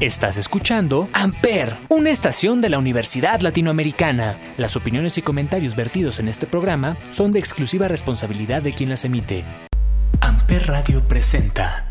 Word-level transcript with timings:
Estás 0.00 0.38
escuchando 0.38 1.10
Amper, 1.12 1.76
una 1.90 2.08
estación 2.08 2.62
de 2.62 2.70
la 2.70 2.78
Universidad 2.78 3.40
Latinoamericana. 3.40 4.54
Las 4.56 4.74
opiniones 4.74 5.18
y 5.18 5.22
comentarios 5.22 5.76
vertidos 5.76 6.20
en 6.20 6.28
este 6.28 6.46
programa 6.46 6.96
son 7.12 7.32
de 7.32 7.38
exclusiva 7.38 7.86
responsabilidad 7.86 8.62
de 8.62 8.72
quien 8.72 8.88
las 8.88 9.04
emite. 9.04 9.42
Amper 10.22 10.68
Radio 10.68 11.06
presenta. 11.06 11.86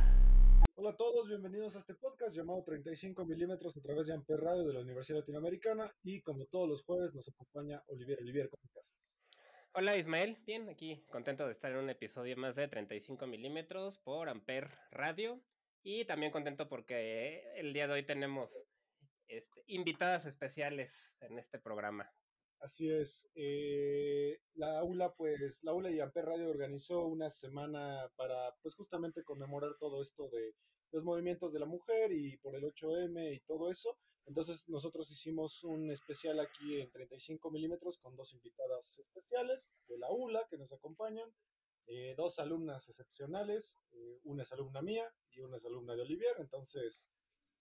Hola 0.74 0.90
a 0.90 0.98
todos, 0.98 1.28
bienvenidos 1.28 1.76
a 1.76 1.80
este 1.82 1.94
podcast 1.94 2.36
llamado 2.36 2.64
35 2.64 3.24
milímetros 3.28 3.78
a 3.78 3.82
través 3.82 4.08
de 4.08 4.16
Amper 4.16 4.40
Radio 4.40 4.66
de 4.66 4.74
la 4.74 4.80
Universidad 4.80 5.20
Latinoamericana 5.20 5.94
y 6.02 6.22
como 6.22 6.46
todos 6.46 6.68
los 6.68 6.82
jueves 6.82 7.14
nos 7.14 7.30
acompaña 7.30 7.84
Olivier. 7.90 8.18
Olivier, 8.24 8.50
¿cómo 8.50 8.64
estás? 8.66 8.92
Hola 9.74 9.96
Ismael, 9.98 10.40
bien, 10.48 10.68
aquí 10.68 11.06
contento 11.12 11.46
de 11.46 11.52
estar 11.52 11.72
en 11.72 11.78
un 11.78 11.92
episodio 11.92 12.36
más 12.38 12.56
de 12.56 12.68
35 12.68 13.28
milímetros 13.28 14.00
por 14.00 14.30
Amper 14.30 14.72
Radio. 14.90 15.40
Y 15.84 16.06
también 16.06 16.32
contento 16.32 16.68
porque 16.68 17.44
el 17.56 17.74
día 17.74 17.88
de 17.88 17.94
hoy 17.94 18.06
tenemos 18.06 18.52
este, 19.28 19.64
invitadas 19.68 20.26
especiales 20.26 20.92
en 21.22 21.40
este 21.40 21.60
programa. 21.60 22.12
Así 22.60 22.92
es. 22.92 23.30
Eh, 23.36 24.38
la 24.56 24.80
aula, 24.80 25.14
pues, 25.16 25.64
la 25.64 25.72
aula 25.72 25.90
y 25.90 26.00
Amper 26.02 26.26
Radio 26.26 26.50
organizó 26.50 27.06
una 27.06 27.30
semana 27.30 28.12
para, 28.18 28.54
pues, 28.62 28.76
justamente 28.76 29.24
conmemorar 29.24 29.78
todo 29.80 30.02
esto 30.02 30.28
de 30.30 30.56
los 30.92 31.04
movimientos 31.04 31.54
de 31.54 31.60
la 31.60 31.66
mujer 31.66 32.12
y 32.12 32.38
por 32.38 32.56
el 32.56 32.66
8M 32.66 33.34
y 33.34 33.40
todo 33.42 33.72
eso. 33.72 33.98
Entonces, 34.26 34.68
nosotros 34.68 35.10
hicimos 35.10 35.64
un 35.64 35.90
especial 35.90 36.40
aquí 36.40 36.82
en 36.82 36.92
35 36.92 37.50
milímetros 37.50 37.98
con 37.98 38.16
dos 38.16 38.34
invitadas 38.34 39.00
especiales 39.00 39.72
de 39.88 39.98
la 39.98 40.12
ULA 40.12 40.46
que 40.50 40.58
nos 40.58 40.74
acompañan. 40.74 41.34
Eh, 41.92 42.14
dos 42.16 42.38
alumnas 42.38 42.88
excepcionales, 42.88 43.82
eh, 43.94 44.20
una 44.24 44.44
es 44.44 44.52
alumna 44.52 44.80
mía 44.80 45.12
y 45.32 45.42
una 45.42 45.58
es 45.58 45.66
alumna 45.66 45.96
de 45.96 46.04
Olivier, 46.04 46.36
entonces, 46.38 47.12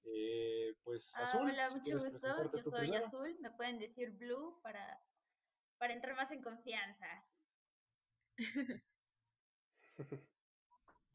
eh, 0.05 0.75
pues 0.83 1.15
ah, 1.17 1.23
Azul. 1.23 1.49
Hola, 1.51 1.71
mucho 1.71 1.93
gusto, 1.99 2.53
yo 2.53 2.63
soy 2.63 2.95
Azul, 2.95 3.39
me 3.41 3.51
pueden 3.53 3.79
decir 3.79 4.11
Blue 4.11 4.61
para, 4.62 5.03
para 5.79 5.95
entrar 5.95 6.15
más 6.15 6.31
en 6.31 6.43
confianza. 6.43 7.27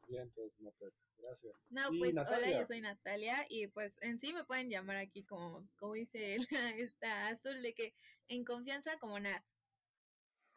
Bien, 0.08 0.22
entonces, 0.22 0.92
gracias. 1.16 1.54
No, 1.70 1.82
pues 1.96 2.16
hola, 2.16 2.50
yo 2.50 2.66
soy 2.66 2.80
Natalia 2.80 3.46
y 3.48 3.68
pues 3.68 3.96
en 4.02 4.18
sí 4.18 4.32
me 4.32 4.44
pueden 4.44 4.70
llamar 4.70 4.96
aquí 4.96 5.24
como, 5.24 5.68
como 5.76 5.92
dice 5.92 6.34
él, 6.34 6.48
está 6.90 7.28
Azul, 7.28 7.62
de 7.62 7.74
que 7.74 7.94
en 8.26 8.44
confianza 8.44 8.98
como 8.98 9.20
Nat. 9.20 9.44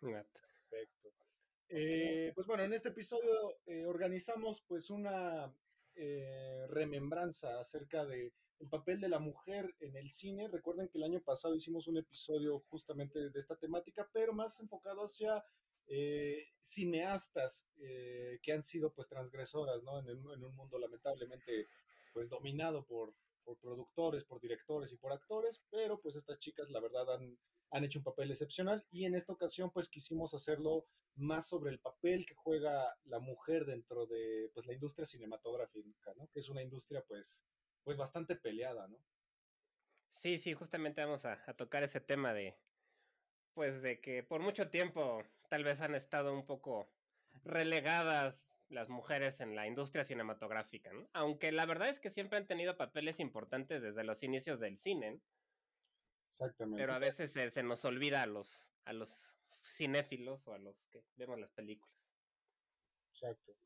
Nat. 0.02 0.28
Perfecto. 0.72 1.27
Eh, 1.70 2.32
pues 2.34 2.48
bueno, 2.48 2.64
en 2.64 2.74
este 2.74 2.90
episodio 2.90 3.58
eh, 3.66 3.86
organizamos 3.86 4.62
pues 4.62 4.90
una 4.90 5.54
eh, 5.96 6.66
remembranza 6.70 7.60
acerca 7.60 8.06
de 8.06 8.34
el 8.60 8.70
papel 8.70 9.00
de 9.00 9.10
la 9.10 9.20
mujer 9.20 9.76
en 9.80 9.96
el 9.98 10.10
cine. 10.10 10.48
Recuerden 10.48 10.88
que 10.88 10.98
el 10.98 11.04
año 11.04 11.22
pasado 11.22 11.56
hicimos 11.56 11.88
un 11.88 11.98
episodio 11.98 12.64
justamente 12.70 13.30
de 13.30 13.40
esta 13.40 13.56
temática, 13.56 14.10
pero 14.12 14.34
más 14.34 14.60
enfocado 14.60 15.04
hacia 15.04 15.44
cineastas 16.60 17.66
que 17.78 18.52
han 18.52 18.62
sido 18.62 18.92
pues 18.92 19.08
transgresoras, 19.08 19.84
¿no? 19.84 20.00
En, 20.00 20.10
en, 20.10 20.44
un 20.44 20.54
mundo 20.54 20.78
lamentablemente 20.78 21.68
pues 22.14 22.28
dominado 22.28 22.84
por, 22.84 23.14
por 23.46 23.58
productores, 23.58 24.26
por 24.26 24.42
directores 24.42 24.92
y 24.92 24.98
por 24.98 25.14
actores, 25.14 25.64
pero 25.70 25.98
pues 26.02 26.16
estas 26.16 26.40
chicas 26.40 26.70
la 26.72 26.82
verdad 26.82 27.14
han, 27.14 27.38
han 27.72 27.84
hecho 27.84 28.00
un 28.00 28.06
papel 28.06 28.32
excepcional 28.32 28.86
y 28.92 29.06
en 29.06 29.16
esta 29.16 29.34
ocasión 29.34 29.72
pues 29.72 29.90
quisimos 29.90 30.34
hacerlo 30.34 30.88
más 31.16 31.48
sobre 31.48 31.72
el 31.72 31.80
papel 31.80 32.26
que 32.26 32.36
juega 32.36 32.96
la 33.06 33.20
mujer 33.20 33.66
dentro 33.66 34.06
de 34.06 34.52
pues 34.54 34.66
la 34.68 34.74
industria 34.74 35.06
cinematográfica, 35.06 36.14
¿no? 36.16 36.30
Que 36.30 36.40
es 36.40 36.50
una 36.50 36.62
industria 36.62 37.04
pues 37.08 37.46
pues 37.84 37.98
bastante 37.98 38.36
peleada, 38.36 38.88
¿no? 38.88 38.98
Sí, 40.10 40.40
sí, 40.40 40.54
justamente 40.54 41.04
vamos 41.04 41.26
a, 41.26 41.38
tocar 41.54 41.84
ese 41.84 42.02
tema 42.02 42.34
de 42.34 42.58
pues 43.54 43.82
de 43.82 44.02
que 44.02 44.24
por 44.24 44.42
mucho 44.42 44.70
tiempo 44.70 45.24
tal 45.50 45.64
vez 45.64 45.82
han 45.82 45.96
estado 45.96 46.34
un 46.34 46.46
poco 46.46 46.90
relegadas 47.44 48.46
las 48.70 48.90
mujeres 48.90 49.40
en 49.40 49.56
la 49.56 49.68
industria 49.68 50.04
cinematográfica, 50.04 50.92
¿no? 50.92 51.10
Aunque 51.14 51.52
la 51.52 51.66
verdad 51.66 51.90
es 51.90 52.00
que 52.00 52.10
siempre 52.10 52.38
han 52.38 52.48
tenido 52.48 52.78
papeles 52.78 53.20
importantes 53.20 53.82
desde 53.82 54.04
los 54.04 54.22
inicios 54.22 54.60
del 54.60 54.78
cine. 54.78 55.22
Exactamente. 56.30 56.82
Pero 56.82 56.94
a 56.94 57.00
veces 57.00 57.32
se, 57.32 57.50
se 57.52 57.64
nos 57.64 57.84
olvida 57.86 58.22
a 58.22 58.28
los, 58.28 58.70
a 58.86 58.94
los 58.94 59.36
cinéfilos 59.64 60.48
o 60.48 60.54
a 60.54 60.60
los 60.60 60.86
que 60.88 61.04
vemos 61.16 61.40
las 61.40 61.52
películas. 61.52 61.96
Exacto. 63.12 63.58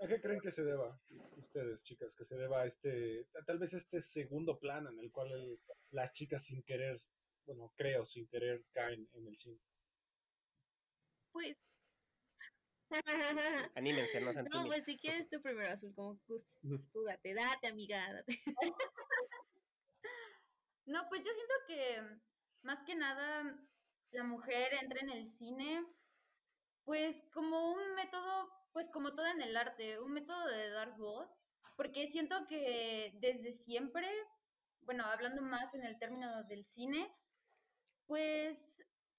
¿A 0.00 0.08
qué 0.08 0.20
creen 0.20 0.40
que 0.40 0.50
se 0.50 0.64
deba, 0.64 1.00
ustedes, 1.36 1.84
chicas, 1.84 2.14
que 2.14 2.24
se 2.24 2.36
deba 2.36 2.62
a 2.62 2.66
este, 2.66 3.28
tal 3.46 3.58
vez 3.58 3.72
este 3.72 4.00
segundo 4.00 4.58
plano 4.58 4.90
en 4.90 4.98
el 4.98 5.12
cual 5.12 5.60
las 5.90 6.12
chicas 6.12 6.44
sin 6.44 6.62
querer, 6.64 7.00
bueno, 7.46 7.72
creo, 7.76 8.04
sin 8.04 8.26
querer 8.26 8.64
caen 8.72 9.08
en 9.12 9.28
el 9.28 9.36
cine? 9.36 9.60
Pues. 11.30 11.56
Anímense, 13.76 14.20
no 14.20 14.32
No, 14.32 14.66
pues 14.66 14.84
si 14.84 14.98
quieres 14.98 15.28
tú 15.28 15.40
primero, 15.40 15.72
Azul, 15.72 15.94
como 15.94 16.18
tú 16.92 17.04
date, 17.04 17.34
date, 17.34 17.68
amiga, 17.68 18.12
date. 18.12 18.42
No, 20.86 21.08
pues 21.08 21.22
yo 21.22 21.30
siento 21.32 21.54
que 21.66 22.20
más 22.62 22.82
que 22.84 22.94
nada 22.94 23.56
la 24.10 24.24
mujer 24.24 24.74
entra 24.74 25.00
en 25.00 25.10
el 25.10 25.30
cine, 25.30 25.84
pues 26.84 27.22
como 27.32 27.72
un 27.72 27.94
método, 27.94 28.48
pues 28.72 28.88
como 28.90 29.14
todo 29.14 29.26
en 29.26 29.42
el 29.42 29.56
arte, 29.56 30.00
un 30.00 30.12
método 30.12 30.46
de 30.48 30.70
dar 30.70 30.96
voz, 30.96 31.28
porque 31.76 32.08
siento 32.08 32.46
que 32.48 33.12
desde 33.20 33.52
siempre, 33.52 34.08
bueno, 34.80 35.04
hablando 35.04 35.42
más 35.42 35.72
en 35.74 35.84
el 35.84 35.98
término 35.98 36.42
del 36.44 36.66
cine, 36.66 37.10
pues 38.06 38.58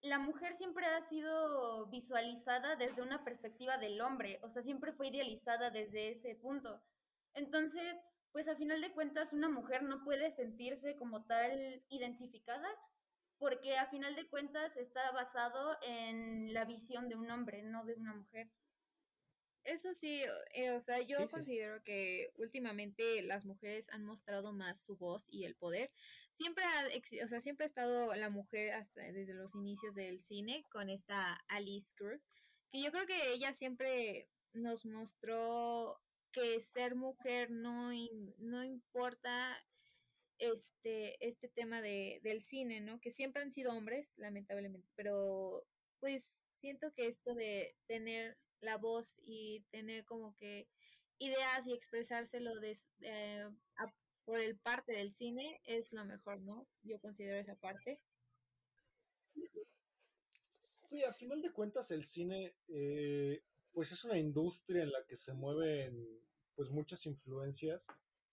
la 0.02 0.20
mujer 0.20 0.58
siempre 0.58 0.86
ha 0.86 1.02
sido 1.08 1.88
visualizada 1.88 2.76
desde 2.76 3.02
una 3.02 3.24
perspectiva 3.24 3.78
del 3.78 4.02
hombre, 4.02 4.40
o 4.44 4.50
sea, 4.50 4.62
siempre 4.62 4.92
fue 4.92 5.08
idealizada 5.08 5.72
desde 5.72 6.10
ese 6.10 6.36
punto. 6.36 6.82
Entonces, 7.34 7.96
pues 8.34 8.48
a 8.48 8.56
final 8.56 8.82
de 8.82 8.92
cuentas 8.92 9.32
una 9.32 9.48
mujer 9.48 9.84
no 9.84 10.04
puede 10.04 10.32
sentirse 10.32 10.98
como 10.98 11.24
tal 11.26 11.84
identificada 11.90 12.68
porque 13.38 13.78
a 13.78 13.88
final 13.88 14.16
de 14.16 14.28
cuentas 14.28 14.76
está 14.78 15.12
basado 15.12 15.78
en 15.82 16.54
la 16.54 16.66
visión 16.66 17.10
de 17.10 17.16
un 17.16 17.30
hombre, 17.30 17.62
no 17.62 17.86
de 17.86 17.94
una 17.94 18.14
mujer. 18.14 18.50
Eso 19.66 19.94
sí, 19.94 20.22
eh, 20.54 20.72
o 20.72 20.80
sea, 20.82 21.02
yo 21.02 21.30
considero 21.30 21.82
que 21.84 22.32
últimamente 22.36 23.22
las 23.22 23.46
mujeres 23.46 23.90
han 23.92 24.04
mostrado 24.04 24.52
más 24.52 24.84
su 24.84 24.98
voz 24.98 25.26
y 25.30 25.46
el 25.46 25.56
poder. 25.56 25.92
Siempre 26.32 26.64
ha, 26.66 27.24
o 27.24 27.28
sea, 27.28 27.40
siempre 27.40 27.64
ha 27.66 27.68
estado 27.68 28.14
la 28.16 28.30
mujer 28.30 28.74
hasta 28.74 29.02
desde 29.02 29.34
los 29.34 29.56
inicios 29.56 29.96
del 29.96 30.22
cine 30.22 30.66
con 30.70 30.90
esta 30.90 31.36
Alice 31.48 31.94
Kirk, 31.98 32.22
que 32.72 32.82
yo 32.82 32.92
creo 32.92 33.06
que 33.06 33.34
ella 33.34 33.54
siempre 33.54 34.28
nos 34.54 34.86
mostró 34.86 36.03
que 36.34 36.60
ser 36.60 36.96
mujer 36.96 37.50
no, 37.52 37.92
no 38.40 38.64
importa 38.64 39.58
este, 40.40 41.26
este 41.26 41.48
tema 41.48 41.82
de, 41.82 42.20
del 42.24 42.42
cine, 42.42 42.82
¿no? 42.82 43.00
Que 43.00 43.12
siempre 43.12 43.42
han 43.42 43.52
sido 43.52 43.72
hombres, 43.74 44.12
lamentablemente, 44.18 44.90
pero 44.96 45.66
pues 46.00 46.44
siento 46.52 46.92
que 46.94 47.08
esto 47.08 47.34
de 47.34 47.76
tener 47.88 48.38
la 48.60 48.78
voz 48.78 49.22
y 49.24 49.62
tener 49.72 50.04
como 50.04 50.36
que 50.36 50.68
ideas 51.20 51.66
y 51.68 51.74
expresárselo 51.74 52.60
de, 52.60 52.78
eh, 53.02 53.50
por 54.26 54.40
el 54.40 54.58
parte 54.58 54.94
del 54.94 55.14
cine 55.14 55.62
es 55.66 55.94
lo 55.94 56.06
mejor, 56.06 56.42
¿no? 56.42 56.68
Yo 56.82 57.00
considero 57.00 57.38
esa 57.38 57.56
parte. 57.56 58.00
Sí, 60.90 61.04
a 61.04 61.12
final 61.12 61.42
de 61.42 61.52
cuentas 61.52 61.92
el 61.92 62.04
cine, 62.04 62.54
eh, 62.68 63.42
pues 63.74 63.92
es 63.92 64.06
una 64.06 64.18
industria 64.18 64.84
en 64.84 64.92
la 64.92 65.04
que 65.06 65.16
se 65.16 65.34
mueven 65.34 66.22
pues 66.56 66.70
muchas 66.70 67.06
influencias 67.06 67.88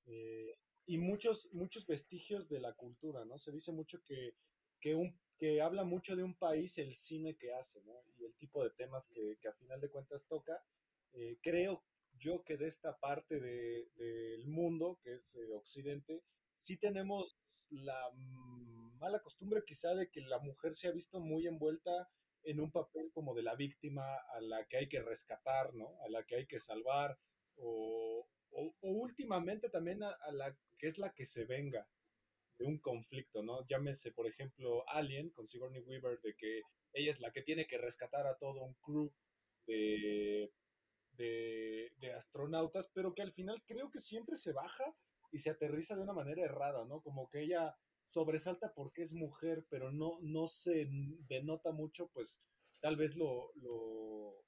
eh, 0.07 0.59
y 0.87 0.99
muchos, 0.99 1.49
muchos 1.53 1.87
vestigios 1.87 2.49
de 2.49 2.61
la 2.61 2.75
cultura, 2.75 3.25
¿no? 3.25 3.39
Se 3.39 3.53
dice 3.53 3.73
mucho 3.73 4.03
que, 4.03 4.35
que, 4.81 4.95
un, 4.95 5.19
que 5.39 5.61
habla 5.63 5.85
mucho 5.85 6.17
de 6.17 6.23
un 6.23 6.35
país 6.35 6.77
el 6.79 6.95
cine 6.95 7.37
que 7.37 7.53
hace, 7.53 7.81
¿no? 7.83 8.03
Y 8.19 8.25
el 8.25 8.35
tipo 8.35 8.63
de 8.63 8.71
temas 8.71 9.09
que, 9.09 9.39
que 9.41 9.49
a 9.49 9.55
final 9.55 9.81
de 9.81 9.89
cuentas 9.89 10.27
toca. 10.27 10.63
Eh, 11.13 11.39
creo 11.43 11.83
yo 12.19 12.43
que 12.45 12.57
de 12.57 12.69
esta 12.69 12.99
parte 12.99 13.41
del 13.41 13.91
de, 13.97 14.45
mundo, 14.47 14.99
que 15.03 15.15
es 15.15 15.35
eh, 15.37 15.53
Occidente, 15.55 16.23
sí 16.55 16.77
tenemos 16.77 17.39
la 17.71 18.11
mala 18.99 19.21
costumbre 19.21 19.65
quizá 19.65 19.95
de 19.95 20.11
que 20.11 20.21
la 20.21 20.39
mujer 20.41 20.75
se 20.75 20.89
ha 20.89 20.93
visto 20.93 21.21
muy 21.21 21.47
envuelta 21.47 22.11
en 22.45 22.61
un 22.61 22.71
papel 22.71 23.11
como 23.13 23.35
de 23.35 23.43
la 23.43 23.55
víctima 23.55 24.17
a 24.35 24.41
la 24.41 24.67
que 24.67 24.79
hay 24.79 24.89
que 24.89 25.03
rescatar, 25.03 25.75
¿no? 25.75 26.01
A 26.03 26.09
la 26.09 26.25
que 26.25 26.37
hay 26.37 26.47
que 26.47 26.59
salvar, 26.59 27.19
o, 27.57 28.27
o, 28.51 28.75
últimamente 28.83 29.69
también 29.69 30.03
a, 30.03 30.17
la 30.33 30.57
que 30.79 30.87
es 30.87 30.99
la 30.99 31.13
que 31.13 31.25
se 31.25 31.45
venga 31.45 31.87
de 32.59 32.67
un 32.67 32.79
conflicto, 32.79 33.43
¿no? 33.43 33.67
Llámese, 33.67 34.13
por 34.13 34.27
ejemplo, 34.27 34.89
Alien 34.89 35.31
con 35.31 35.47
Sigourney 35.47 35.83
Weaver, 35.83 36.21
de 36.21 36.35
que 36.37 36.63
ella 36.93 37.11
es 37.11 37.21
la 37.21 37.33
que 37.33 37.43
tiene 37.43 37.67
que 37.67 37.79
rescatar 37.79 38.27
a 38.27 38.37
todo 38.37 38.63
un 38.63 38.75
crew 38.75 39.13
de, 39.67 40.53
de, 41.17 42.13
astronautas, 42.17 42.91
pero 42.93 43.15
que 43.15 43.23
al 43.23 43.33
final 43.33 43.63
creo 43.67 43.91
que 43.91 43.99
siempre 43.99 44.37
se 44.37 44.53
baja 44.53 44.85
y 45.33 45.39
se 45.39 45.51
aterriza 45.51 45.95
de 45.95 46.03
una 46.03 46.13
manera 46.13 46.43
errada, 46.43 46.85
¿no? 46.85 47.01
Como 47.03 47.29
que 47.29 47.43
ella 47.43 47.77
sobresalta 48.11 48.73
porque 48.75 49.03
es 49.03 49.13
mujer, 49.13 49.67
pero 49.71 49.91
no, 49.91 50.19
no 50.21 50.47
se 50.47 50.87
denota 51.29 51.73
mucho, 51.73 52.09
pues 52.13 52.41
tal 52.81 52.97
vez 52.97 53.17
lo, 53.17 53.53
lo, 53.55 54.45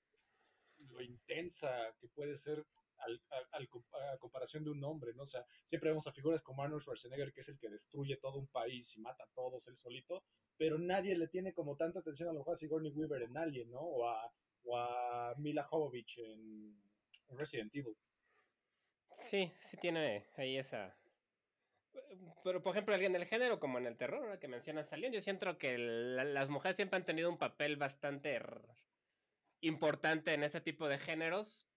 lo 0.79 1.00
intensa 1.00 1.70
que 2.00 2.09
puede 2.09 2.37
ser 2.37 2.64
al, 2.99 3.20
a 3.53 4.19
comparación 4.19 4.64
de 4.64 4.70
un 4.70 4.82
hombre, 4.85 5.12
¿no? 5.14 5.23
O 5.23 5.26
sea, 5.26 5.44
siempre 5.67 5.91
vemos 5.91 6.06
a 6.06 6.12
figuras 6.12 6.43
como 6.43 6.62
Arnold 6.62 6.82
Schwarzenegger, 6.82 7.32
que 7.32 7.41
es 7.41 7.49
el 7.49 7.59
que 7.59 7.69
destruye 7.69 8.17
todo 8.17 8.38
un 8.38 8.47
país 8.49 8.97
y 8.97 9.00
mata 9.00 9.25
a 9.25 9.31
todos 9.35 9.67
él 9.69 9.76
solito, 9.76 10.25
pero 10.56 10.79
nadie 10.79 11.17
le 11.17 11.29
tiene 11.29 11.53
como 11.53 11.76
tanta 11.76 12.00
atención 12.00 12.29
a 12.29 12.32
lo 12.32 12.41
mejor 12.41 12.55
a 12.55 12.56
Sigourney 12.56 12.93
Weaver 12.93 13.23
en 13.23 13.37
Alien, 13.37 13.70
¿no? 13.70 13.81
O 13.81 14.08
a, 14.08 14.32
o 14.65 14.76
a 14.76 15.35
Mila 15.38 15.65
Jovovich 15.65 16.19
en, 16.19 16.81
Resident 17.31 17.75
Evil. 17.75 17.97
Sí, 19.19 19.50
sí 19.61 19.76
tiene 19.79 20.26
ahí 20.37 20.58
esa... 20.58 20.94
Pero, 22.44 22.62
por 22.62 22.75
ejemplo, 22.75 22.94
en 22.94 23.17
el 23.17 23.27
género, 23.27 23.61
como 23.61 23.79
en 23.79 23.87
el 23.87 23.97
terror, 23.97 24.23
ahora 24.23 24.41
que 24.41 24.49
mencionas 24.49 24.93
Alien, 24.93 25.12
yo 25.12 25.21
siento 25.21 25.59
que 25.59 25.79
las 25.79 26.49
mujeres 26.49 26.77
siempre 26.77 26.97
han 26.97 27.06
tenido 27.06 27.31
un 27.31 27.39
papel 27.39 27.77
bastante 27.77 28.41
importante 29.61 30.35
en 30.35 30.43
ese 30.43 30.61
tipo 30.61 30.89
de 30.89 30.99
géneros, 30.99 31.69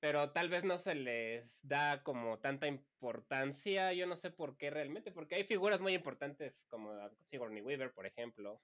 pero 0.00 0.32
tal 0.32 0.48
vez 0.48 0.64
no 0.64 0.78
se 0.78 0.94
les 0.94 1.62
da 1.62 2.02
como 2.02 2.40
tanta 2.40 2.66
importancia, 2.66 3.92
yo 3.92 4.06
no 4.06 4.16
sé 4.16 4.30
por 4.30 4.56
qué 4.56 4.70
realmente, 4.70 5.12
porque 5.12 5.36
hay 5.36 5.44
figuras 5.44 5.80
muy 5.80 5.94
importantes 5.94 6.64
como 6.68 6.92
Sigourney 7.22 7.62
Weaver, 7.62 7.92
por 7.92 8.06
ejemplo, 8.06 8.60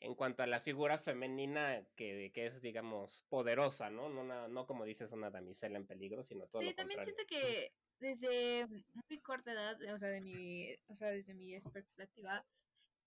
en 0.00 0.14
cuanto 0.14 0.42
a 0.42 0.46
la 0.46 0.60
figura 0.60 0.98
femenina 0.98 1.86
que, 1.96 2.30
que 2.32 2.46
es, 2.46 2.60
digamos, 2.60 3.26
poderosa, 3.28 3.90
¿no? 3.90 4.08
No, 4.08 4.48
no 4.48 4.66
como 4.66 4.84
dices 4.84 5.12
una 5.12 5.30
damisela 5.30 5.78
en 5.78 5.86
peligro, 5.86 6.22
sino 6.22 6.46
todo. 6.46 6.62
Sí, 6.62 6.74
también 6.74 7.02
siento 7.02 7.24
que 7.26 7.72
desde 8.00 8.66
muy 9.08 9.20
corta 9.20 9.52
edad, 9.52 9.80
o 9.92 9.98
sea, 9.98 10.08
de 10.08 10.20
mi, 10.20 10.68
o 10.88 10.94
sea, 10.94 11.10
desde 11.10 11.34
mi 11.34 11.54
expectativa, 11.54 12.44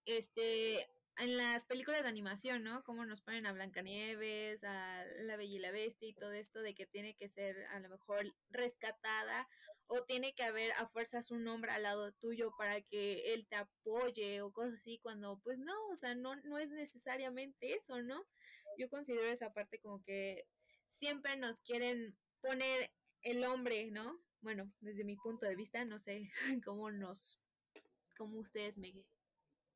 este, 0.06 0.88
en 1.18 1.38
las 1.38 1.66
películas 1.66 2.04
de 2.04 2.10
animación, 2.10 2.64
¿no? 2.64 2.84
Cómo 2.84 3.06
nos 3.06 3.22
ponen 3.22 3.46
a 3.46 3.52
Blancanieves, 3.54 4.64
a 4.64 5.04
La 5.22 5.36
Bella 5.36 5.56
y 5.56 5.60
la 5.60 5.72
Bestia 5.72 6.08
y 6.08 6.14
todo 6.14 6.32
esto 6.32 6.62
de 6.62 6.76
que 6.76 6.86
tiene 6.86 7.16
que 7.16 7.28
ser 7.28 7.66
a 7.68 7.80
lo 7.80 7.90
mejor 7.90 8.34
rescatada 8.50 9.48
o 9.88 10.04
tiene 10.04 10.34
que 10.34 10.44
haber 10.44 10.72
a 10.74 10.88
fuerzas 10.88 11.32
un 11.32 11.48
hombre 11.48 11.72
al 11.72 11.84
lado 11.84 12.12
tuyo 12.14 12.52
para 12.58 12.82
que 12.82 13.34
él 13.34 13.48
te 13.48 13.56
apoye 13.56 14.42
o 14.42 14.52
cosas 14.52 14.76
así, 14.76 15.00
cuando 15.00 15.40
pues 15.44 15.60
no, 15.60 15.74
o 15.92 15.96
sea, 15.96 16.14
no, 16.14 16.36
no 16.36 16.58
es 16.60 16.70
necesariamente 16.72 17.74
eso, 17.74 18.02
¿no? 18.02 18.26
Yo 18.78 18.90
considero 18.90 19.26
esa 19.28 19.54
parte 19.54 19.80
como 19.80 20.04
que 20.04 20.46
siempre 21.00 21.36
nos 21.38 21.62
quieren 21.62 22.18
poner 22.42 22.92
el 23.22 23.44
hombre, 23.46 23.90
¿no? 23.92 24.20
Bueno, 24.42 24.72
desde 24.80 25.04
mi 25.04 25.16
punto 25.16 25.46
de 25.46 25.56
vista, 25.56 25.84
no 25.86 26.00
sé 26.00 26.30
cómo 26.66 26.92
nos, 26.92 27.38
cómo 28.18 28.40
ustedes 28.40 28.78
me, 28.78 28.94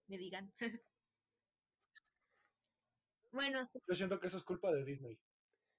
me 0.08 0.18
digan. 0.18 0.52
Bueno, 3.34 3.64
Yo 3.88 3.96
siento 3.96 4.20
que 4.20 4.28
eso 4.28 4.36
es 4.36 4.44
culpa 4.44 4.74
de 4.74 4.84
Disney. 4.84 5.18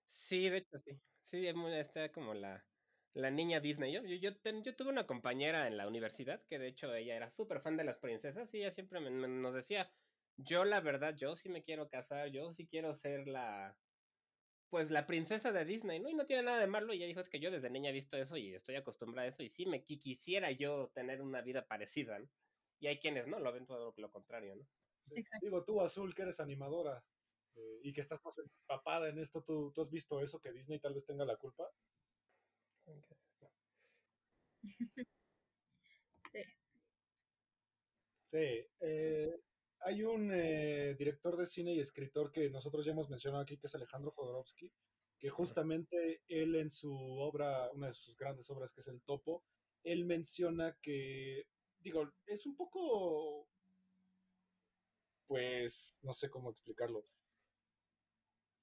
Sí, 0.09 0.49
de 0.49 0.57
hecho 0.57 0.79
sí. 0.79 0.99
Sí, 1.21 1.47
está 1.47 2.11
como 2.11 2.33
la, 2.33 2.65
la 3.15 3.31
niña 3.31 3.61
Disney. 3.61 3.93
Yo, 3.93 4.03
yo, 4.03 4.31
yo, 4.63 4.75
tuve 4.75 4.89
una 4.89 5.07
compañera 5.07 5.67
en 5.67 5.77
la 5.77 5.87
universidad 5.87 6.43
que 6.47 6.59
de 6.59 6.69
hecho 6.69 6.95
ella 6.95 7.15
era 7.15 7.31
súper 7.31 7.61
fan 7.61 7.77
de 7.77 7.85
las 7.85 7.99
princesas 7.99 8.53
y 8.55 8.59
ella 8.59 8.71
siempre 8.71 9.01
nos 9.01 9.55
decía, 9.55 9.91
yo 10.37 10.65
la 10.65 10.81
verdad, 10.81 11.15
yo 11.15 11.37
sí 11.37 11.49
me 11.49 11.63
quiero 11.63 11.89
casar, 11.89 12.29
yo 12.29 12.53
sí 12.53 12.67
quiero 12.67 12.95
ser 12.95 13.29
la, 13.29 13.77
pues 14.73 14.91
la 14.91 15.07
princesa 15.07 15.53
de 15.53 15.67
Disney, 15.67 16.01
¿no? 16.01 16.09
Y 16.09 16.15
no 16.15 16.25
tiene 16.25 16.45
nada 16.45 16.59
de 16.59 16.67
malo. 16.67 16.95
Y 16.95 16.97
ella 16.97 17.07
dijo, 17.07 17.21
es 17.21 17.29
que 17.29 17.41
yo 17.41 17.51
desde 17.51 17.69
niña 17.69 17.91
he 17.91 17.93
visto 17.93 18.17
eso 18.17 18.39
y 18.39 18.55
estoy 18.55 18.77
acostumbrada 18.77 19.27
a 19.27 19.29
eso 19.29 19.43
y 19.43 19.51
sí 19.51 19.67
me 19.67 19.85
quisiera 19.85 20.51
yo 20.51 20.91
tener 20.95 21.21
una 21.21 21.43
vida 21.43 21.67
parecida, 21.67 22.19
¿no? 22.19 22.31
Y 22.81 22.87
hay 22.87 22.99
quienes 22.99 23.27
no, 23.27 23.39
lo 23.39 23.53
ven 23.53 23.67
todo 23.67 23.93
lo 23.95 24.11
contrario, 24.11 24.57
¿no? 24.57 24.67
Digo, 25.43 25.63
tú, 25.67 25.83
Azul, 25.83 26.15
que 26.15 26.23
eres 26.23 26.41
animadora, 26.41 27.05
eh, 27.55 27.81
y 27.83 27.93
que 27.93 28.01
estás 28.01 28.25
más 28.25 28.39
empapada 28.39 29.11
en 29.11 29.19
esto, 29.19 29.43
¿tú, 29.45 29.73
¿tú 29.75 29.83
has 29.83 29.91
visto 29.91 30.23
eso 30.23 30.41
que 30.41 30.53
Disney 30.53 30.81
tal 30.81 30.95
vez 30.95 31.05
tenga 31.05 31.27
la 31.27 31.37
culpa? 31.37 31.65
Sí. 36.33 36.43
Sí. 38.21 38.67
Eh, 38.81 39.37
hay 39.85 40.03
un 40.03 40.31
eh, 40.33 40.95
director 40.99 41.37
de 41.37 41.47
cine 41.47 41.75
y 41.75 41.81
escritor 41.81 42.31
que 42.33 42.51
nosotros 42.51 42.85
ya 42.85 42.93
hemos 42.93 43.11
mencionado 43.11 43.43
aquí, 43.43 43.59
que 43.59 43.67
es 43.67 43.75
Alejandro 43.75 44.13
Jodorowsky, 44.13 44.73
que 45.19 45.31
justamente 45.31 46.23
él 46.29 46.55
en 46.57 46.71
su 46.71 46.93
obra, 46.93 47.71
una 47.73 47.89
de 47.89 47.93
sus 47.93 48.17
grandes 48.17 48.49
obras 48.51 48.73
que 48.73 48.81
es 48.81 48.89
El 48.89 49.03
Topo, 49.03 49.45
él 49.85 50.05
menciona 50.05 50.77
que, 50.81 51.47
digo, 51.79 52.13
es 52.27 52.47
un 52.47 52.57
poco, 52.57 53.49
pues, 55.27 56.01
no 56.03 56.13
sé 56.13 56.31
cómo 56.31 56.51
explicarlo 56.51 57.07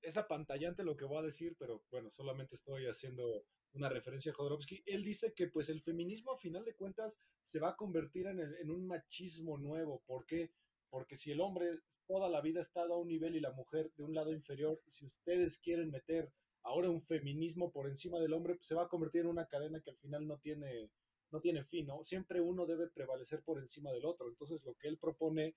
es 0.01 0.17
apantallante 0.17 0.83
lo 0.83 0.95
que 0.95 1.05
voy 1.05 1.19
a 1.19 1.23
decir, 1.23 1.55
pero 1.57 1.83
bueno, 1.91 2.09
solamente 2.09 2.55
estoy 2.55 2.87
haciendo 2.87 3.45
una 3.73 3.89
referencia 3.89 4.31
a 4.31 4.35
Jodorowsky. 4.35 4.83
Él 4.85 5.03
dice 5.03 5.33
que 5.33 5.47
pues 5.47 5.69
el 5.69 5.81
feminismo 5.81 6.31
a 6.31 6.37
final 6.37 6.65
de 6.65 6.75
cuentas 6.75 7.21
se 7.41 7.59
va 7.59 7.69
a 7.69 7.75
convertir 7.75 8.27
en, 8.27 8.39
en 8.39 8.71
un 8.71 8.87
machismo 8.87 9.57
nuevo. 9.57 10.01
¿Por 10.05 10.25
qué? 10.25 10.51
Porque 10.89 11.15
si 11.15 11.31
el 11.31 11.41
hombre 11.41 11.79
toda 12.07 12.29
la 12.29 12.41
vida 12.41 12.59
ha 12.59 12.63
estado 12.63 12.93
a 12.93 12.97
un 12.97 13.07
nivel 13.07 13.35
y 13.35 13.39
la 13.39 13.51
mujer 13.51 13.91
de 13.95 14.03
un 14.03 14.13
lado 14.13 14.31
inferior, 14.31 14.81
si 14.87 15.05
ustedes 15.05 15.59
quieren 15.59 15.91
meter 15.91 16.31
ahora 16.63 16.89
un 16.89 17.01
feminismo 17.01 17.71
por 17.71 17.87
encima 17.87 18.19
del 18.19 18.33
hombre, 18.33 18.55
pues, 18.55 18.67
se 18.67 18.75
va 18.75 18.83
a 18.83 18.89
convertir 18.89 19.21
en 19.21 19.27
una 19.27 19.47
cadena 19.47 19.81
que 19.81 19.91
al 19.91 19.97
final 19.97 20.27
no 20.27 20.37
tiene, 20.39 20.91
no 21.31 21.39
tiene 21.39 21.63
fin, 21.63 21.87
¿no? 21.87 22.03
Siempre 22.03 22.41
uno 22.41 22.65
debe 22.65 22.89
prevalecer 22.89 23.43
por 23.43 23.59
encima 23.59 23.91
del 23.91 24.05
otro. 24.05 24.27
Entonces 24.27 24.63
lo 24.65 24.75
que 24.75 24.87
él 24.87 24.97
propone 24.97 25.55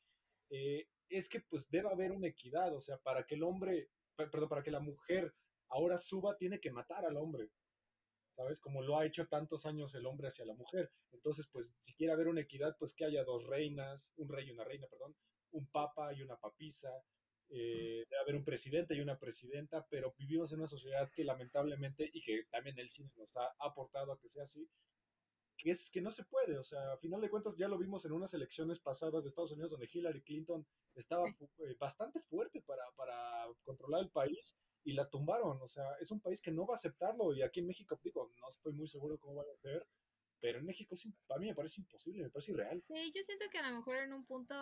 eh, 0.50 0.86
es 1.08 1.28
que 1.28 1.40
pues 1.40 1.68
debe 1.70 1.88
haber 1.88 2.12
una 2.12 2.28
equidad, 2.28 2.74
o 2.74 2.80
sea, 2.80 2.98
para 2.98 3.24
que 3.26 3.34
el 3.34 3.42
hombre 3.42 3.88
perdón, 4.16 4.48
para 4.48 4.62
que 4.62 4.70
la 4.70 4.80
mujer 4.80 5.34
ahora 5.68 5.98
suba, 5.98 6.36
tiene 6.36 6.60
que 6.60 6.70
matar 6.70 7.04
al 7.04 7.16
hombre. 7.16 7.50
¿Sabes? 8.34 8.60
Como 8.60 8.82
lo 8.82 8.98
ha 8.98 9.06
hecho 9.06 9.26
tantos 9.28 9.66
años 9.66 9.94
el 9.94 10.06
hombre 10.06 10.28
hacia 10.28 10.46
la 10.46 10.54
mujer. 10.54 10.90
Entonces, 11.12 11.46
pues, 11.52 11.70
si 11.80 11.92
quiere 11.94 12.12
haber 12.12 12.28
una 12.28 12.40
equidad, 12.40 12.76
pues 12.78 12.94
que 12.94 13.04
haya 13.04 13.24
dos 13.24 13.46
reinas, 13.46 14.10
un 14.16 14.28
rey 14.28 14.48
y 14.48 14.52
una 14.52 14.64
reina, 14.64 14.86
perdón, 14.86 15.14
un 15.52 15.66
papa 15.66 16.12
y 16.14 16.22
una 16.22 16.36
papisa, 16.36 16.90
eh, 17.50 18.06
debe 18.08 18.22
haber 18.22 18.36
un 18.36 18.44
presidente 18.44 18.94
y 18.94 19.00
una 19.00 19.18
presidenta, 19.18 19.86
pero 19.90 20.14
vivimos 20.18 20.50
en 20.52 20.60
una 20.60 20.66
sociedad 20.66 21.10
que 21.14 21.24
lamentablemente, 21.24 22.08
y 22.10 22.22
que 22.22 22.44
también 22.50 22.78
el 22.78 22.88
cine 22.88 23.12
nos 23.16 23.36
ha 23.36 23.52
aportado 23.58 24.12
a 24.12 24.18
que 24.18 24.28
sea 24.28 24.44
así, 24.44 24.66
que 25.58 25.70
es 25.70 25.90
que 25.90 26.00
no 26.00 26.10
se 26.10 26.24
puede, 26.24 26.56
o 26.56 26.62
sea, 26.62 26.94
a 26.94 26.96
final 26.96 27.20
de 27.20 27.28
cuentas 27.28 27.56
ya 27.56 27.68
lo 27.68 27.78
vimos 27.78 28.04
en 28.06 28.12
unas 28.12 28.32
elecciones 28.32 28.80
pasadas 28.80 29.22
de 29.22 29.28
Estados 29.28 29.52
Unidos 29.52 29.70
donde 29.70 29.88
Hillary 29.92 30.22
Clinton 30.22 30.66
estaba 30.94 31.28
eh, 31.28 31.76
bastante 31.78 32.20
fuerte 32.20 32.62
para, 32.62 32.82
para 32.96 33.46
controlar 33.62 34.02
el 34.02 34.10
país 34.10 34.56
y 34.84 34.92
la 34.92 35.08
tumbaron, 35.08 35.60
o 35.60 35.68
sea, 35.68 35.84
es 36.00 36.10
un 36.10 36.20
país 36.20 36.40
que 36.40 36.50
no 36.50 36.66
va 36.66 36.74
a 36.74 36.76
aceptarlo 36.76 37.34
y 37.34 37.42
aquí 37.42 37.60
en 37.60 37.66
México, 37.66 37.98
digo, 38.02 38.30
no 38.40 38.48
estoy 38.48 38.72
muy 38.72 38.88
seguro 38.88 39.18
cómo 39.18 39.36
va 39.36 39.42
a 39.42 39.56
ser, 39.60 39.86
pero 40.40 40.58
en 40.58 40.66
México 40.66 40.94
es, 40.94 41.06
a 41.28 41.38
mí 41.38 41.46
me 41.46 41.54
parece 41.54 41.80
imposible, 41.80 42.24
me 42.24 42.30
parece 42.30 42.52
irreal. 42.52 42.82
Sí, 42.88 43.12
yo 43.14 43.22
siento 43.22 43.46
que 43.50 43.58
a 43.58 43.70
lo 43.70 43.76
mejor 43.76 43.96
en 43.96 44.12
un 44.12 44.24
punto, 44.24 44.54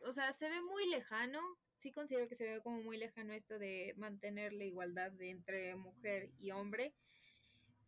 o 0.00 0.12
sea, 0.12 0.32
se 0.32 0.48
ve 0.48 0.60
muy 0.60 0.88
lejano, 0.88 1.40
sí 1.76 1.92
considero 1.92 2.28
que 2.28 2.34
se 2.34 2.44
ve 2.44 2.60
como 2.62 2.82
muy 2.82 2.96
lejano 2.96 3.32
esto 3.32 3.58
de 3.58 3.94
mantener 3.96 4.52
la 4.52 4.64
igualdad 4.64 5.12
entre 5.22 5.76
mujer 5.76 6.30
y 6.38 6.50
hombre, 6.50 6.94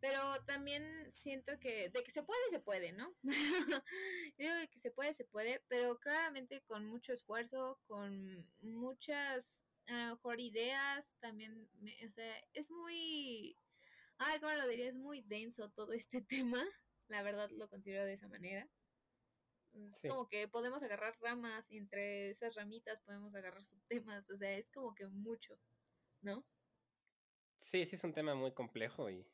pero 0.00 0.20
también 0.44 0.84
siento 1.14 1.58
que 1.58 1.88
de 1.88 2.04
que 2.04 2.10
se 2.10 2.22
puede, 2.22 2.40
se 2.50 2.60
puede, 2.60 2.92
¿no? 2.92 3.12
Digo 4.38 4.52
que 4.70 4.78
se 4.78 4.90
puede, 4.90 5.14
se 5.14 5.24
puede, 5.24 5.62
pero 5.68 5.98
claramente 5.98 6.60
con 6.62 6.86
mucho 6.86 7.12
esfuerzo, 7.12 7.80
con 7.86 8.46
muchas, 8.60 9.55
a 9.88 10.08
lo 10.08 10.16
mejor, 10.16 10.40
ideas, 10.40 11.16
también, 11.20 11.68
o 12.04 12.10
sea, 12.10 12.34
es 12.52 12.70
muy, 12.70 13.56
ay, 14.18 14.40
¿cómo 14.40 14.52
lo 14.52 14.68
diría? 14.68 14.88
Es 14.88 14.96
muy 14.96 15.22
denso 15.22 15.70
todo 15.70 15.92
este 15.92 16.20
tema, 16.28 16.64
la 17.08 17.22
verdad 17.22 17.50
lo 17.50 17.68
considero 17.68 18.04
de 18.04 18.14
esa 18.14 18.28
manera. 18.28 18.68
Es 19.72 20.00
como 20.08 20.26
que 20.26 20.48
podemos 20.48 20.82
agarrar 20.82 21.14
ramas 21.20 21.70
y 21.70 21.76
entre 21.76 22.30
esas 22.30 22.54
ramitas 22.54 23.02
podemos 23.02 23.34
agarrar 23.34 23.62
subtemas, 23.64 24.30
o 24.30 24.36
sea, 24.36 24.52
es 24.52 24.70
como 24.70 24.94
que 24.94 25.06
mucho, 25.06 25.60
¿no? 26.22 26.46
Sí, 27.60 27.84
sí 27.84 27.96
es 27.96 28.04
un 28.04 28.14
tema 28.14 28.34
muy 28.34 28.52
complejo 28.52 29.10
y 29.10 29.26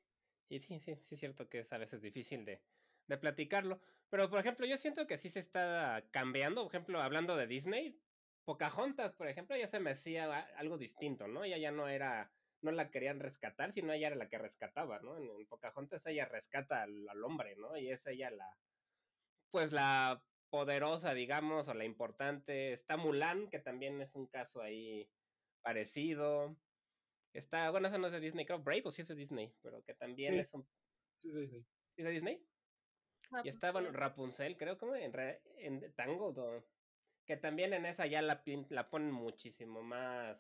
y 0.53 0.61
sí, 0.61 0.79
sí, 0.81 0.95
sí 1.07 1.15
es 1.15 1.21
cierto 1.21 1.49
que 1.49 1.61
es 1.61 1.73
a 1.73 1.79
veces 1.79 2.03
difícil 2.03 2.45
de, 2.45 2.61
de 3.07 3.17
platicarlo. 3.17 3.81
Pero, 4.11 4.29
por 4.29 4.39
ejemplo, 4.39 4.67
yo 4.67 4.77
siento 4.77 5.07
que 5.07 5.17
sí 5.17 5.31
se 5.31 5.41
está 5.41 6.05
cambiando. 6.11 6.63
Por 6.65 6.71
ejemplo, 6.71 7.01
hablando 7.01 7.37
de 7.37 7.47
Disney, 7.47 7.99
Pocahontas, 8.45 9.15
por 9.15 9.29
ejemplo, 9.29 9.57
ya 9.57 9.69
se 9.69 9.81
me 9.81 9.93
hacía 9.93 10.41
algo 10.57 10.79
distinto, 10.79 11.29
¿no? 11.29 11.45
Ella 11.45 11.59
ya 11.59 11.71
no 11.71 11.89
era, 11.89 12.33
no 12.61 12.73
la 12.73 12.91
querían 12.91 13.21
rescatar, 13.21 13.73
sino 13.73 13.93
ella 13.93 14.09
era 14.09 14.17
la 14.17 14.29
que 14.29 14.39
rescataba, 14.39 15.01
¿no? 15.01 15.17
En, 15.17 15.47
Pocahontas 15.47 16.05
ella 16.07 16.27
rescata 16.27 16.83
al, 16.83 17.09
al, 17.09 17.25
hombre, 17.25 17.57
¿no? 17.57 17.77
Y 17.77 17.91
es 17.91 18.05
ella 18.07 18.31
la, 18.31 18.57
pues 19.51 19.73
la 19.73 20.23
poderosa, 20.51 21.15
digamos, 21.15 21.69
o 21.69 21.75
la 21.75 21.85
importante. 21.85 22.73
Está 22.73 22.97
Mulan, 22.97 23.49
que 23.49 23.59
también 23.59 24.03
es 24.03 24.15
un 24.15 24.27
caso 24.27 24.61
ahí 24.61 25.09
parecido. 25.63 26.57
Está, 27.33 27.71
bueno, 27.71 27.89
eso 27.89 27.99
no 27.99 28.09
es 28.09 28.13
de 28.13 28.21
Disney, 28.21 28.45
creo 28.45 28.59
Brave 28.59 28.83
o 28.85 28.91
sí 28.91 29.03
es 29.03 29.09
de 29.09 29.15
Disney, 29.15 29.55
pero 29.63 29.83
que 29.83 29.95
también 29.95 30.35
es 30.35 30.53
un. 30.53 30.69
Sí, 31.17 31.29
es 31.29 31.35
de 31.35 31.41
Disney. 31.43 31.67
¿Es 31.97 32.05
de 32.05 32.11
Disney? 32.11 32.47
Y 33.45 33.49
estaba 33.49 33.81
Rapunzel, 33.81 34.57
creo, 34.59 34.77
como 34.77 34.95
en, 34.95 35.13
en 35.57 35.95
Tangled, 35.95 36.63
que 37.27 37.37
también 37.37 37.73
en 37.73 37.87
esa 37.87 38.07
ya 38.07 38.23
la, 38.23 38.43
la 38.69 38.91
ponen 38.91 39.13
muchísimo 39.13 39.83
más. 39.83 40.37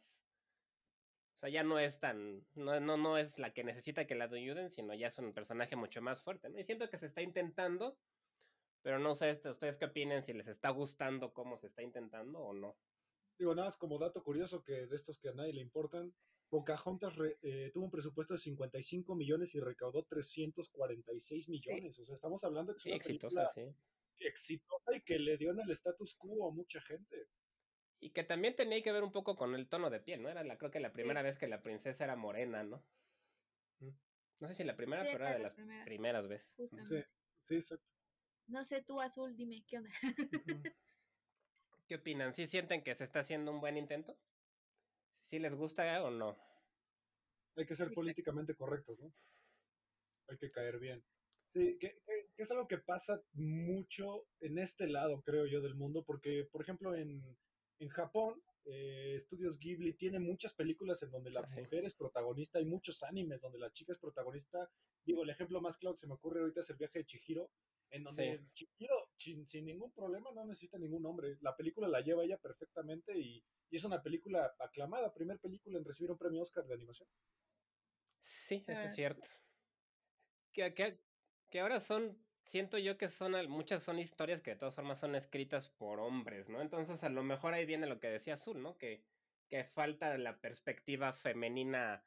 O 1.35 1.39
sea, 1.39 1.49
ya 1.49 1.63
no 1.63 1.79
es 1.79 1.99
tan. 1.99 2.47
No, 2.55 2.79
no, 2.81 2.97
no 2.97 3.19
es 3.19 3.39
la 3.39 3.53
que 3.53 3.65
necesita 3.65 4.07
que 4.07 4.15
la 4.15 4.25
ayuden, 4.25 4.71
sino 4.71 4.95
ya 4.95 5.09
es 5.09 5.19
un 5.19 5.33
personaje 5.33 5.77
mucho 5.77 6.01
más 6.03 6.23
fuerte. 6.23 6.49
¿no? 6.49 6.59
Y 6.59 6.65
siento 6.65 6.89
que 6.89 6.99
se 6.99 7.07
está 7.07 7.23
intentando, 7.23 7.99
pero 8.83 8.99
no 8.99 9.15
sé, 9.15 9.31
este, 9.31 9.51
¿ustedes 9.51 9.79
qué 9.79 9.87
opinan? 9.87 10.23
Si 10.23 10.33
les 10.33 10.49
está 10.49 10.71
gustando 10.71 11.33
cómo 11.33 11.57
se 11.57 11.69
está 11.69 11.83
intentando 11.83 12.39
o 12.41 12.53
no. 12.53 12.77
Digo, 13.39 13.55
nada 13.55 13.69
más 13.69 13.77
como 13.77 13.99
dato 13.99 14.23
curioso 14.23 14.63
que 14.63 14.87
de 14.87 14.97
estos 14.97 15.19
que 15.19 15.31
a 15.31 15.35
nadie 15.35 15.53
le 15.53 15.61
importan, 15.61 16.15
Pocahontas 16.49 17.15
eh, 17.41 17.71
tuvo 17.73 17.87
un 17.87 17.91
presupuesto 17.91 18.35
de 18.35 18.39
55 18.39 19.15
millones 19.15 19.55
y 19.55 19.61
recaudó 19.61 20.05
346 20.05 21.49
millones. 21.49 21.99
O 21.99 22.05
sea, 22.05 22.15
estamos 22.15 22.45
hablando 22.45 22.75
de 22.75 22.77
que 22.77 22.81
es 22.81 22.87
una 22.87 22.97
exitosa, 22.97 23.51
sí. 23.55 23.75
Exitosa 24.27 24.97
y 24.97 25.03
que 25.03 25.19
le 25.19 25.37
dio 25.37 25.51
en 25.51 25.61
el 25.61 25.71
status 25.71 26.15
quo 26.15 26.49
a 26.49 26.53
mucha 26.53 26.81
gente. 26.83 27.29
Y 28.01 28.11
que 28.11 28.25
también 28.25 28.57
tenía 28.57 28.83
que 28.83 28.93
ver 28.93 29.05
un 29.05 29.13
poco 29.13 29.37
con 29.37 29.55
el 29.55 29.69
tono 29.69 29.89
de 29.89 30.01
piel, 30.01 30.23
¿no? 30.23 30.29
Era 30.29 30.43
la, 30.43 30.59
creo 30.59 30.71
que 30.71 30.81
la 30.81 30.91
primera 30.91 31.23
vez 31.23 31.39
que 31.39 31.47
la 31.47 31.63
princesa 31.63 32.05
era 32.05 32.17
morena, 32.17 32.65
¿no? 32.65 32.85
No 34.41 34.49
sé 34.49 34.55
si 34.57 34.65
la 34.65 34.77
primera, 34.77 35.05
pero 35.05 35.25
era 35.25 35.35
de 35.35 35.39
las 35.39 35.55
primeras, 35.85 36.27
veces. 36.27 36.49
Sí, 36.57 36.97
sí, 37.43 37.55
exacto. 37.55 37.93
No 38.49 38.65
sé, 38.65 38.83
tú 38.83 39.01
azul, 39.01 39.37
dime, 39.37 39.65
¿qué 39.69 39.79
onda? 39.79 39.91
¿Qué 41.87 41.95
opinan? 41.95 42.35
¿Sí 42.35 42.49
sienten 42.49 42.83
que 42.83 42.95
se 42.97 43.05
está 43.05 43.21
haciendo 43.21 43.53
un 43.53 43.61
buen 43.61 43.77
intento? 43.77 44.19
¿Sí 45.31 45.39
les 45.39 45.55
gusta 45.55 46.03
o 46.03 46.11
no? 46.11 46.37
Hay 47.57 47.67
que 47.67 47.77
ser 47.77 47.93
políticamente 47.93 48.55
correctos, 48.57 48.99
¿no? 48.99 49.15
Hay 50.29 50.39
que 50.39 50.51
caer 50.51 50.79
bien. 50.79 51.05
Sí, 51.53 51.79
que, 51.79 52.01
es 52.37 52.51
algo 52.51 52.67
que 52.67 52.79
pasa 52.79 53.23
mucho 53.35 54.27
en 54.41 54.59
este 54.59 54.89
lado, 54.89 55.23
creo 55.23 55.47
yo, 55.47 55.61
del 55.61 55.75
mundo, 55.75 56.03
porque, 56.05 56.49
por 56.51 56.63
ejemplo, 56.63 56.95
en, 56.95 57.23
Japón, 57.91 58.41
eh, 58.65 59.15
Estudios 59.17 59.59
Ghibli 59.59 59.95
tiene 59.95 60.21
muchas 60.21 60.55
películas 60.55 61.03
en 61.03 61.11
donde 61.11 61.31
la 61.31 61.41
ah, 61.41 61.47
mujer 61.59 61.85
es 61.85 61.95
protagonista, 61.95 62.61
hay 62.61 62.65
muchos 62.65 63.03
animes 63.03 63.41
donde 63.41 63.59
la 63.59 63.73
chica 63.73 63.93
es 63.93 63.99
protagonista. 63.99 64.71
Digo, 65.05 65.25
el 65.25 65.31
ejemplo 65.31 65.61
más 65.61 65.77
claro 65.77 65.95
que 65.95 66.01
se 66.01 66.07
me 66.07 66.15
ocurre 66.15 66.41
ahorita 66.41 66.61
es 66.61 66.71
el 66.71 66.77
viaje 66.77 67.01
de 67.01 67.05
Chihiro, 67.05 67.51
en 67.91 68.05
donde 68.05 68.41
Chihiro, 68.55 69.11
sin, 69.17 69.65
ningún 69.65 69.93
problema, 69.93 70.31
no 70.33 70.47
necesita 70.47 70.79
ningún 70.79 71.05
hombre. 71.07 71.37
La 71.41 71.57
película 71.57 71.89
la 71.89 72.01
lleva 72.01 72.23
ella 72.23 72.39
perfectamente 72.39 73.19
y, 73.19 73.45
es 73.71 73.85
una 73.85 74.01
película 74.01 74.55
aclamada, 74.59 75.13
primer 75.13 75.41
película 75.41 75.79
en 75.79 75.85
recibir 75.85 76.11
un 76.13 76.19
premio 76.19 76.43
Oscar 76.43 76.65
de 76.67 76.75
animación. 76.75 77.09
Sí, 78.23 78.63
eso 78.67 78.81
es 78.81 78.95
cierto. 78.95 79.29
Que, 80.53 80.73
que, 80.75 81.01
que 81.53 81.61
ahora 81.61 81.81
son, 81.81 82.19
siento 82.47 82.79
yo 82.79 82.97
que 82.97 83.11
son, 83.11 83.35
muchas 83.51 83.83
son 83.83 83.99
historias 83.99 84.41
que 84.41 84.53
de 84.53 84.57
todas 84.57 84.75
formas 84.75 84.99
son 84.99 85.15
escritas 85.15 85.69
por 85.69 86.01
hombres, 86.01 86.49
¿no? 86.49 86.63
Entonces 86.63 87.05
a 87.05 87.11
lo 87.11 87.23
mejor 87.23 87.53
ahí 87.53 87.67
viene 87.67 87.87
lo 87.87 88.01
que 88.01 88.09
decía 88.09 88.35
Azul, 88.35 88.63
¿no? 88.63 88.79
Que, 88.79 89.05
que 89.51 89.63
falta 89.63 90.17
la 90.17 90.41
perspectiva 90.41 91.13
femenina 91.13 92.03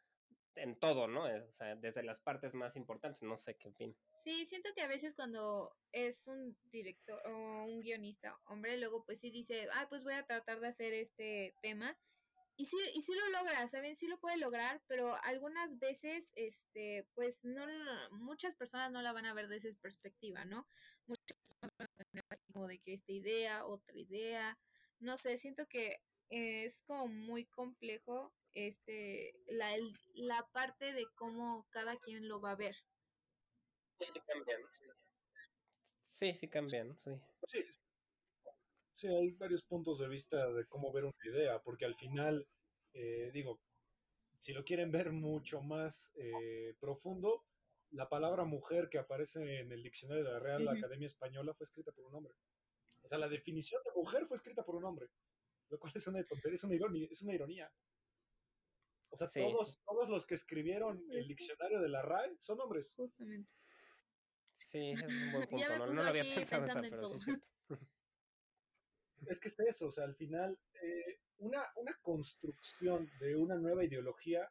en 0.55 0.75
todo, 0.79 1.07
¿no? 1.07 1.25
O 1.25 1.51
sea, 1.51 1.75
desde 1.75 2.01
las 2.01 2.19
partes 2.19 2.55
más 2.55 2.75
importantes, 2.75 3.21
no 3.21 3.37
sé 3.37 3.55
qué 3.55 3.71
fin. 3.71 3.95
Sí, 4.23 4.47
siento 4.47 4.71
que 4.75 4.81
a 4.81 4.87
veces 4.87 5.13
cuando 5.13 5.77
es 5.91 6.25
un 6.25 6.57
director 6.71 7.21
o 7.27 7.65
un 7.65 7.81
guionista, 7.81 8.35
hombre, 8.45 8.79
luego 8.79 9.05
pues 9.05 9.19
sí 9.19 9.29
dice, 9.29 9.67
ah, 9.73 9.85
pues 9.89 10.03
voy 10.03 10.13
a 10.13 10.25
tratar 10.25 10.59
de 10.59 10.69
hacer 10.69 10.91
este 10.93 11.53
tema. 11.61 11.95
Y 12.57 12.65
sí, 12.67 12.77
y 12.93 13.01
sí 13.01 13.13
lo 13.13 13.29
logra, 13.29 13.67
¿saben? 13.67 13.95
Sí 13.95 14.07
lo 14.07 14.17
puede 14.17 14.37
lograr, 14.37 14.81
pero 14.87 15.15
algunas 15.23 15.77
veces, 15.77 16.31
este, 16.35 17.05
pues 17.13 17.43
no, 17.43 17.65
muchas 18.11 18.55
personas 18.55 18.91
no 18.91 19.01
la 19.01 19.11
van 19.11 19.25
a 19.25 19.33
ver 19.33 19.49
desde 19.49 19.69
esa 19.69 19.81
perspectiva, 19.81 20.45
¿no? 20.45 20.67
Muchas 21.05 21.35
personas 21.37 21.75
van 21.77 21.87
a 21.89 22.03
tener 22.05 22.25
así 22.29 22.43
como 22.53 22.67
de 22.67 22.79
que 22.79 22.93
esta 22.93 23.11
idea, 23.11 23.65
otra 23.65 23.97
idea, 23.97 24.57
no 24.99 25.17
sé, 25.17 25.37
siento 25.37 25.67
que 25.67 26.01
es 26.29 26.81
como 26.83 27.07
muy 27.07 27.45
complejo 27.45 28.33
este 28.53 29.33
la, 29.47 29.75
la 30.13 30.47
parte 30.53 30.93
de 30.93 31.05
cómo 31.15 31.67
cada 31.69 31.97
quien 31.97 32.27
lo 32.27 32.39
va 32.39 32.51
a 32.51 32.55
ver. 32.55 32.75
Sí, 33.99 34.05
sí 34.13 34.19
cambian. 34.25 34.61
Sí, 36.09 36.35
sí 36.35 36.47
cambian, 36.47 36.97
sí. 37.03 37.11
Sí, 37.47 37.63
hay 39.03 39.31
varios 39.31 39.63
puntos 39.63 39.99
de 39.99 40.07
vista 40.07 40.51
de 40.51 40.65
cómo 40.67 40.91
ver 40.91 41.05
una 41.05 41.13
idea, 41.25 41.61
porque 41.61 41.85
al 41.85 41.95
final, 41.95 42.47
eh, 42.93 43.29
digo, 43.33 43.59
si 44.37 44.53
lo 44.53 44.63
quieren 44.63 44.91
ver 44.91 45.11
mucho 45.11 45.61
más 45.61 46.11
eh, 46.15 46.75
profundo, 46.79 47.45
la 47.91 48.07
palabra 48.09 48.45
mujer 48.45 48.89
que 48.89 48.97
aparece 48.97 49.59
en 49.59 49.71
el 49.71 49.83
diccionario 49.83 50.23
de 50.23 50.31
la 50.31 50.39
Real 50.39 50.67
Academia 50.67 51.07
Española 51.07 51.53
fue 51.53 51.65
escrita 51.65 51.91
por 51.91 52.05
un 52.05 52.15
hombre. 52.15 52.33
O 53.01 53.07
sea, 53.07 53.17
la 53.17 53.29
definición 53.29 53.81
de 53.83 53.91
mujer 53.95 54.25
fue 54.25 54.35
escrita 54.35 54.63
por 54.63 54.75
un 54.75 54.85
hombre, 54.85 55.07
lo 55.69 55.77
cual 55.77 55.93
es 55.95 56.07
una 56.07 56.23
tontería, 56.23 56.55
es 56.55 56.63
una 56.63 56.75
ironía. 56.75 57.07
Es 57.11 57.21
una 57.21 57.33
ironía. 57.33 57.71
O 59.09 59.17
sea, 59.17 59.29
todos, 59.29 59.79
todos 59.85 60.09
los 60.09 60.25
que 60.25 60.35
escribieron 60.35 61.05
el 61.11 61.27
diccionario 61.27 61.79
de 61.79 61.89
la 61.89 62.01
RAE 62.01 62.35
son 62.39 62.59
hombres. 62.59 62.93
Justamente. 62.95 63.49
Sí, 64.67 64.91
es 64.91 65.03
un 65.03 65.31
buen 65.31 65.47
punto. 65.49 65.77
No, 65.77 66.03
lo 66.03 66.03
había 66.03 66.23
pensado, 66.23 66.67
pero 66.81 67.19
sí 67.21 67.31
es 67.31 67.54
que 69.39 69.47
es 69.47 69.59
eso, 69.59 69.87
o 69.87 69.91
sea, 69.91 70.05
al 70.05 70.15
final, 70.15 70.57
eh, 70.81 71.19
una, 71.37 71.63
una 71.75 71.93
construcción 72.01 73.09
de 73.19 73.35
una 73.35 73.55
nueva 73.55 73.83
ideología 73.83 74.49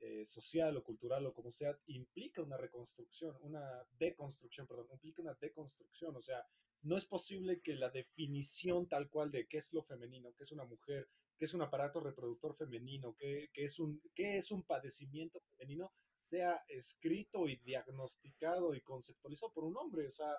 eh, 0.00 0.24
social 0.24 0.76
o 0.76 0.82
cultural 0.82 1.26
o 1.26 1.34
como 1.34 1.50
sea, 1.52 1.78
implica 1.86 2.42
una 2.42 2.56
reconstrucción, 2.56 3.36
una 3.42 3.84
deconstrucción, 3.98 4.66
perdón, 4.66 4.88
implica 4.92 5.22
una 5.22 5.34
deconstrucción, 5.34 6.16
o 6.16 6.20
sea, 6.22 6.42
no 6.82 6.96
es 6.96 7.04
posible 7.04 7.60
que 7.60 7.74
la 7.74 7.90
definición 7.90 8.88
tal 8.88 9.10
cual 9.10 9.30
de 9.30 9.46
qué 9.46 9.58
es 9.58 9.72
lo 9.74 9.82
femenino, 9.82 10.32
qué 10.34 10.44
es 10.44 10.52
una 10.52 10.64
mujer, 10.64 11.08
qué 11.36 11.44
es 11.44 11.52
un 11.52 11.62
aparato 11.62 12.00
reproductor 12.00 12.56
femenino, 12.56 13.14
qué, 13.18 13.50
qué 13.52 13.64
es, 13.64 13.78
un, 13.78 14.00
qué 14.14 14.38
es 14.38 14.50
un 14.50 14.62
padecimiento 14.62 15.40
femenino, 15.40 15.92
sea 16.18 16.64
escrito 16.68 17.48
y 17.48 17.56
diagnosticado 17.56 18.74
y 18.74 18.80
conceptualizado 18.80 19.52
por 19.52 19.64
un 19.64 19.76
hombre. 19.76 20.06
O 20.06 20.10
sea, 20.10 20.34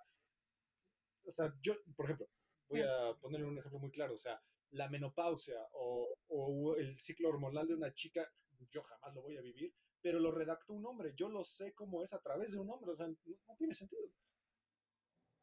o 1.24 1.32
sea 1.32 1.54
yo, 1.62 1.76
por 1.96 2.06
ejemplo, 2.06 2.28
voy 2.72 2.82
a 2.82 3.14
ponerle 3.20 3.46
un 3.46 3.58
ejemplo 3.58 3.80
muy 3.80 3.92
claro, 3.92 4.14
o 4.14 4.18
sea, 4.18 4.42
la 4.72 4.90
menopausia 4.90 5.60
o, 5.74 6.18
o, 6.28 6.76
el 6.78 6.98
ciclo 7.00 7.30
hormonal 7.30 7.68
de 7.68 7.76
una 7.76 7.94
chica, 7.94 8.32
yo 8.70 8.82
jamás 8.84 9.14
lo 9.14 9.22
voy 9.22 9.38
a 9.38 9.42
vivir, 9.42 9.74
pero 10.02 10.20
lo 10.20 10.32
redactó 10.32 10.74
un 10.74 10.86
hombre, 10.86 11.14
yo 11.16 11.30
lo 11.30 11.44
sé 11.44 11.74
cómo 11.74 12.04
es 12.04 12.14
a 12.14 12.22
través 12.22 12.52
de 12.52 12.60
un 12.60 12.70
hombre, 12.70 12.92
o 12.92 12.96
sea, 12.96 13.08
no, 13.08 13.56
tiene 13.58 13.74
sentido. 13.74 14.02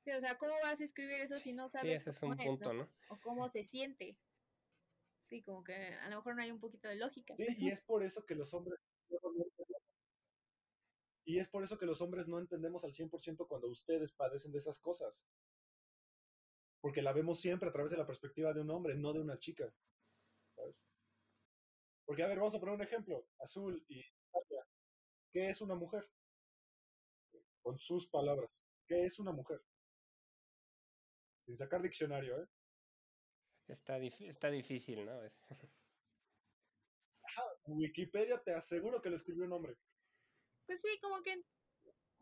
Sí, 0.04 0.10
o 0.12 0.20
sea, 0.20 0.38
¿cómo 0.38 0.54
vas 0.62 0.80
a 0.80 0.84
escribir 0.84 1.20
eso 1.20 1.38
si 1.38 1.52
no 1.52 1.68
sabes 1.68 2.00
sí, 2.00 2.08
ese 2.08 2.10
es 2.10 2.22
un 2.22 2.36
punto, 2.36 2.72
¿no? 2.72 2.88
O 3.10 3.18
cómo 3.22 3.48
se 3.48 3.64
siente. 3.64 4.18
Sí, 5.24 5.42
como 5.42 5.62
que 5.62 5.74
a 5.74 6.08
lo 6.08 6.16
mejor 6.16 6.34
no 6.34 6.42
hay 6.42 6.50
un 6.50 6.60
poquito 6.60 6.88
de 6.88 6.96
lógica. 6.96 7.36
Sí, 7.36 7.46
y 7.58 7.68
es 7.68 7.82
por 7.82 8.02
eso 8.02 8.24
que 8.24 8.34
los 8.34 8.54
hombres 8.54 8.80
y 11.28 11.38
es 11.38 11.46
por 11.46 11.62
eso 11.62 11.76
que 11.76 11.84
los 11.84 12.00
hombres 12.00 12.26
no 12.26 12.38
entendemos 12.38 12.84
al 12.84 12.94
100% 12.94 13.46
cuando 13.46 13.68
ustedes 13.68 14.12
padecen 14.12 14.50
de 14.50 14.56
esas 14.56 14.78
cosas 14.78 15.28
porque 16.80 17.02
la 17.02 17.12
vemos 17.12 17.40
siempre 17.40 17.68
a 17.68 17.72
través 17.72 17.90
de 17.90 17.98
la 17.98 18.06
perspectiva 18.06 18.52
de 18.52 18.60
un 18.60 18.70
hombre, 18.70 18.94
no 18.94 19.12
de 19.12 19.20
una 19.20 19.38
chica. 19.38 19.72
¿sabes? 20.54 20.80
Porque, 22.04 22.22
a 22.22 22.28
ver, 22.28 22.38
vamos 22.38 22.54
a 22.54 22.60
poner 22.60 22.74
un 22.74 22.82
ejemplo. 22.82 23.26
Azul 23.38 23.84
y 23.88 24.02
¿Qué 25.32 25.48
es 25.48 25.60
una 25.60 25.74
mujer? 25.74 26.08
Con 27.62 27.78
sus 27.78 28.08
palabras. 28.08 28.64
¿Qué 28.86 29.04
es 29.04 29.18
una 29.18 29.32
mujer? 29.32 29.60
Sin 31.44 31.56
sacar 31.56 31.82
diccionario, 31.82 32.42
¿eh? 32.42 32.48
Está, 33.68 33.98
está 33.98 34.50
difícil, 34.50 35.04
¿no? 35.04 35.20
Wikipedia 37.66 38.42
te 38.42 38.54
aseguro 38.54 39.02
que 39.02 39.10
lo 39.10 39.16
escribió 39.16 39.44
un 39.44 39.52
hombre. 39.52 39.76
Pues 40.66 40.80
sí, 40.80 40.98
como 41.02 41.22
que 41.22 41.42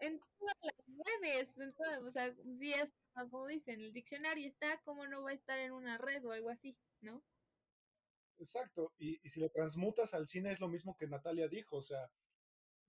en, 0.01 0.19
todas 0.39 0.57
las 0.63 0.75
redes, 1.07 1.59
en 1.59 1.73
todas, 1.75 2.03
o 2.03 2.11
sea, 2.11 2.35
sí 2.57 2.73
es 2.73 2.93
como 3.25 3.47
dicen, 3.47 3.81
el 3.81 3.93
diccionario 3.93 4.47
está, 4.47 4.81
¿cómo 4.83 5.07
no 5.07 5.23
va 5.23 5.31
a 5.31 5.35
estar 5.35 5.59
en 5.59 5.73
una 5.73 5.99
red 5.99 6.25
o 6.25 6.33
algo 6.33 6.51
así, 6.51 6.77
no? 7.01 7.25
Exacto, 8.39 8.93
y, 8.99 9.17
si 9.29 9.41
lo 9.41 9.49
transmutas 9.51 10.13
al 10.13 10.27
cine 10.27 10.53
es 10.53 10.61
lo 10.61 10.69
mismo 10.69 10.97
que 10.97 11.09
Natalia 11.09 11.49
dijo, 11.49 11.79
o 11.79 11.83
sea, 11.83 12.11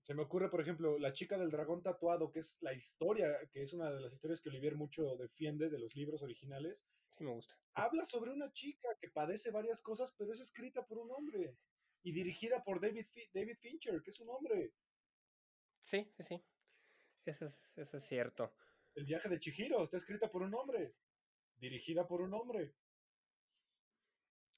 se 0.02 0.14
me 0.14 0.22
ocurre, 0.22 0.50
por 0.50 0.60
ejemplo, 0.60 0.98
La 0.98 1.12
chica 1.12 1.38
del 1.38 1.50
dragón 1.50 1.82
tatuado, 1.82 2.30
que 2.30 2.40
es 2.40 2.56
la 2.60 2.74
historia, 2.74 3.38
que 3.50 3.62
es 3.62 3.72
una 3.72 3.90
de 3.90 4.00
las 4.00 4.12
historias 4.12 4.40
que 4.40 4.50
Olivier 4.50 4.76
mucho 4.76 5.16
defiende 5.16 5.70
de 5.70 5.78
los 5.78 5.94
libros 5.96 6.22
originales. 6.22 6.84
Sí, 7.16 7.24
me 7.24 7.32
gusta. 7.32 7.58
Habla 7.74 8.04
sobre 8.04 8.32
una 8.32 8.52
chica 8.52 8.88
que 9.00 9.08
padece 9.08 9.50
varias 9.50 9.82
cosas, 9.82 10.14
pero 10.16 10.32
es 10.32 10.40
escrita 10.40 10.86
por 10.86 10.98
un 10.98 11.10
hombre 11.10 11.56
y 12.02 12.12
dirigida 12.12 12.62
por 12.62 12.80
David, 12.80 13.06
David 13.32 13.56
Fincher, 13.60 14.00
que 14.02 14.10
es 14.10 14.20
un 14.20 14.30
hombre. 14.30 14.72
Sí, 15.84 16.10
sí, 16.16 16.22
sí. 16.22 16.44
Eso 17.24 17.46
es, 17.46 17.78
eso 17.78 17.96
es 17.96 18.04
cierto. 18.04 18.54
El 18.98 19.04
viaje 19.04 19.28
de 19.28 19.38
Chihiro 19.38 19.80
está 19.84 19.96
escrita 19.96 20.28
por 20.28 20.42
un 20.42 20.52
hombre, 20.54 20.92
dirigida 21.60 22.08
por 22.08 22.20
un 22.20 22.34
hombre. 22.34 22.74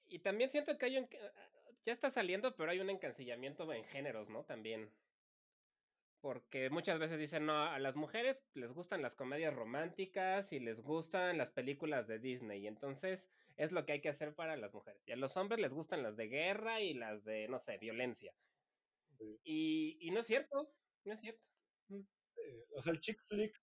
Y 0.06 0.20
también 0.20 0.50
siento 0.50 0.78
que 0.78 0.86
hay 0.86 0.96
un... 0.96 1.08
Ya 1.84 1.92
está 1.92 2.10
saliendo, 2.10 2.56
pero 2.56 2.70
hay 2.70 2.80
un 2.80 2.88
encancillamiento 2.88 3.70
en 3.70 3.84
géneros, 3.84 4.30
¿no? 4.30 4.44
También. 4.44 4.90
porque 6.22 6.70
muchas 6.70 6.98
veces 6.98 7.18
dicen, 7.18 7.44
no, 7.44 7.64
a 7.64 7.78
las 7.78 7.96
mujeres 7.96 8.38
les 8.54 8.72
gustan 8.72 9.02
las 9.02 9.14
comedias 9.14 9.54
románticas 9.54 10.50
y 10.52 10.60
les 10.60 10.80
gustan 10.80 11.36
las 11.38 11.50
películas 11.50 12.06
de 12.08 12.18
Disney, 12.18 12.62
y 12.62 12.66
entonces 12.66 13.26
es 13.56 13.72
lo 13.72 13.84
que 13.84 13.92
hay 13.92 14.00
que 14.00 14.08
hacer 14.08 14.34
para 14.34 14.56
las 14.56 14.72
mujeres. 14.72 15.02
Y 15.06 15.12
a 15.12 15.16
los 15.16 15.36
hombres 15.36 15.60
les 15.60 15.74
gustan 15.74 16.02
las 16.02 16.16
de 16.16 16.28
guerra 16.28 16.80
y 16.80 16.94
las 16.94 17.24
de, 17.24 17.46
no 17.48 17.58
sé, 17.58 17.76
violencia. 17.78 18.32
Y, 19.44 19.98
y, 20.00 20.10
no 20.12 20.20
es 20.20 20.26
cierto, 20.26 20.72
no 21.04 21.12
es 21.12 21.20
cierto. 21.20 21.42
Mm. 21.88 22.00
o 22.74 22.82
sea, 22.82 22.92
el 22.92 23.00
chick 23.00 23.20
flick. 23.22 23.54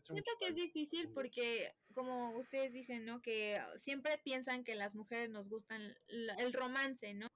Siento 0.00 0.30
que 0.38 0.46
es 0.48 0.54
difícil 0.54 1.10
porque, 1.10 1.74
como 1.94 2.36
ustedes 2.38 2.72
dicen, 2.72 3.04
¿no? 3.04 3.20
Que 3.20 3.60
siempre 3.76 4.18
piensan 4.24 4.64
que 4.64 4.74
las 4.74 4.94
mujeres 4.94 5.30
nos 5.30 5.48
gustan 5.48 5.94
el 6.08 6.52
romance, 6.52 7.14
¿no? 7.14 7.26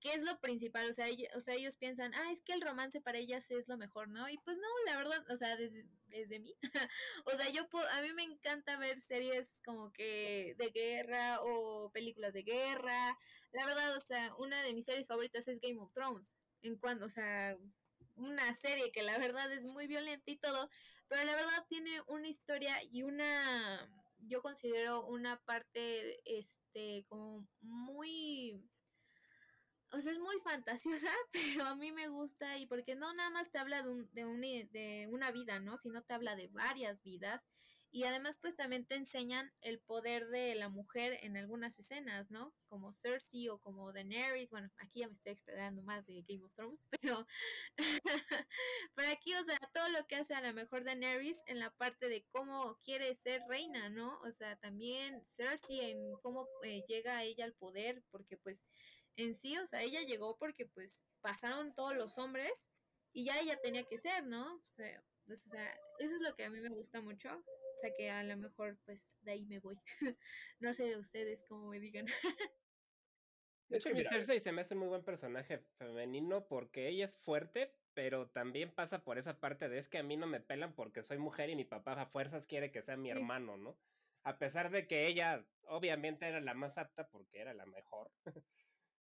que 0.00 0.12
es 0.12 0.22
lo 0.22 0.38
principal, 0.40 0.88
o 0.88 0.92
sea, 0.92 1.06
o 1.34 1.40
sea, 1.40 1.54
ellos 1.54 1.76
piensan, 1.76 2.14
ah, 2.14 2.30
es 2.30 2.42
que 2.42 2.52
el 2.52 2.60
romance 2.60 3.00
para 3.00 3.18
ellas 3.18 3.50
es 3.50 3.66
lo 3.68 3.76
mejor, 3.76 4.08
¿no? 4.08 4.28
Y 4.28 4.38
pues 4.38 4.56
no, 4.58 4.68
la 4.86 4.96
verdad, 4.96 5.24
o 5.30 5.36
sea, 5.36 5.56
desde, 5.56 5.86
desde 6.08 6.38
mí, 6.38 6.54
o 7.24 7.30
sea, 7.36 7.50
yo 7.50 7.68
puedo, 7.68 7.88
a 7.88 8.02
mí 8.02 8.12
me 8.12 8.22
encanta 8.22 8.78
ver 8.78 9.00
series 9.00 9.60
como 9.64 9.92
que 9.92 10.54
de 10.58 10.70
guerra 10.70 11.40
o 11.42 11.90
películas 11.92 12.34
de 12.34 12.42
guerra, 12.42 13.18
la 13.52 13.66
verdad, 13.66 13.96
o 13.96 14.00
sea, 14.00 14.34
una 14.36 14.62
de 14.62 14.74
mis 14.74 14.84
series 14.84 15.06
favoritas 15.06 15.48
es 15.48 15.60
Game 15.60 15.80
of 15.80 15.92
Thrones, 15.92 16.36
en 16.62 16.76
cuando, 16.76 17.06
o 17.06 17.10
sea, 17.10 17.56
una 18.16 18.54
serie 18.56 18.92
que 18.92 19.02
la 19.02 19.18
verdad 19.18 19.52
es 19.52 19.64
muy 19.64 19.86
violenta 19.86 20.30
y 20.30 20.36
todo, 20.36 20.68
pero 21.08 21.24
la 21.24 21.36
verdad 21.36 21.64
tiene 21.68 22.00
una 22.08 22.28
historia 22.28 22.82
y 22.82 23.02
una, 23.02 23.88
yo 24.18 24.42
considero 24.42 25.06
una 25.06 25.38
parte, 25.44 26.20
este, 26.24 27.04
como 27.08 27.46
muy 27.60 28.62
o 29.92 30.00
sea, 30.00 30.12
es 30.12 30.18
muy 30.18 30.36
fantasiosa, 30.44 31.10
pero 31.32 31.64
a 31.64 31.76
mí 31.76 31.92
me 31.92 32.08
gusta 32.08 32.58
y 32.58 32.66
porque 32.66 32.94
no 32.94 33.12
nada 33.14 33.30
más 33.30 33.50
te 33.50 33.58
habla 33.58 33.82
de, 33.82 33.90
un, 33.90 34.08
de, 34.12 34.26
un, 34.26 34.40
de 34.40 35.08
una 35.10 35.30
vida, 35.30 35.60
¿no? 35.60 35.76
Sino 35.76 36.02
te 36.02 36.14
habla 36.14 36.36
de 36.36 36.48
varias 36.48 37.02
vidas 37.02 37.46
y 37.90 38.04
además 38.04 38.38
pues 38.40 38.56
también 38.56 38.84
te 38.86 38.94
enseñan 38.96 39.50
el 39.60 39.80
poder 39.80 40.28
de 40.28 40.54
la 40.54 40.68
mujer 40.68 41.18
en 41.22 41.36
algunas 41.36 41.78
escenas, 41.78 42.30
¿no? 42.30 42.54
Como 42.68 42.92
Cersei 42.92 43.48
o 43.48 43.58
como 43.58 43.92
Daenerys, 43.92 44.50
bueno, 44.50 44.70
aquí 44.78 45.00
ya 45.00 45.08
me 45.08 45.14
estoy 45.14 45.32
explicando 45.32 45.82
más 45.82 46.06
de 46.06 46.22
Game 46.28 46.44
of 46.44 46.52
Thrones, 46.54 46.82
pero, 47.00 47.26
pero 48.94 49.10
aquí, 49.10 49.34
o 49.34 49.44
sea, 49.44 49.58
todo 49.72 49.88
lo 49.90 50.06
que 50.06 50.16
hace 50.16 50.34
a 50.34 50.40
la 50.40 50.52
mejor 50.52 50.84
Daenerys 50.84 51.38
en 51.46 51.58
la 51.58 51.70
parte 51.70 52.08
de 52.08 52.24
cómo 52.30 52.78
quiere 52.84 53.14
ser 53.14 53.40
reina, 53.48 53.88
¿no? 53.88 54.18
O 54.22 54.30
sea, 54.30 54.56
también 54.56 55.22
Cersei 55.26 55.90
en 55.90 56.16
cómo 56.22 56.48
eh, 56.62 56.84
llega 56.88 57.22
ella 57.22 57.44
al 57.44 57.54
poder, 57.54 58.02
porque 58.10 58.36
pues 58.36 58.62
en 59.16 59.34
sí, 59.34 59.56
o 59.58 59.66
sea, 59.66 59.82
ella 59.82 60.02
llegó 60.02 60.36
porque 60.36 60.66
pues 60.66 61.06
pasaron 61.20 61.74
todos 61.74 61.96
los 61.96 62.18
hombres 62.18 62.52
y 63.12 63.24
ya 63.24 63.40
ella 63.40 63.58
tenía 63.62 63.84
que 63.84 63.98
ser, 63.98 64.26
¿no? 64.26 64.56
O 64.56 64.70
sea, 64.70 65.02
pues, 65.26 65.46
o 65.46 65.50
sea, 65.50 65.72
eso 65.98 66.16
es 66.16 66.22
lo 66.22 66.34
que 66.34 66.44
a 66.44 66.50
mí 66.50 66.60
me 66.60 66.68
gusta 66.68 67.00
mucho. 67.00 67.28
O 67.34 67.78
sea, 67.78 67.92
que 67.94 68.10
a 68.10 68.22
lo 68.22 68.36
mejor 68.36 68.78
pues 68.84 69.12
de 69.22 69.32
ahí 69.32 69.44
me 69.44 69.58
voy. 69.58 69.78
no 70.60 70.72
sé 70.72 70.96
ustedes 70.96 71.44
cómo 71.48 71.68
me 71.68 71.80
digan. 71.80 72.06
es 73.70 73.84
que 73.84 73.94
mi 73.94 74.04
Cersei 74.04 74.40
se 74.40 74.52
me 74.52 74.62
hace 74.62 74.74
un 74.74 74.80
muy 74.80 74.88
buen 74.88 75.04
personaje 75.04 75.58
femenino 75.78 76.46
porque 76.46 76.88
ella 76.88 77.04
es 77.04 77.14
fuerte, 77.18 77.74
pero 77.92 78.28
también 78.28 78.70
pasa 78.70 79.04
por 79.04 79.18
esa 79.18 79.38
parte 79.38 79.68
de 79.68 79.78
es 79.78 79.88
que 79.88 79.98
a 79.98 80.02
mí 80.02 80.16
no 80.16 80.26
me 80.26 80.40
pelan 80.40 80.74
porque 80.74 81.02
soy 81.02 81.18
mujer 81.18 81.50
y 81.50 81.56
mi 81.56 81.64
papá 81.64 82.00
a 82.00 82.06
fuerzas 82.06 82.46
quiere 82.46 82.70
que 82.70 82.82
sea 82.82 82.96
mi 82.96 83.10
hermano, 83.10 83.56
¿no? 83.56 83.76
A 84.22 84.38
pesar 84.38 84.70
de 84.70 84.86
que 84.86 85.06
ella 85.06 85.46
obviamente 85.68 86.26
era 86.26 86.40
la 86.40 86.54
más 86.54 86.78
apta 86.78 87.08
porque 87.08 87.40
era 87.40 87.52
la 87.54 87.66
mejor. 87.66 88.10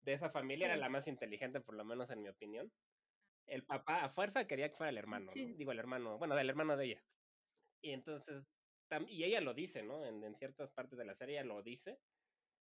de 0.03 0.13
esa 0.13 0.31
familia 0.31 0.67
era 0.67 0.77
la 0.77 0.89
más 0.89 1.07
inteligente, 1.09 1.61
por 1.61 1.75
lo 1.75 1.85
menos 1.85 2.11
en 2.11 2.23
mi 2.23 2.29
opinión. 2.29 2.73
El 3.47 3.65
papá 3.65 4.05
a 4.05 4.11
fuerza 4.11 4.47
quería 4.47 4.69
que 4.71 4.77
fuera 4.77 4.91
el 4.91 4.99
hermano, 4.99 5.31
digo 5.35 5.73
el 5.73 5.79
hermano, 5.79 6.19
bueno, 6.19 6.35
del 6.35 6.49
hermano 6.49 6.77
de 6.77 6.85
ella. 6.87 7.05
Y 7.83 7.91
entonces, 7.91 8.45
y 9.09 9.25
ella 9.25 9.41
lo 9.41 9.55
dice, 9.55 9.83
¿no? 9.83 10.05
En, 10.05 10.35
ciertas 10.37 10.71
partes 10.71 10.99
de 10.99 11.05
la 11.05 11.15
serie 11.15 11.37
ella 11.37 11.45
lo 11.45 11.63
dice. 11.63 11.99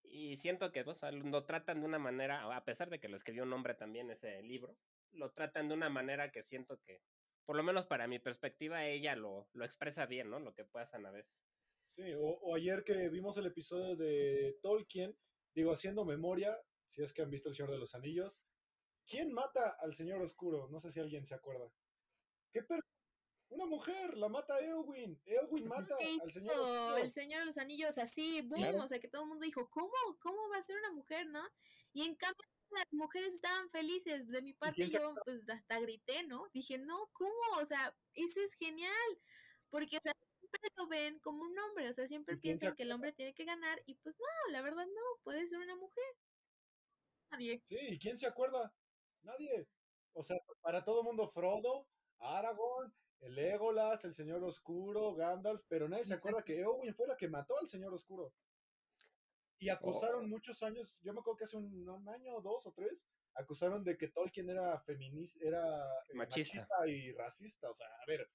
Y 0.05 0.37
siento 0.38 0.73
que 0.73 0.85
pues, 0.85 1.00
lo 1.02 1.45
tratan 1.45 1.80
de 1.80 1.87
una 1.87 1.99
manera, 1.99 2.54
a 2.54 2.65
pesar 2.65 2.91
de 2.91 2.99
que 2.99 3.08
lo 3.08 3.17
escribió 3.17 3.45
un 3.45 3.52
hombre 3.52 3.75
también 3.75 4.11
ese 4.11 4.43
libro, 4.43 4.76
lo 5.13 5.30
tratan 5.30 5.69
de 5.69 5.75
una 5.75 5.91
manera 5.91 6.32
que 6.32 6.43
siento 6.43 6.80
que, 6.80 7.02
por 7.45 7.56
lo 7.56 7.63
menos 7.63 7.87
para 7.87 8.08
mi 8.08 8.19
perspectiva, 8.19 8.87
ella 8.87 9.15
lo, 9.15 9.49
lo 9.52 9.65
expresa 9.65 10.06
bien, 10.06 10.30
¿no? 10.30 10.41
Lo 10.41 10.54
que 10.54 10.65
pasan 10.65 11.06
a 11.06 11.11
veces. 11.11 11.32
Sí, 11.87 12.13
o, 12.15 12.21
o 12.21 12.54
ayer 12.54 12.85
que 12.85 13.08
vimos 13.11 13.37
el 13.37 13.47
episodio 13.47 13.97
de 13.97 14.58
Tolkien, 14.63 15.17
digo, 15.54 15.73
haciendo 15.73 16.04
memoria, 16.04 16.58
si 16.89 17.02
es 17.02 17.13
que 17.13 17.23
han 17.23 17.30
visto 17.30 17.49
El 17.49 17.54
Señor 17.54 17.71
de 17.71 17.78
los 17.78 17.95
Anillos. 17.95 18.43
¿Quién 19.06 19.32
mata 19.32 19.76
al 19.80 19.95
Señor 19.95 20.23
Oscuro? 20.23 20.69
No 20.69 20.80
sé 20.80 20.91
si 20.91 21.00
alguien 21.00 21.25
se 21.26 21.34
acuerda. 21.34 21.71
¿Qué 22.52 22.62
persona? 22.62 22.93
Una 23.49 23.67
mujer, 23.67 24.17
la 24.17 24.28
mata 24.28 24.58
Eowyn. 24.60 25.21
Eowyn 25.26 25.69
mata 25.69 25.95
al 25.97 26.32
Señor 26.32 26.58
Oscuro. 26.58 26.97
El 26.97 27.10
Señor 27.10 27.41
de 27.41 27.47
los 27.47 27.58
Anillos, 27.58 27.99
así, 27.99 28.41
boom, 28.41 28.76
o 28.76 28.88
sea 28.88 28.99
que 28.99 29.08
todo 29.08 29.23
el 29.23 29.28
mundo 29.28 29.45
dijo, 29.45 29.69
¿cómo? 29.69 29.93
¿Cómo 30.21 30.49
va 30.49 30.56
a 30.56 30.62
ser 30.62 30.78
una 30.78 30.93
mujer, 30.93 31.26
no? 31.26 31.43
Y 31.93 32.04
en 32.04 32.15
cambio 32.15 32.43
las 32.71 32.91
mujeres 32.93 33.34
estaban 33.34 33.69
felices. 33.71 34.28
De 34.28 34.41
mi 34.41 34.54
parte 34.54 34.88
yo 34.88 35.15
pues 35.25 35.49
hasta 35.50 35.78
grité, 35.80 36.26
¿no? 36.26 36.49
Dije, 36.52 36.78
no, 36.78 37.10
¿cómo? 37.12 37.60
O 37.60 37.65
sea, 37.65 37.95
eso 38.15 38.41
es 38.41 38.54
genial. 38.54 39.19
Porque, 39.69 39.99
o 39.99 40.00
sea, 40.00 40.15
siempre 40.38 40.60
lo 40.76 40.86
ven 40.86 41.19
como 41.21 41.43
un 41.43 41.58
hombre, 41.58 41.88
o 41.88 41.93
sea, 41.93 42.06
siempre 42.06 42.36
piensan 42.36 42.75
que 42.75 42.82
el 42.82 42.93
hombre 42.93 43.12
tiene 43.12 43.34
que 43.34 43.45
ganar 43.45 43.80
y 43.86 43.95
pues 43.97 44.19
no, 44.19 44.52
la 44.52 44.60
verdad 44.60 44.86
no, 44.86 45.23
puede 45.23 45.47
ser 45.47 45.58
una 45.58 45.76
mujer. 45.76 46.04
Sí, 47.65 47.78
¿y 47.80 47.99
quién 47.99 48.19
se 48.19 48.26
acuerda? 48.26 48.75
Nadie. 49.23 49.69
O 50.15 50.23
sea, 50.23 50.39
para 50.61 50.85
todo 50.85 51.00
el 51.00 51.06
mundo, 51.06 51.28
Frodo, 51.28 51.87
Aragorn, 52.19 52.93
el 53.21 53.35
Legolas, 53.35 54.04
el 54.04 54.15
Señor 54.15 54.43
Oscuro, 54.45 55.15
Gandalf, 55.15 55.63
pero 55.69 55.89
nadie 55.89 56.04
se 56.04 56.15
acuerda 56.15 56.43
que 56.43 56.61
Eowyn 56.61 56.95
fue 56.95 57.06
la 57.06 57.17
que 57.17 57.28
mató 57.28 57.56
al 57.58 57.69
Señor 57.69 57.95
Oscuro. 57.95 58.32
Y 59.58 59.69
acusaron 59.69 60.25
oh. 60.25 60.28
muchos 60.28 60.63
años, 60.65 60.97
yo 61.02 61.13
me 61.13 61.21
acuerdo 61.21 61.37
que 61.37 61.45
hace 61.45 61.56
un, 61.56 62.08
año, 62.08 62.41
dos 62.41 62.67
o 62.67 62.73
tres, 62.73 63.06
acusaron 63.35 63.85
de 63.85 63.97
que 63.97 64.08
Tolkien 64.08 64.50
era 64.50 64.80
feminista, 64.80 65.39
era 65.41 65.85
eh, 66.08 66.15
machista. 66.15 66.67
y 66.89 67.13
racista. 67.13 67.71
O 67.71 67.75
sea, 67.75 67.87
a 67.87 68.06
ver, 68.06 68.28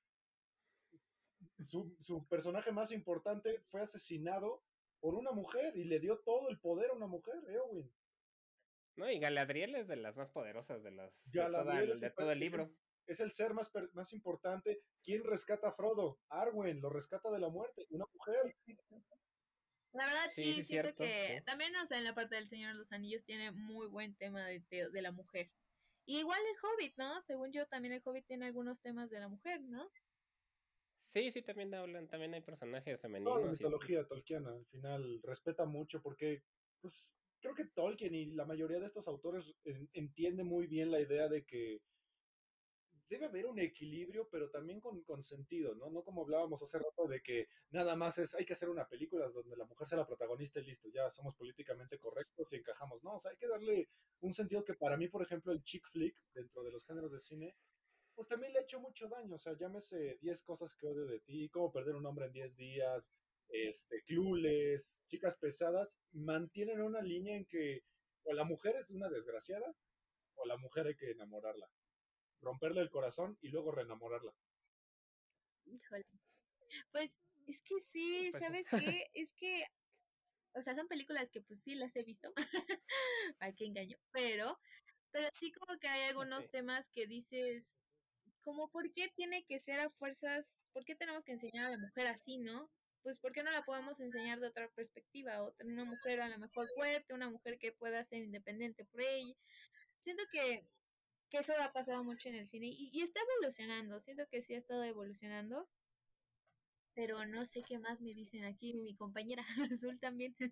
su, 1.60 1.94
su 2.00 2.26
personaje 2.28 2.72
más 2.72 2.94
importante 2.94 3.62
fue 3.70 3.82
asesinado 3.82 4.64
por 5.02 5.16
una 5.16 5.34
mujer 5.34 5.76
y 5.76 5.84
le 5.84 6.00
dio 6.00 6.20
todo 6.20 6.50
el 6.50 6.60
poder 6.60 6.92
a 6.92 6.94
una 6.94 7.08
mujer, 7.08 7.36
Eowyn. 7.50 7.92
No, 8.98 9.10
y 9.10 9.20
Galadriel 9.20 9.76
es 9.76 9.88
de 9.88 9.96
las 9.96 10.16
más 10.16 10.30
poderosas 10.32 10.84
de 10.84 10.92
las 10.92 11.12
de, 11.26 12.10
todo 12.16 12.32
el 12.32 12.40
libro. 12.40 12.68
Es, 13.06 13.20
el 13.20 13.32
ser 13.32 13.54
más, 13.54 13.72
más 13.94 14.12
importante. 14.12 14.82
¿Quién 15.04 15.24
rescata 15.24 15.70
a 15.70 15.72
Frodo? 15.72 16.20
Arwen, 16.30 16.82
lo 16.82 16.90
rescata 16.90 17.32
de 17.32 17.40
la 17.40 17.50
muerte, 17.50 17.86
una 17.90 18.06
mujer. 18.12 18.56
La 19.94 20.06
verdad 20.08 20.32
sí, 20.34 20.64
siento 20.66 20.96
que 20.96 21.42
también, 21.46 21.76
o 21.78 21.86
sea, 21.86 22.00
en 22.00 22.04
la 22.04 22.16
parte 22.16 22.36
del 22.36 22.48
Señor 22.48 22.74
de 22.74 22.80
los 22.80 22.92
Anillos 22.92 23.24
tiene 23.24 23.52
muy 23.52 23.88
buen 23.88 24.16
tema 24.16 24.46
de, 24.46 24.60
de, 24.70 25.02
la 25.02 25.12
mujer. 25.12 25.52
Y 26.06 26.20
igual 26.20 26.40
el 26.40 26.58
Hobbit, 26.62 26.98
¿no? 26.98 27.22
Según 27.22 27.52
yo, 27.52 27.68
también 27.68 27.94
el 27.94 28.02
Hobbit 28.04 28.26
tiene 28.26 28.48
algunos 28.48 28.82
temas 28.82 29.10
de 29.10 29.20
la 29.20 29.28
mujer, 29.28 29.62
¿no? 29.62 29.90
Sí, 31.02 31.32
sí, 31.32 31.42
también 31.42 31.74
hablan, 31.74 32.08
también 32.08 32.34
hay 32.34 32.42
personajes 32.42 33.00
femeninos. 33.00 33.34
Toda 33.34 33.46
la 33.46 33.52
mitología 33.52 34.06
tolkiana, 34.06 34.52
al 34.52 34.66
final, 34.66 35.22
respeta 35.24 35.66
mucho 35.66 36.02
porque, 36.02 36.44
pues, 36.82 37.16
creo 37.40 37.54
que 37.54 37.66
Tolkien 37.66 38.16
y 38.16 38.26
la 38.28 38.46
mayoría 38.46 38.80
de 38.80 38.86
estos 38.86 39.08
autores 39.08 39.46
entiende 39.94 40.44
muy 40.44 40.68
bien 40.68 40.92
la 40.92 41.00
idea 41.00 41.28
de 41.28 41.46
que 41.46 41.82
debe 43.10 43.26
haber 43.26 43.46
un 43.46 43.60
equilibrio, 43.60 44.28
pero 44.30 44.50
también 44.50 44.82
con, 44.82 45.02
con, 45.04 45.24
sentido, 45.24 45.74
¿no? 45.76 45.90
No 45.90 46.04
como 46.04 46.24
hablábamos 46.24 46.62
hace 46.62 46.78
rato 46.78 47.08
de 47.08 47.22
que 47.22 47.48
nada 47.70 47.96
más 47.96 48.18
es, 48.18 48.36
hay 48.36 48.46
que 48.46 48.54
hacer 48.54 48.70
una 48.70 48.88
película 48.88 49.30
donde 49.30 49.56
la 49.56 49.66
mujer 49.66 49.88
sea 49.88 49.98
la 49.98 50.06
protagonista 50.06 50.60
y 50.60 50.66
listo, 50.66 50.90
ya 50.90 51.10
somos 51.10 51.36
políticamente 51.36 51.98
correctos 51.98 52.52
y 52.52 52.58
encajamos, 52.58 53.04
¿no? 53.04 53.16
O 53.16 53.20
sea, 53.20 53.32
hay 53.32 53.38
que 53.38 53.48
darle 53.48 53.90
un 54.22 54.34
sentido 54.34 54.64
que 54.64 54.74
para 54.74 54.98
mí, 54.98 55.08
por 55.08 55.22
ejemplo, 55.22 55.52
el 55.52 55.64
chick 55.64 55.88
flick, 55.90 56.18
dentro 56.34 56.64
de 56.64 56.72
los 56.72 56.86
géneros 56.86 57.12
de 57.12 57.20
cine, 57.20 57.56
pues 58.14 58.28
también 58.28 58.52
le 58.52 58.60
ha 58.60 58.64
hecho 58.64 58.80
mucho 58.80 59.08
daño, 59.08 59.36
o 59.36 59.40
sea, 59.40 59.56
llámese 59.56 60.18
10 60.22 60.42
cosas 60.42 60.76
que 60.76 60.88
odio 60.88 61.06
de 61.06 61.20
ti, 61.20 61.50
cómo 61.50 61.72
perder 61.72 61.96
un 61.96 62.06
hombre 62.06 62.26
en 62.26 62.34
10 62.34 62.56
días, 62.58 63.14
este, 63.50 64.02
clules, 64.04 65.04
chicas 65.08 65.38
pesadas, 65.38 66.00
mantienen 66.12 66.82
una 66.82 67.02
línea 67.02 67.36
en 67.36 67.46
que 67.46 67.84
o 68.24 68.34
la 68.34 68.44
mujer 68.44 68.76
es 68.76 68.90
una 68.90 69.10
desgraciada 69.10 69.74
o 70.36 70.46
la 70.46 70.58
mujer 70.58 70.88
hay 70.88 70.96
que 70.96 71.12
enamorarla. 71.12 71.70
Romperle 72.42 72.82
el 72.82 72.90
corazón 72.90 73.38
y 73.42 73.50
luego 73.50 73.72
reenamorarla. 73.72 74.34
Híjole. 75.66 76.06
Pues 76.92 77.12
es 77.48 77.62
que 77.62 77.76
sí, 77.92 78.32
¿sabes 78.34 78.68
qué? 78.70 79.08
Es 79.14 79.34
que, 79.34 79.64
o 80.54 80.62
sea, 80.62 80.76
son 80.76 80.88
películas 80.88 81.30
que 81.30 81.42
pues 81.42 81.62
sí 81.62 81.76
las 81.76 81.96
he 81.96 82.04
visto. 82.04 82.34
Ay, 83.40 83.54
qué 83.56 83.66
engaño. 83.66 83.98
Pero, 84.12 84.60
pero 85.12 85.28
sí 85.34 85.52
como 85.54 85.80
que 85.80 85.88
hay 85.88 86.10
algunos 86.10 86.50
temas 86.50 86.90
que 86.90 87.08
dices, 87.08 87.80
como, 88.42 88.70
¿por 88.70 88.92
qué 88.94 89.10
tiene 89.16 89.46
que 89.46 89.60
ser 89.60 89.80
a 89.80 89.90
fuerzas? 89.90 90.70
¿Por 90.74 90.86
qué 90.86 90.96
tenemos 90.96 91.24
que 91.24 91.32
enseñar 91.32 91.66
a 91.66 91.72
la 91.72 91.78
mujer 91.78 92.08
así, 92.08 92.38
no? 92.38 92.70
Pues 93.08 93.20
¿por 93.20 93.32
qué 93.32 93.42
no 93.42 93.52
la 93.52 93.64
podemos 93.64 94.02
enseñar 94.02 94.42
de 94.42 94.48
otra 94.48 94.68
perspectiva? 94.76 95.42
O 95.42 95.54
tener 95.54 95.72
una 95.72 95.86
mujer 95.86 96.20
a 96.20 96.28
lo 96.28 96.38
mejor 96.40 96.68
fuerte, 96.76 97.14
una 97.14 97.30
mujer 97.30 97.58
que 97.58 97.72
pueda 97.72 98.04
ser 98.04 98.22
independiente 98.22 98.84
por 98.84 99.00
ella. 99.00 99.34
Siento 99.98 100.24
que 100.30 100.68
que 101.30 101.38
eso 101.38 101.54
ha 101.60 101.72
pasado 101.72 102.04
mucho 102.04 102.28
en 102.30 102.36
el 102.36 102.48
cine 102.48 102.68
y, 102.68 103.02
está 103.02 103.22
evolucionando, 103.22 104.00
siento 104.00 104.28
que 104.28 104.42
sí 104.42 104.54
ha 104.56 104.58
estado 104.58 104.84
evolucionando, 104.84 105.70
pero 106.94 107.26
no 107.26 107.46
sé 107.46 107.62
qué 107.68 107.80
más 107.80 108.02
me 108.02 108.14
dicen 108.14 108.44
aquí 108.44 108.74
mi 108.74 108.94
compañera 108.96 109.46
Azul 109.72 110.00
también. 110.00 110.36
¿Qué, 110.38 110.52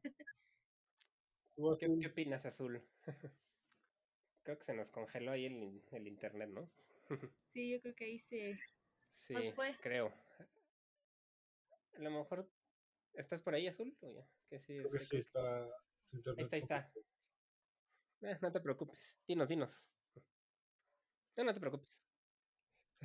¿Qué, 1.56 2.08
opinas, 2.08 2.46
Azul? 2.46 2.82
creo 4.44 4.58
que 4.58 4.66
se 4.66 4.74
nos 4.74 4.90
congeló 4.90 5.32
ahí 5.32 5.46
el, 5.46 5.84
el 5.92 6.08
internet, 6.08 6.50
¿no? 6.50 6.70
sí, 7.54 7.72
yo 7.72 7.82
creo 7.82 7.96
que 7.96 8.06
ahí 8.06 8.20
se 8.20 8.58
sí, 9.20 9.34
fue. 9.54 9.76
creo. 9.82 10.14
A 11.96 12.00
lo 12.00 12.12
mejor 12.12 12.50
¿Estás 13.18 13.42
por 13.42 13.56
ahí, 13.56 13.68
Azul? 13.68 13.96
¿O 14.02 14.12
ya? 14.12 14.28
Que 14.50 14.60
sí, 14.60 14.78
creo 14.78 14.92
que 14.92 15.00
sí 15.00 15.18
está. 15.18 15.64
Ahí 15.64 16.44
está, 16.44 16.56
ahí 16.56 16.62
está. 16.62 16.92
Eh, 18.22 18.38
no 18.42 18.52
te 18.52 18.60
preocupes. 18.60 19.00
Dinos, 19.28 19.48
dinos. 19.48 19.90
No, 21.38 21.44
no 21.44 21.54
te 21.54 21.60
preocupes. 21.60 21.98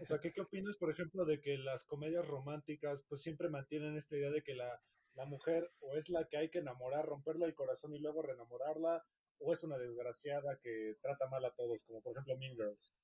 O 0.01 0.07
sea, 0.07 0.19
¿qué, 0.21 0.33
¿qué 0.33 0.41
opinas, 0.41 0.77
por 0.77 0.91
ejemplo, 0.91 1.25
de 1.25 1.41
que 1.41 1.59
las 1.59 1.85
comedias 1.85 2.27
románticas 2.27 3.05
pues 3.09 3.23
siempre 3.23 3.49
mantienen 3.49 3.97
esta 3.97 4.17
idea 4.17 4.31
de 4.31 4.43
que 4.43 4.55
la, 4.55 4.83
la 5.15 5.27
mujer 5.27 5.71
o 5.81 5.97
es 5.97 6.09
la 6.09 6.27
que 6.29 6.37
hay 6.37 6.51
que 6.51 6.61
enamorar, 6.61 7.07
romperle 7.07 7.47
el 7.47 7.55
corazón 7.55 7.95
y 7.95 7.99
luego 7.99 8.23
reenamorarla, 8.23 9.05
o 9.39 9.53
es 9.53 9.63
una 9.65 9.79
desgraciada 9.79 10.59
que 10.63 10.97
trata 11.03 11.29
mal 11.29 11.45
a 11.45 11.55
todos, 11.55 11.85
como 11.85 12.03
por 12.03 12.13
ejemplo 12.13 12.37
Mean 12.37 12.57
Girls? 12.57 12.95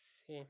Sí. 0.00 0.48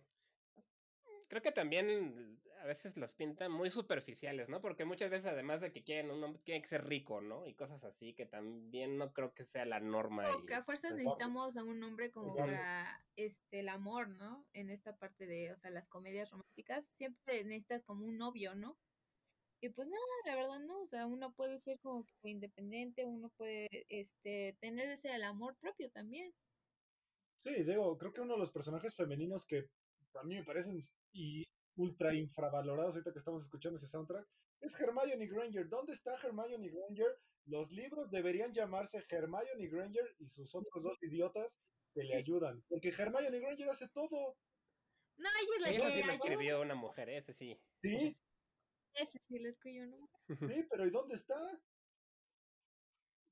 Creo 1.34 1.42
que 1.42 1.50
también 1.50 2.40
a 2.62 2.64
veces 2.64 2.96
los 2.96 3.12
pintan 3.12 3.50
muy 3.50 3.68
superficiales, 3.68 4.48
¿no? 4.48 4.60
Porque 4.60 4.84
muchas 4.84 5.10
veces 5.10 5.26
además 5.26 5.60
de 5.60 5.72
que 5.72 5.82
quieren 5.82 6.12
un 6.12 6.22
hombre, 6.22 6.40
tiene 6.44 6.62
que 6.62 6.68
ser 6.68 6.86
rico, 6.86 7.20
¿no? 7.20 7.44
Y 7.44 7.54
cosas 7.54 7.82
así 7.82 8.14
que 8.14 8.24
también 8.24 8.98
no 8.98 9.12
creo 9.12 9.34
que 9.34 9.44
sea 9.44 9.64
la 9.64 9.80
norma. 9.80 10.32
O 10.36 10.46
que 10.46 10.54
a 10.54 10.62
fuerzas 10.62 10.92
necesitamos 10.92 11.56
a 11.56 11.64
un 11.64 11.82
hombre 11.82 12.12
como 12.12 12.36
para 12.36 13.04
este 13.16 13.58
el 13.58 13.68
amor, 13.68 14.10
¿no? 14.10 14.46
En 14.52 14.70
esta 14.70 14.96
parte 14.96 15.26
de, 15.26 15.50
o 15.50 15.56
sea, 15.56 15.72
las 15.72 15.88
comedias 15.88 16.30
románticas, 16.30 16.86
siempre 16.86 17.42
necesitas 17.42 17.82
como 17.82 18.06
un 18.06 18.16
novio, 18.16 18.54
¿no? 18.54 18.78
Y 19.60 19.70
pues 19.70 19.88
nada, 19.88 20.04
la 20.26 20.36
verdad 20.36 20.60
no, 20.60 20.82
o 20.82 20.86
sea, 20.86 21.06
uno 21.06 21.34
puede 21.34 21.58
ser 21.58 21.80
como 21.80 22.06
que 22.06 22.28
independiente, 22.28 23.06
uno 23.06 23.30
puede 23.30 23.86
este 23.88 24.56
tener 24.60 24.88
ese 24.88 25.12
el 25.12 25.24
amor 25.24 25.56
propio 25.56 25.90
también. 25.90 26.32
Sí, 27.38 27.64
digo, 27.64 27.98
creo 27.98 28.12
que 28.12 28.20
uno 28.20 28.34
de 28.34 28.38
los 28.38 28.52
personajes 28.52 28.94
femeninos 28.94 29.44
que 29.44 29.68
a 30.14 30.22
mí 30.22 30.36
me 30.36 30.44
parecen 30.44 30.78
y 31.14 31.46
ultra 31.76 32.14
infravalorados 32.14 32.94
ahorita 32.94 33.12
que 33.12 33.18
estamos 33.18 33.44
escuchando 33.44 33.78
ese 33.78 33.86
soundtrack, 33.86 34.26
es 34.60 34.78
Hermione 34.78 35.26
Granger. 35.26 35.68
¿Dónde 35.68 35.92
está 35.92 36.14
Hermione 36.22 36.68
Granger? 36.68 37.18
Los 37.46 37.70
libros 37.70 38.10
deberían 38.10 38.52
llamarse 38.52 39.04
Hermione 39.08 39.68
Granger 39.68 40.14
y 40.18 40.28
sus 40.28 40.54
otros 40.54 40.82
dos 40.82 41.02
idiotas 41.02 41.60
que 41.92 42.04
le 42.04 42.16
ayudan. 42.16 42.62
Porque 42.68 42.88
Hermione 42.88 43.40
Granger 43.40 43.68
hace 43.70 43.88
todo. 43.88 44.36
No, 45.16 45.28
ella 45.62 45.88
es 45.88 46.06
la 46.06 46.12
que 46.12 46.14
escribió 46.14 46.60
una 46.60 46.74
mujer, 46.74 47.08
ese 47.08 47.32
sí. 47.34 47.58
¿Sí? 47.80 48.16
Ese 48.94 49.18
sí 49.18 49.38
lo 49.38 49.48
escribió 49.48 49.84
una 49.84 49.96
Sí, 50.28 50.66
pero 50.68 50.86
¿y 50.86 50.90
dónde 50.90 51.14
está? 51.14 51.36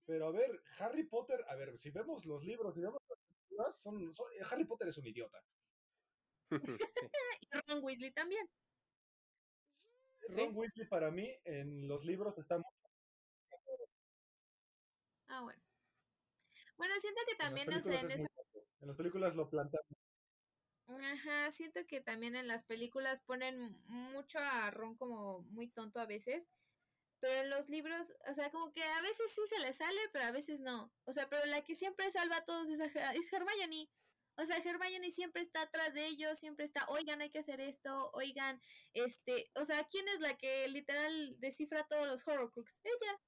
Pero 0.07 0.27
a 0.27 0.33
ver, 0.33 0.51
Harry 0.79 1.05
Potter, 1.05 1.45
a 1.49 1.57
ver, 1.57 1.77
si 1.79 1.90
vemos 1.90 2.27
los 2.27 2.45
libros, 2.45 2.75
si 2.75 2.81
vemos 2.81 3.01
las 3.51 3.81
son, 3.81 4.12
Harry 4.51 4.64
Potter 4.64 4.88
es 4.88 4.99
un 4.99 5.07
idiota. 5.07 5.42
y 7.41 7.49
Ron 7.67 7.83
Weasley 7.83 8.12
también. 8.12 8.49
Ron 10.29 10.57
Weasley 10.57 10.87
para 10.88 11.11
mí 11.11 11.29
en 11.45 11.88
los 11.88 12.05
libros 12.05 12.38
está 12.38 12.57
muy... 12.57 12.65
Ah, 15.29 15.43
bueno. 15.43 15.62
Bueno, 16.77 16.95
siento 17.01 17.21
que 17.27 17.37
también 17.37 17.73
en, 17.73 18.21
en 18.81 18.88
las 18.88 18.97
películas 18.97 19.35
lo 19.35 19.49
plantan. 19.49 19.81
Ajá, 20.87 21.51
siento 21.53 21.81
que 21.87 22.01
también 22.01 22.37
en 22.37 22.49
las 22.49 22.65
películas 22.65 23.21
ponen 23.23 23.81
mucho 23.87 24.38
a 24.38 24.71
Ron 24.71 24.97
como 24.97 25.41
muy 25.51 25.69
tonto 25.69 26.01
a 26.01 26.07
veces. 26.07 26.51
Pero 27.21 27.43
en 27.43 27.51
los 27.51 27.69
libros, 27.69 28.12
o 28.29 28.35
sea, 28.35 28.51
como 28.51 28.73
que 28.73 28.83
a 28.83 29.01
veces 29.01 29.31
sí 29.33 29.43
se 29.49 29.61
le 29.61 29.73
sale, 29.73 30.01
pero 30.12 30.25
a 30.25 30.33
veces 30.33 30.61
no. 30.61 30.93
O 31.05 31.12
sea, 31.12 31.29
pero 31.29 31.47
la 31.47 31.62
que 31.62 31.77
siempre 31.77 32.11
salva 32.11 32.38
a 32.38 32.45
todos 32.45 32.69
es, 32.69 32.81
es 32.81 33.33
Hermione. 33.33 33.88
O 34.37 34.45
sea, 34.45 34.57
Hermione 34.59 35.11
siempre 35.11 35.42
está 35.42 35.62
atrás 35.62 35.92
de 35.92 36.07
ellos, 36.07 36.38
siempre 36.38 36.64
está, 36.64 36.87
oigan, 36.88 37.21
hay 37.21 37.31
que 37.31 37.40
hacer 37.40 37.61
esto, 37.61 38.11
oigan, 38.14 38.61
este, 38.95 39.51
o 39.55 39.64
sea, 39.64 39.85
¿quién 39.85 40.09
es 40.09 40.21
la 40.21 40.37
que 40.37 40.68
literal 40.68 41.37
descifra 41.38 41.87
todos 41.87 42.07
los 42.07 42.27
Horrocrux? 42.27 42.81
Ella. 42.83 43.21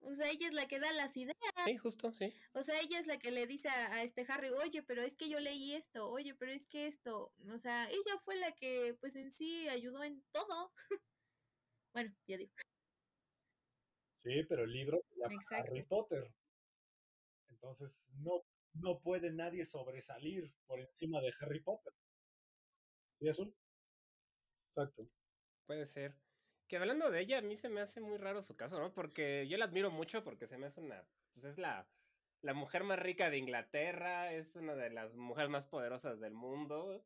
O 0.00 0.14
sea, 0.14 0.30
ella 0.30 0.48
es 0.48 0.54
la 0.54 0.68
que 0.68 0.78
da 0.78 0.92
las 0.92 1.16
ideas. 1.16 1.36
Sí, 1.64 1.76
justo, 1.78 2.12
sí. 2.12 2.32
O 2.52 2.62
sea, 2.62 2.78
ella 2.80 3.00
es 3.00 3.06
la 3.06 3.18
que 3.18 3.30
le 3.30 3.46
dice 3.46 3.68
a, 3.68 4.02
este 4.02 4.24
Harry, 4.28 4.50
oye, 4.50 4.82
pero 4.82 5.02
es 5.02 5.16
que 5.16 5.28
yo 5.28 5.40
leí 5.40 5.72
esto, 5.72 6.08
oye, 6.08 6.34
pero 6.34 6.52
es 6.52 6.66
que 6.66 6.86
esto. 6.86 7.32
O 7.52 7.58
sea, 7.58 7.88
ella 7.90 8.18
fue 8.24 8.36
la 8.36 8.52
que, 8.52 8.96
pues 9.00 9.16
en 9.16 9.32
sí, 9.32 9.66
ayudó 9.68 10.04
en 10.04 10.22
todo. 10.30 10.72
bueno, 11.94 12.14
ya 12.26 12.36
digo. 12.36 12.52
Sí, 14.22 14.44
pero 14.44 14.64
el 14.64 14.72
libro 14.72 15.02
se 15.08 15.18
llama 15.18 15.42
Harry 15.50 15.82
Potter. 15.82 16.32
Entonces, 17.48 18.06
no 18.18 18.44
no 18.80 19.00
puede 19.00 19.32
nadie 19.32 19.64
sobresalir 19.64 20.54
por 20.66 20.80
encima 20.80 21.20
de 21.20 21.32
Harry 21.40 21.62
Potter. 21.62 21.92
¿Sí, 23.18 23.28
Azul? 23.28 23.56
Exacto. 24.74 25.10
Puede 25.66 25.86
ser. 25.86 26.20
Que 26.68 26.76
hablando 26.76 27.10
de 27.10 27.20
ella, 27.20 27.38
a 27.38 27.42
mí 27.42 27.56
se 27.56 27.68
me 27.68 27.80
hace 27.80 28.00
muy 28.00 28.18
raro 28.18 28.42
su 28.42 28.56
caso, 28.56 28.78
¿no? 28.80 28.92
Porque 28.92 29.46
yo 29.48 29.56
la 29.58 29.66
admiro 29.66 29.90
mucho 29.90 30.24
porque 30.24 30.46
se 30.48 30.58
me 30.58 30.66
hace 30.66 30.80
una. 30.80 31.08
Pues 31.32 31.44
es 31.44 31.58
la, 31.58 31.90
la 32.42 32.54
mujer 32.54 32.84
más 32.84 32.98
rica 32.98 33.30
de 33.30 33.38
Inglaterra, 33.38 34.32
es 34.32 34.56
una 34.56 34.74
de 34.76 34.90
las 34.90 35.14
mujeres 35.16 35.50
más 35.50 35.66
poderosas 35.66 36.20
del 36.20 36.34
mundo. 36.34 37.04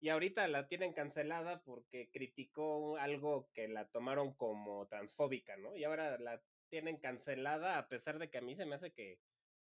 Y 0.00 0.08
ahorita 0.08 0.48
la 0.48 0.68
tienen 0.68 0.94
cancelada 0.94 1.62
porque 1.62 2.10
criticó 2.10 2.96
algo 2.96 3.50
que 3.52 3.68
la 3.68 3.88
tomaron 3.90 4.34
como 4.34 4.86
transfóbica, 4.88 5.56
¿no? 5.56 5.76
Y 5.76 5.84
ahora 5.84 6.18
la 6.18 6.42
tienen 6.70 6.98
cancelada 6.98 7.78
a 7.78 7.88
pesar 7.88 8.18
de 8.18 8.30
que 8.30 8.38
a 8.38 8.42
mí 8.42 8.56
se 8.56 8.64
me 8.66 8.76
hace 8.76 8.92
que 8.92 9.20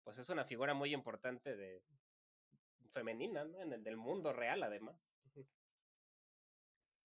pues 0.03 0.17
es 0.17 0.29
una 0.29 0.45
figura 0.45 0.73
muy 0.73 0.93
importante 0.93 1.55
de 1.55 1.81
femenina, 2.91 3.45
¿no? 3.45 3.61
En 3.61 3.73
el 3.73 3.83
del 3.83 3.97
mundo 3.97 4.33
real, 4.33 4.63
además. 4.63 4.95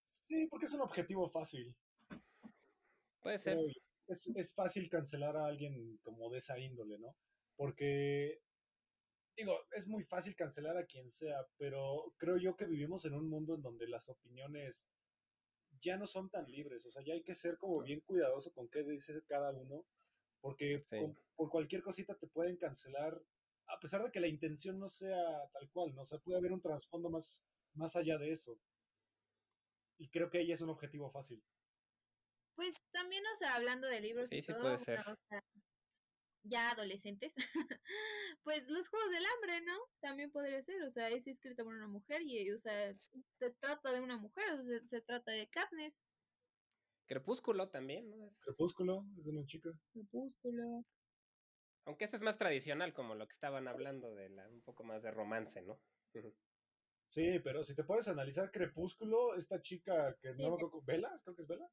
Sí, 0.04 0.46
porque 0.46 0.66
es 0.66 0.72
un 0.72 0.82
objetivo 0.82 1.30
fácil. 1.30 1.74
Puede 3.20 3.38
ser. 3.38 3.58
Es, 4.06 4.26
es 4.34 4.54
fácil 4.54 4.88
cancelar 4.88 5.36
a 5.36 5.46
alguien 5.46 5.98
como 5.98 6.30
de 6.30 6.38
esa 6.38 6.58
índole, 6.58 6.98
¿no? 6.98 7.14
Porque, 7.56 8.40
digo, 9.36 9.58
es 9.72 9.86
muy 9.86 10.04
fácil 10.04 10.34
cancelar 10.34 10.76
a 10.76 10.86
quien 10.86 11.10
sea, 11.10 11.46
pero 11.56 12.14
creo 12.16 12.38
yo 12.38 12.56
que 12.56 12.66
vivimos 12.66 13.04
en 13.04 13.14
un 13.14 13.28
mundo 13.28 13.54
en 13.54 13.62
donde 13.62 13.86
las 13.88 14.08
opiniones 14.08 14.88
ya 15.80 15.96
no 15.96 16.06
son 16.06 16.30
tan 16.30 16.50
libres, 16.50 16.86
o 16.86 16.90
sea, 16.90 17.02
ya 17.04 17.14
hay 17.14 17.22
que 17.22 17.34
ser 17.34 17.58
como 17.58 17.82
bien 17.82 18.00
cuidadoso 18.00 18.52
con 18.52 18.68
qué 18.68 18.82
dice 18.82 19.22
cada 19.26 19.52
uno 19.52 19.84
porque 20.40 20.86
por 21.36 21.50
cualquier 21.50 21.82
cosita 21.82 22.16
te 22.16 22.26
pueden 22.26 22.56
cancelar, 22.56 23.20
a 23.68 23.80
pesar 23.80 24.02
de 24.02 24.10
que 24.10 24.20
la 24.20 24.28
intención 24.28 24.78
no 24.78 24.88
sea 24.88 25.48
tal 25.52 25.70
cual, 25.70 25.94
¿no? 25.94 26.02
O 26.02 26.04
sea, 26.04 26.18
puede 26.18 26.38
haber 26.38 26.52
un 26.52 26.60
trasfondo 26.60 27.10
más, 27.10 27.44
más 27.74 27.96
allá 27.96 28.18
de 28.18 28.30
eso. 28.32 28.58
Y 29.98 30.08
creo 30.08 30.30
que 30.30 30.40
ella 30.40 30.54
es 30.54 30.60
un 30.60 30.70
objetivo 30.70 31.10
fácil. 31.10 31.42
Pues 32.54 32.74
también, 32.90 33.22
o 33.32 33.36
sea, 33.36 33.54
hablando 33.54 33.86
de 33.86 34.00
libros 34.00 34.32
y 34.32 34.42
todo, 34.42 34.76
ya 36.44 36.70
adolescentes, 36.70 37.34
pues 38.42 38.68
los 38.68 38.88
Juegos 38.88 39.10
del 39.10 39.24
Hambre, 39.26 39.60
¿no? 39.62 39.78
También 40.00 40.30
podría 40.30 40.60
ser, 40.62 40.82
o 40.82 40.90
sea, 40.90 41.08
es 41.10 41.26
escrito 41.26 41.64
por 41.64 41.74
una 41.74 41.88
mujer 41.88 42.22
y, 42.22 42.50
o 42.50 42.58
sea, 42.58 42.94
se 43.38 43.50
trata 43.60 43.92
de 43.92 44.00
una 44.00 44.16
mujer, 44.16 44.44
o 44.52 44.62
sea, 44.64 44.80
se, 44.86 45.00
trata 45.02 45.32
de 45.32 45.48
Katniss. 45.48 45.94
Crepúsculo 47.08 47.70
también, 47.70 48.10
¿no? 48.10 48.36
Crepúsculo, 48.40 49.06
es 49.18 49.26
una 49.26 49.44
chica. 49.46 49.70
Crepúsculo. 49.92 50.84
Aunque 51.86 52.04
este 52.04 52.18
es 52.18 52.22
más 52.22 52.36
tradicional, 52.36 52.92
como 52.92 53.14
lo 53.14 53.26
que 53.26 53.32
estaban 53.32 53.66
hablando 53.66 54.14
de 54.14 54.28
la, 54.28 54.46
un 54.50 54.60
poco 54.60 54.84
más 54.84 55.02
de 55.02 55.10
romance, 55.10 55.62
¿no? 55.62 55.80
sí, 57.06 57.40
pero 57.42 57.64
si 57.64 57.74
te 57.74 57.84
puedes 57.84 58.08
analizar 58.08 58.50
Crepúsculo, 58.50 59.34
esta 59.34 59.60
chica 59.62 60.14
que 60.20 60.34
no 60.34 60.50
me 60.50 60.54
acuerdo, 60.56 60.82
Vela, 60.82 61.18
creo 61.24 61.34
que 61.34 61.42
es 61.42 61.48
Vela, 61.48 61.66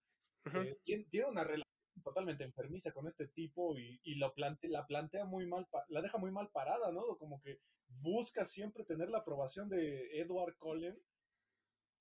eh, 0.53 0.77
tiene, 0.85 1.25
una 1.29 1.43
relación 1.43 1.65
totalmente 2.01 2.45
enfermiza 2.45 2.93
con 2.93 3.07
este 3.07 3.27
tipo 3.27 3.77
y, 3.77 3.99
y 4.03 4.15
lo 4.15 4.33
plante, 4.33 4.69
la 4.69 4.85
plantea 4.85 5.25
muy 5.25 5.47
mal, 5.47 5.67
la 5.89 6.01
deja 6.01 6.17
muy 6.17 6.31
mal 6.31 6.49
parada, 6.51 6.93
¿no? 6.93 7.17
Como 7.17 7.41
que 7.41 7.59
busca 7.87 8.45
siempre 8.45 8.85
tener 8.85 9.09
la 9.09 9.19
aprobación 9.19 9.67
de 9.67 10.17
Edward 10.19 10.55
Cullen 10.57 10.97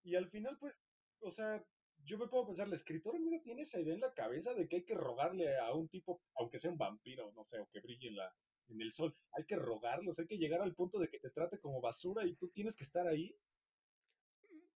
y 0.05 0.14
al 0.14 0.29
final, 0.29 0.57
pues, 0.59 0.85
o 1.20 1.31
sea, 1.31 1.64
yo 2.04 2.18
me 2.18 2.28
puedo 2.28 2.46
pensar, 2.46 2.68
la 2.68 2.74
escritora 2.74 3.18
mira, 3.18 3.42
tiene 3.42 3.62
esa 3.62 3.80
idea 3.80 3.94
en 3.94 4.00
la 4.00 4.12
cabeza 4.12 4.54
de 4.54 4.68
que 4.68 4.76
hay 4.76 4.84
que 4.84 4.94
rogarle 4.94 5.58
a 5.58 5.72
un 5.72 5.88
tipo, 5.88 6.20
aunque 6.34 6.58
sea 6.58 6.70
un 6.70 6.78
vampiro, 6.78 7.32
no 7.32 7.44
sé, 7.44 7.58
o 7.60 7.68
que 7.70 7.80
brille 7.80 8.08
en, 8.08 8.16
la, 8.16 8.34
en 8.68 8.80
el 8.80 8.92
sol, 8.92 9.16
hay 9.32 9.44
que 9.44 9.56
rogarlos, 9.56 10.18
hay 10.18 10.26
que 10.26 10.38
llegar 10.38 10.60
al 10.60 10.74
punto 10.74 10.98
de 10.98 11.08
que 11.08 11.18
te 11.18 11.30
trate 11.30 11.58
como 11.58 11.80
basura 11.80 12.24
y 12.26 12.36
tú 12.36 12.48
tienes 12.50 12.76
que 12.76 12.84
estar 12.84 13.06
ahí. 13.06 13.34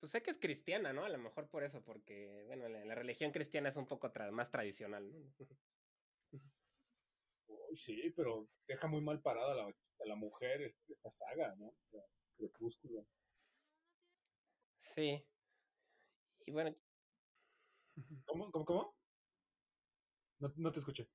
Pues 0.00 0.12
sé 0.12 0.22
que 0.22 0.30
es 0.30 0.38
cristiana, 0.38 0.92
¿no? 0.92 1.04
A 1.04 1.08
lo 1.08 1.18
mejor 1.18 1.48
por 1.48 1.64
eso, 1.64 1.82
porque, 1.82 2.44
bueno, 2.46 2.68
la, 2.68 2.94
religión 2.94 3.32
cristiana 3.32 3.68
es 3.68 3.76
un 3.76 3.86
poco 3.86 4.10
más 4.32 4.50
tradicional, 4.50 5.10
¿no? 5.10 5.32
sí, 7.72 8.12
pero 8.16 8.48
deja 8.66 8.86
muy 8.86 9.02
mal 9.02 9.20
parada 9.20 9.52
a 9.52 9.56
la, 9.56 9.74
la 10.06 10.14
mujer 10.16 10.62
esta, 10.62 11.10
saga, 11.10 11.54
¿no? 11.56 11.74
Crepúsculo. 12.36 13.04
Sí. 14.80 15.26
Y 16.46 16.52
bueno. 16.52 16.74
¿Cómo? 18.26 18.50
¿Cómo? 18.50 18.64
¿Cómo? 18.64 18.96
No, 20.40 20.52
no 20.56 20.72
te 20.72 20.78
escuché. 20.78 21.08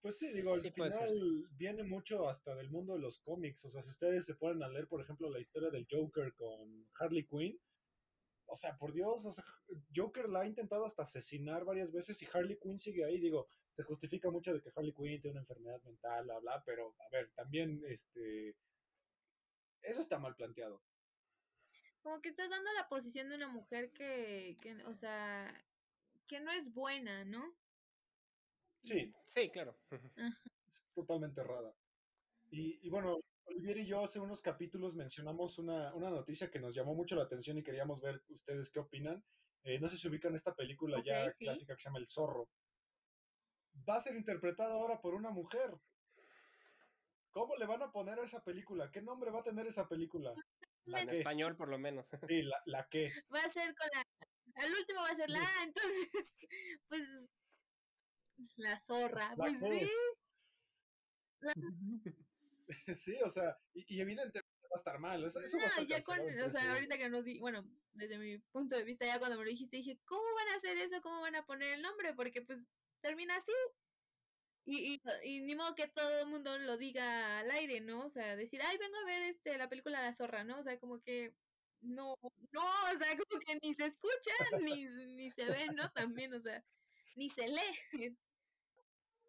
Pues 0.00 0.18
sí, 0.18 0.32
digo, 0.32 0.54
al 0.54 0.60
final 0.60 1.48
viene 1.52 1.82
mucho 1.82 2.28
hasta 2.28 2.54
del 2.54 2.70
mundo 2.70 2.94
de 2.94 3.00
los 3.00 3.18
cómics. 3.18 3.64
O 3.64 3.68
sea, 3.68 3.82
si 3.82 3.90
ustedes 3.90 4.24
se 4.24 4.36
ponen 4.36 4.62
a 4.62 4.68
leer, 4.68 4.86
por 4.86 5.00
ejemplo, 5.00 5.28
la 5.30 5.40
historia 5.40 5.70
del 5.70 5.86
Joker 5.90 6.32
con 6.34 6.88
Harley 6.98 7.26
Quinn, 7.26 7.58
o 8.46 8.54
sea, 8.54 8.76
por 8.78 8.92
Dios, 8.92 9.26
o 9.26 9.32
sea, 9.32 9.44
Joker 9.94 10.28
la 10.28 10.42
ha 10.42 10.46
intentado 10.46 10.84
hasta 10.84 11.02
asesinar 11.02 11.64
varias 11.64 11.90
veces 11.90 12.22
y 12.22 12.28
Harley 12.32 12.58
Quinn 12.62 12.78
sigue 12.78 13.04
ahí. 13.04 13.18
Digo, 13.18 13.50
se 13.72 13.82
justifica 13.82 14.30
mucho 14.30 14.54
de 14.54 14.62
que 14.62 14.70
Harley 14.74 14.94
Quinn 14.94 15.20
tiene 15.20 15.32
una 15.32 15.40
enfermedad 15.40 15.82
mental, 15.82 16.24
bla, 16.24 16.38
bla, 16.38 16.62
pero 16.64 16.94
a 17.00 17.08
ver, 17.10 17.32
también, 17.34 17.82
este, 17.88 18.56
eso 19.82 20.00
está 20.00 20.18
mal 20.18 20.36
planteado. 20.36 20.82
Como 22.06 22.22
que 22.22 22.28
estás 22.28 22.48
dando 22.48 22.72
la 22.74 22.88
posición 22.88 23.28
de 23.28 23.34
una 23.34 23.48
mujer 23.48 23.90
que, 23.90 24.56
que 24.62 24.76
o 24.84 24.94
sea, 24.94 25.52
que 26.28 26.38
no 26.38 26.52
es 26.52 26.72
buena, 26.72 27.24
¿no? 27.24 27.52
Sí. 28.80 29.12
Sí, 29.24 29.50
claro. 29.50 29.76
Es 30.68 30.86
totalmente 30.94 31.40
errada. 31.40 31.74
Y, 32.48 32.88
bueno, 32.90 33.18
Olivier 33.46 33.78
y 33.78 33.86
yo 33.86 34.04
hace 34.04 34.20
unos 34.20 34.40
capítulos 34.40 34.94
mencionamos 34.94 35.58
una, 35.58 35.90
noticia 35.90 36.48
que 36.48 36.60
nos 36.60 36.76
llamó 36.76 36.94
mucho 36.94 37.16
la 37.16 37.24
atención 37.24 37.58
y 37.58 37.64
queríamos 37.64 38.00
ver 38.00 38.22
ustedes 38.28 38.70
qué 38.70 38.78
opinan. 38.78 39.24
Eh, 39.64 39.80
no 39.80 39.88
sé 39.88 39.98
si 39.98 40.06
ubican 40.06 40.36
esta 40.36 40.54
película 40.54 41.02
ya 41.04 41.28
clásica 41.36 41.74
que 41.74 41.82
se 41.82 41.88
llama 41.88 41.98
El 41.98 42.06
Zorro. 42.06 42.48
Va 43.88 43.96
a 43.96 44.00
ser 44.00 44.14
interpretada 44.14 44.74
ahora 44.74 45.00
por 45.00 45.14
una 45.14 45.30
mujer. 45.30 45.76
¿Cómo 47.30 47.56
le 47.56 47.66
van 47.66 47.82
a 47.82 47.90
poner 47.90 48.20
a 48.20 48.24
esa 48.24 48.44
película? 48.44 48.92
¿Qué 48.92 49.02
nombre 49.02 49.32
va 49.32 49.40
a 49.40 49.44
tener 49.44 49.66
esa 49.66 49.88
película? 49.88 50.32
La 50.86 51.02
en 51.02 51.10
español, 51.10 51.56
por 51.56 51.68
lo 51.68 51.78
menos. 51.78 52.06
Sí, 52.30 52.42
la, 52.42 52.58
la 52.66 52.88
que. 52.88 53.12
Va 53.34 53.40
a 53.40 53.50
ser 53.50 53.74
con 53.74 53.88
la. 53.92 54.04
Al 54.54 54.72
último 54.72 55.00
va 55.00 55.10
a 55.10 55.14
ser 55.14 55.30
la 55.30 55.40
entonces, 55.64 56.08
pues 56.88 57.28
la 58.56 58.78
zorra, 58.78 59.34
pues 59.36 59.58
sí. 59.58 59.90
sí, 62.96 63.16
o 63.22 63.30
sea, 63.30 63.58
y, 63.74 64.00
evidentemente 64.00 64.48
va 64.64 64.74
a 64.74 64.78
estar 64.78 64.98
mal. 64.98 65.24
Eso, 65.24 65.40
no, 65.40 65.82
ya 65.84 66.00
con, 66.02 66.18
o 66.20 66.50
sea, 66.50 66.72
ahorita 66.72 66.98
que 66.98 67.08
nos 67.08 67.24
di, 67.24 67.38
bueno, 67.38 67.64
desde 67.92 68.18
mi 68.18 68.38
punto 68.38 68.76
de 68.76 68.84
vista, 68.84 69.06
ya 69.06 69.18
cuando 69.18 69.38
me 69.38 69.44
lo 69.44 69.50
dijiste, 69.50 69.76
dije, 69.76 69.98
¿cómo 70.04 70.24
van 70.34 70.48
a 70.48 70.56
hacer 70.56 70.76
eso? 70.78 71.00
¿Cómo 71.02 71.20
van 71.20 71.36
a 71.36 71.46
poner 71.46 71.74
el 71.74 71.82
nombre? 71.82 72.14
Porque 72.14 72.42
pues 72.42 72.70
termina 73.00 73.36
así. 73.36 73.52
Y, 74.68 74.94
y, 74.94 75.02
y 75.24 75.40
ni 75.42 75.54
modo 75.54 75.76
que 75.76 75.86
todo 75.86 76.20
el 76.20 76.26
mundo 76.26 76.58
lo 76.58 76.76
diga 76.76 77.38
al 77.38 77.50
aire, 77.52 77.80
¿no? 77.80 78.04
O 78.04 78.08
sea, 78.10 78.34
decir, 78.34 78.60
ay, 78.62 78.76
vengo 78.78 78.96
a 78.98 79.04
ver 79.06 79.22
este 79.22 79.56
la 79.56 79.68
película 79.68 80.02
La 80.02 80.12
Zorra, 80.12 80.42
¿no? 80.42 80.58
O 80.58 80.62
sea, 80.64 80.78
como 80.80 81.00
que 81.00 81.34
no, 81.80 82.16
no, 82.52 82.64
o 82.64 82.98
sea, 82.98 83.16
como 83.16 83.40
que 83.40 83.58
ni 83.62 83.74
se 83.74 83.86
escucha, 83.86 84.32
ni, 84.62 84.86
ni 85.14 85.30
se 85.30 85.44
ve, 85.44 85.66
¿no? 85.74 85.88
También, 85.92 86.34
o 86.34 86.40
sea, 86.40 86.64
ni 87.14 87.28
se 87.28 87.46
lee. 87.46 88.16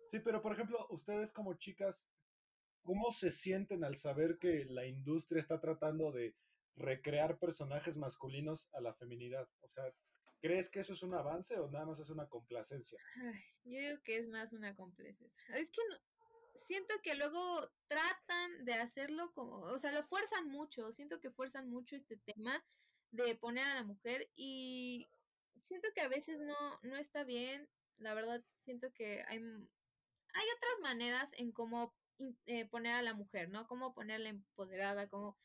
Sí, 0.08 0.20
pero 0.20 0.42
por 0.42 0.54
ejemplo, 0.54 0.88
ustedes 0.90 1.32
como 1.32 1.54
chicas, 1.56 2.10
¿cómo 2.84 3.12
se 3.12 3.30
sienten 3.30 3.84
al 3.84 3.96
saber 3.96 4.40
que 4.40 4.66
la 4.66 4.86
industria 4.86 5.40
está 5.40 5.60
tratando 5.60 6.12
de 6.12 6.36
recrear 6.76 7.40
personajes 7.40 7.98
masculinos 7.98 8.70
a 8.74 8.82
la 8.82 8.94
feminidad? 8.94 9.48
O 9.62 9.68
sea, 9.68 9.94
¿crees 10.40 10.70
que 10.70 10.80
eso 10.80 10.94
es 10.94 11.04
un 11.04 11.14
avance 11.14 11.58
o 11.58 11.70
nada 11.70 11.86
más 11.86 12.00
es 12.00 12.10
una 12.10 12.28
complacencia? 12.28 13.00
yo 13.64 13.80
digo 13.80 14.02
que 14.04 14.18
es 14.18 14.28
más 14.28 14.54
una 14.54 14.76
complacencia. 14.76 15.30
Es 15.56 15.72
que 15.72 15.82
no, 15.90 15.98
siento 16.66 16.94
que 17.04 17.16
luego 17.16 17.72
tratan 17.88 18.66
de 18.66 18.74
hacerlo 18.74 19.32
como, 19.34 19.62
o 19.62 19.78
sea, 19.78 19.92
lo 19.92 20.04
fuerzan 20.04 20.48
mucho, 20.48 20.92
siento 20.92 21.20
que 21.20 21.32
fuerzan 21.32 21.70
mucho 21.70 21.96
este 21.96 22.18
tema 22.18 22.64
de 23.12 23.36
poner 23.36 23.66
a 23.66 23.76
la 23.76 23.84
mujer 23.84 24.30
y 24.36 25.08
siento 25.62 25.88
que 25.96 26.02
a 26.02 26.10
veces 26.10 26.40
no, 26.40 26.80
no 26.84 26.96
está 26.98 27.24
bien, 27.24 27.70
la 27.98 28.14
verdad 28.14 28.44
siento 28.60 28.92
que 28.94 29.24
hay 29.28 29.40
hay 30.38 30.46
otras 30.56 30.80
maneras 30.82 31.32
en 31.38 31.52
cómo 31.52 31.96
eh, 32.46 32.66
poner 32.66 32.94
a 32.94 33.02
la 33.02 33.14
mujer, 33.14 33.50
¿no? 33.50 33.68
Cómo 33.68 33.94
ponerla 33.94 34.30
empoderada, 34.30 35.08
cómo 35.08 35.38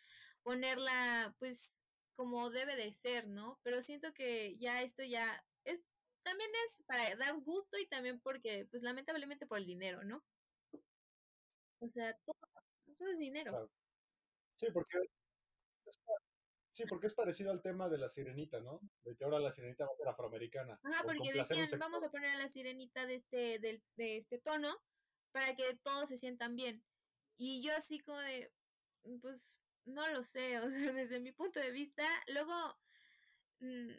ponerla, 0.42 1.34
pues, 1.38 1.82
como 2.14 2.50
debe 2.50 2.76
de 2.76 2.92
ser, 2.92 3.26
¿no? 3.26 3.58
Pero 3.62 3.82
siento 3.82 4.12
que 4.12 4.56
ya 4.58 4.82
esto 4.82 5.02
ya 5.02 5.44
es, 5.64 5.80
también 6.22 6.50
es 6.66 6.82
para 6.82 7.14
dar 7.16 7.38
gusto 7.40 7.78
y 7.78 7.86
también 7.86 8.20
porque, 8.20 8.66
pues, 8.70 8.82
lamentablemente 8.82 9.46
por 9.46 9.58
el 9.58 9.66
dinero, 9.66 10.04
¿no? 10.04 10.24
O 11.80 11.88
sea, 11.88 12.16
todo, 12.24 13.10
es 13.10 13.18
dinero. 13.18 13.70
Sí, 14.54 14.66
porque 14.72 14.98
Sí, 16.72 16.84
porque 16.88 17.06
es 17.06 17.14
parecido 17.14 17.50
al 17.50 17.60
tema 17.60 17.90
de 17.90 17.98
la 17.98 18.08
sirenita, 18.08 18.60
¿no? 18.60 18.80
De 19.04 19.14
que 19.14 19.24
ahora 19.24 19.38
la 19.38 19.50
sirenita 19.50 19.84
va 19.84 19.92
a 19.92 19.96
ser 19.96 20.08
afroamericana. 20.08 20.80
Ajá, 20.82 21.02
porque 21.04 21.30
decían, 21.30 21.68
vamos 21.78 22.02
a 22.02 22.10
poner 22.10 22.30
a 22.30 22.38
la 22.38 22.48
sirenita 22.48 23.04
de 23.04 23.16
este, 23.16 23.58
de, 23.58 23.82
de 23.96 24.16
este 24.16 24.38
tono 24.38 24.74
para 25.32 25.54
que 25.54 25.76
todos 25.82 26.08
se 26.08 26.16
sientan 26.16 26.56
bien. 26.56 26.82
Y 27.36 27.62
yo 27.62 27.76
así 27.76 28.00
como 28.00 28.18
de, 28.20 28.50
pues, 29.20 29.58
no 29.84 30.08
lo 30.08 30.24
sé, 30.24 30.58
o 30.58 30.70
sea, 30.70 30.92
desde 30.96 31.20
mi 31.20 31.32
punto 31.32 31.60
de 31.60 31.70
vista, 31.70 32.04
luego, 32.28 32.52
mm, 33.60 33.90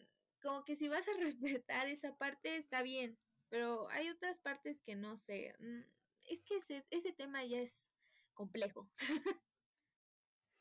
como 0.41 0.63
que 0.63 0.75
si 0.75 0.87
vas 0.87 1.07
a 1.07 1.13
respetar 1.19 1.87
esa 1.87 2.17
parte, 2.17 2.57
está 2.57 2.81
bien, 2.81 3.17
pero 3.49 3.89
hay 3.89 4.09
otras 4.09 4.39
partes 4.39 4.81
que 4.81 4.95
no 4.95 5.17
sé. 5.17 5.55
Mm, 5.59 5.81
es 6.25 6.43
que 6.43 6.57
ese, 6.57 6.85
ese 6.89 7.13
tema 7.13 7.43
ya 7.43 7.59
es 7.61 7.91
complejo. 8.33 8.89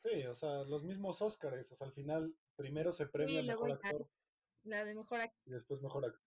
Sí, 0.05 0.27
o 0.27 0.35
sea, 0.35 0.65
los 0.65 0.83
mismos 0.83 1.23
Óscares, 1.23 1.71
o 1.71 1.77
sea, 1.77 1.87
al 1.87 1.93
final 1.93 2.35
primero 2.57 2.91
se 2.91 3.07
premia 3.07 3.39
el 3.39 3.47
mejor 3.47 3.71
actor. 3.71 4.09
La 4.65 4.85
de 4.85 4.97
mejor 4.97 5.21
actor. 5.21 5.41
Y 5.45 5.51
después 5.53 5.81
mejor 5.81 6.05
actor. 6.05 6.21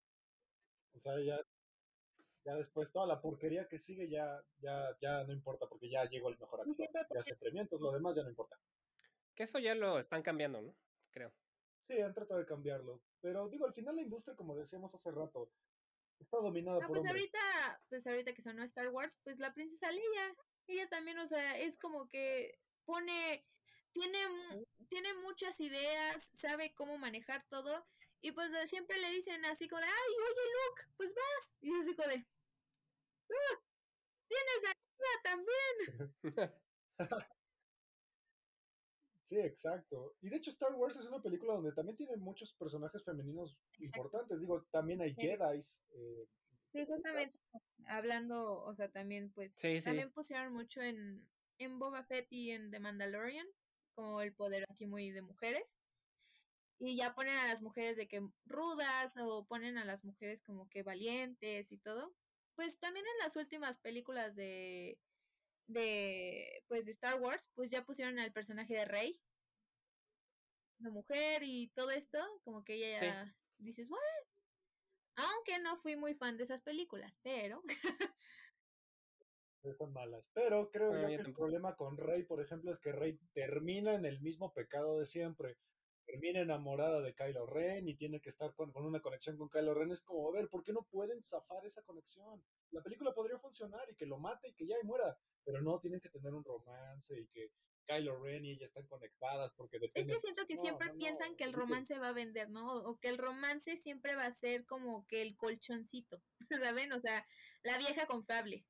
O 0.93 0.99
sea, 1.01 1.19
ya, 1.19 1.45
ya 2.45 2.55
después 2.55 2.89
toda 2.93 3.05
la 3.05 3.21
porquería 3.21 3.67
que 3.67 3.77
sigue 3.77 4.08
ya, 4.08 4.41
ya, 4.60 4.97
ya 5.01 5.25
no 5.25 5.34
importa, 5.34 5.67
porque 5.67 5.89
ya 5.89 6.05
llegó 6.05 6.29
el 6.29 6.38
mejor 6.39 6.62
actor. 6.62 6.73
Ya 7.13 7.21
se 7.21 7.36
premia, 7.36 7.63
entonces 7.63 7.84
lo 7.84 7.91
demás 7.91 8.15
ya 8.15 8.23
no 8.23 8.29
importa. 8.29 8.58
Que 9.36 9.43
eso 9.43 9.60
ya 9.60 9.76
lo 9.76 10.00
están 10.00 10.24
cambiando, 10.24 10.62
¿no? 10.62 10.76
Creo. 11.12 11.34
Sí, 11.88 12.00
han 12.02 12.13
tratado 12.13 12.39
de 12.39 12.45
cambiarlo. 12.45 13.02
Pero 13.21 13.48
digo, 13.50 13.65
al 13.65 13.74
final 13.74 13.95
la 13.95 14.02
industria, 14.02 14.36
como 14.36 14.56
decíamos 14.56 14.93
hace 14.95 15.12
rato, 15.12 15.52
está 16.19 16.38
dominada 16.38 16.80
por 16.80 16.88
pues 16.88 17.06
ahorita, 17.06 17.82
pues 17.89 18.08
ahorita 18.08 18.34
que 18.34 18.41
sonó 18.41 18.63
Star 18.63 18.89
Wars, 18.89 19.19
pues 19.24 19.39
la 19.39 19.54
princesa 19.54 19.91
Leia, 19.91 20.36
ella 20.67 20.88
también, 20.89 21.19
o 21.19 21.28
sea, 21.28 21.60
es 21.60 21.78
como 21.78 22.08
que 22.08 22.58
pone 22.86 23.45
tiene, 23.95 24.65
tiene 24.89 25.13
muchas 25.15 25.60
ideas, 25.62 26.21
sabe 26.34 26.74
cómo 26.76 26.98
manejar 26.98 27.45
todo. 27.50 27.86
Y 28.21 28.32
pues 28.32 28.52
siempre 28.69 28.98
le 28.98 29.12
dicen 29.12 29.43
así 29.45 29.67
como 29.67 29.82
de, 29.82 29.88
ay, 29.88 30.13
oye 30.28 30.41
Luke, 30.54 30.84
pues 30.98 31.13
vas. 31.13 31.56
Y 31.62 31.74
así 31.80 31.95
como 31.95 32.10
de, 32.10 32.26
ah, 33.32 33.62
tienes 34.28 34.62
a 34.67 35.24
también. 35.24 36.13
Sí, 39.26 39.40
exacto. 39.40 40.16
Y 40.22 40.30
de 40.30 40.38
hecho 40.38 40.52
Star 40.52 40.76
Wars 40.76 40.96
es 40.98 41.08
una 41.08 41.20
película 41.20 41.56
donde 41.56 41.72
también 41.72 41.98
tiene 41.98 42.16
muchos 42.16 42.54
personajes 42.54 43.04
femeninos 43.04 43.58
importantes. 43.80 44.40
Digo, 44.40 44.64
también 44.70 45.02
hay 45.02 45.16
Jedi. 45.16 45.60
Eh, 45.94 46.28
sí, 46.72 46.86
justamente 46.86 47.40
hablando, 47.88 48.62
o 48.62 48.76
sea, 48.76 48.90
también 48.90 49.32
pues, 49.32 49.58
también 49.84 50.12
pusieron 50.12 50.54
mucho 50.54 50.80
en, 50.80 51.28
en 51.58 51.80
Boba 51.80 52.04
Fett 52.04 52.32
y 52.32 52.52
en 52.52 52.70
The 52.70 52.80
Mandalorian 52.80 53.48
como 53.96 54.22
el 54.22 54.32
poder 54.32 54.64
aquí 54.70 54.86
muy 54.86 55.10
de 55.10 55.24
mujeres. 55.24 55.76
Y 56.78 56.96
ya 56.96 57.16
ponen 57.16 57.36
a 57.38 57.48
las 57.48 57.64
mujeres 57.64 57.98
de 57.98 58.08
que 58.08 58.22
rudas 58.46 59.18
o 59.18 59.48
ponen 59.48 59.80
a 59.80 59.86
las 59.86 60.06
mujeres 60.06 60.44
como 60.44 60.70
que 60.70 60.84
valientes 60.84 61.72
y 61.72 61.80
todo. 61.80 62.14
Pues 62.54 62.78
también 62.78 63.06
en 63.08 63.24
las 63.24 63.36
últimas 63.38 63.80
películas 63.80 64.36
de 64.36 65.00
de 65.67 66.63
pues 66.67 66.86
de 66.86 66.91
Star 66.91 67.19
Wars, 67.19 67.49
pues 67.54 67.71
ya 67.71 67.84
pusieron 67.86 68.19
al 68.19 68.32
personaje 68.32 68.73
de 68.73 68.86
Rey, 68.86 69.21
la 70.80 70.89
mujer 70.89 71.43
y 71.43 71.69
todo 71.69 71.91
esto, 71.91 72.19
como 72.43 72.63
que 72.63 72.75
ella 72.75 73.01
ya 73.01 73.36
dices, 73.58 73.88
bueno, 73.88 74.06
aunque 75.15 75.60
no 75.60 75.78
fui 75.78 75.95
muy 75.95 76.13
fan 76.13 76.38
de 76.38 76.43
esas 76.43 76.62
películas, 76.62 77.19
pero 77.23 77.63
son 79.73 79.93
malas. 79.93 80.28
Pero 80.34 80.69
creo 80.69 80.93
yo 81.01 81.08
que 81.08 81.15
el 81.15 81.34
problema 81.34 81.75
con 81.75 81.97
Rey, 81.97 82.23
por 82.23 82.41
ejemplo, 82.41 82.71
es 82.71 82.80
que 82.80 82.91
Rey 82.91 83.19
termina 83.34 83.95
en 83.95 84.06
el 84.06 84.21
mismo 84.21 84.54
pecado 84.54 84.99
de 84.99 85.06
siempre. 85.06 85.58
Termina 86.06 86.41
enamorada 86.41 87.01
de 87.01 87.15
Kylo 87.15 87.47
Ren 87.47 87.88
y 87.88 87.95
tiene 87.95 88.21
que 88.21 88.30
estar 88.30 88.54
con, 88.54 88.71
una 88.75 89.01
conexión 89.01 89.38
con 89.38 89.49
Kylo 89.49 89.73
Ren. 89.73 89.91
Es 89.91 90.01
como, 90.01 90.30
a 90.30 90.32
ver, 90.32 90.49
¿por 90.49 90.63
qué 90.63 90.71
no 90.71 90.84
pueden 90.84 91.21
zafar 91.23 91.65
esa 91.65 91.82
conexión? 91.82 92.43
La 92.71 92.82
película 92.82 93.13
podría 93.13 93.39
funcionar 93.39 93.89
y 93.89 93.95
que 93.95 94.06
lo 94.06 94.17
mate 94.17 94.49
y 94.49 94.54
que 94.54 94.67
ya 94.67 94.75
y 94.82 94.86
muera, 94.86 95.17
pero 95.43 95.62
no, 95.62 95.80
tienen 95.80 96.01
que 96.01 96.10
tener 96.10 96.34
un 96.34 96.43
romance 96.43 97.19
y 97.19 97.28
que 97.28 97.51
Kylo 97.88 98.21
Ren 98.21 98.43
y 98.43 98.51
ella 98.51 98.65
están 98.65 98.88
conectadas 98.88 99.54
porque 99.56 99.78
Es 99.93 100.08
que 100.08 100.19
siento 100.19 100.45
que 100.47 100.58
siempre 100.58 100.91
piensan 100.93 101.36
que 101.36 101.43
el 101.43 101.54
romance 101.54 101.97
va 101.99 102.10
a 102.10 102.13
vender, 102.13 102.49
¿no? 102.49 102.73
O 102.73 102.99
que 102.99 103.10
el 103.10 103.17
romance 103.17 103.78
siempre 103.78 104.15
va 104.15 104.25
a 104.25 104.34
ser 104.34 104.65
como 104.65 105.06
que 105.08 105.21
el 105.21 105.38
colchoncito, 105.38 106.21
¿saben? 106.73 106.91
O 106.93 106.99
sea, 106.99 107.25
la 107.63 107.78
vieja 107.78 108.08
confiable 108.08 108.65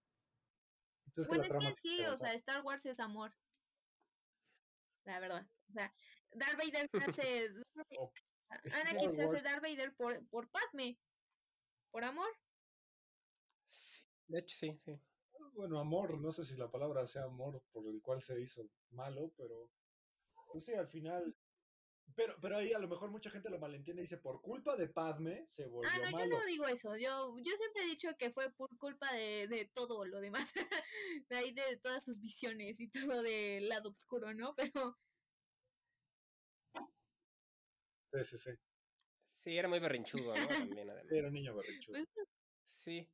bueno, 1.27 1.43
es 1.43 1.49
que 1.49 1.81
sí, 1.81 2.05
o 2.05 2.17
sea, 2.17 2.33
Star 2.33 2.61
Wars 2.63 2.85
es 2.85 2.99
amor. 2.99 3.33
la 5.05 5.19
verdad. 5.19 5.47
O 5.69 5.73
sea, 5.73 5.93
Darth 6.31 6.57
Vader 6.57 6.89
hace... 7.19 7.49
Anakin 8.49 9.13
se 9.13 9.23
hace 9.23 9.41
Darth 9.41 9.61
Vader 9.61 9.93
por, 9.95 10.25
por 10.27 10.49
Padme. 10.49 10.97
¿Por 11.91 12.03
amor? 12.03 12.29
Sí, 13.65 14.03
de 14.27 14.39
hecho 14.39 14.55
sí, 14.57 14.77
sí. 14.77 14.99
Bueno, 15.53 15.79
amor, 15.79 16.19
no 16.19 16.31
sé 16.31 16.43
si 16.45 16.55
la 16.55 16.71
palabra 16.71 17.05
sea 17.07 17.23
amor 17.23 17.63
por 17.71 17.87
el 17.87 18.01
cual 18.01 18.21
se 18.21 18.39
hizo 18.41 18.69
malo, 18.91 19.31
pero 19.37 19.69
pues 20.51 20.65
sí, 20.65 20.73
al 20.73 20.87
final 20.87 21.35
pero, 22.13 22.35
pero 22.39 22.57
ahí 22.57 22.71
a 22.71 22.79
lo 22.79 22.87
mejor 22.87 23.09
mucha 23.09 23.29
gente 23.29 23.49
lo 23.49 23.59
malentiende 23.59 24.01
y 24.01 24.05
dice, 24.05 24.17
por 24.17 24.41
culpa 24.41 24.75
de 24.75 24.87
Padme 24.87 25.45
se 25.47 25.65
volvió 25.65 25.89
Ah, 25.91 26.11
no, 26.11 26.19
yo 26.19 26.27
no 26.27 26.45
digo 26.45 26.67
eso. 26.67 26.95
Yo, 26.95 27.35
yo 27.39 27.57
siempre 27.57 27.83
he 27.83 27.87
dicho 27.87 28.09
que 28.17 28.31
fue 28.31 28.51
por 28.53 28.69
culpa 28.77 29.11
de, 29.13 29.47
de 29.47 29.65
todo 29.73 30.05
lo 30.05 30.19
demás. 30.21 30.53
de 31.29 31.35
ahí 31.35 31.51
de 31.51 31.77
todas 31.81 32.03
sus 32.05 32.21
visiones 32.21 32.79
y 32.79 32.89
todo 32.89 33.21
del 33.21 33.67
lado 33.67 33.89
oscuro, 33.89 34.33
¿no? 34.33 34.55
Pero... 34.55 34.97
Sí, 38.11 38.23
sí, 38.23 38.37
sí. 38.37 38.51
Sí, 39.45 39.55
era 39.55 39.67
muy 39.67 39.79
berrinchudo, 39.79 40.35
¿no? 40.35 40.47
También, 40.47 40.89
además. 40.89 41.11
Era 41.11 41.27
un 41.27 41.33
niño 41.33 41.55
berrinchudo. 41.55 41.97
Pues, 42.15 42.27
Sí. 42.67 43.07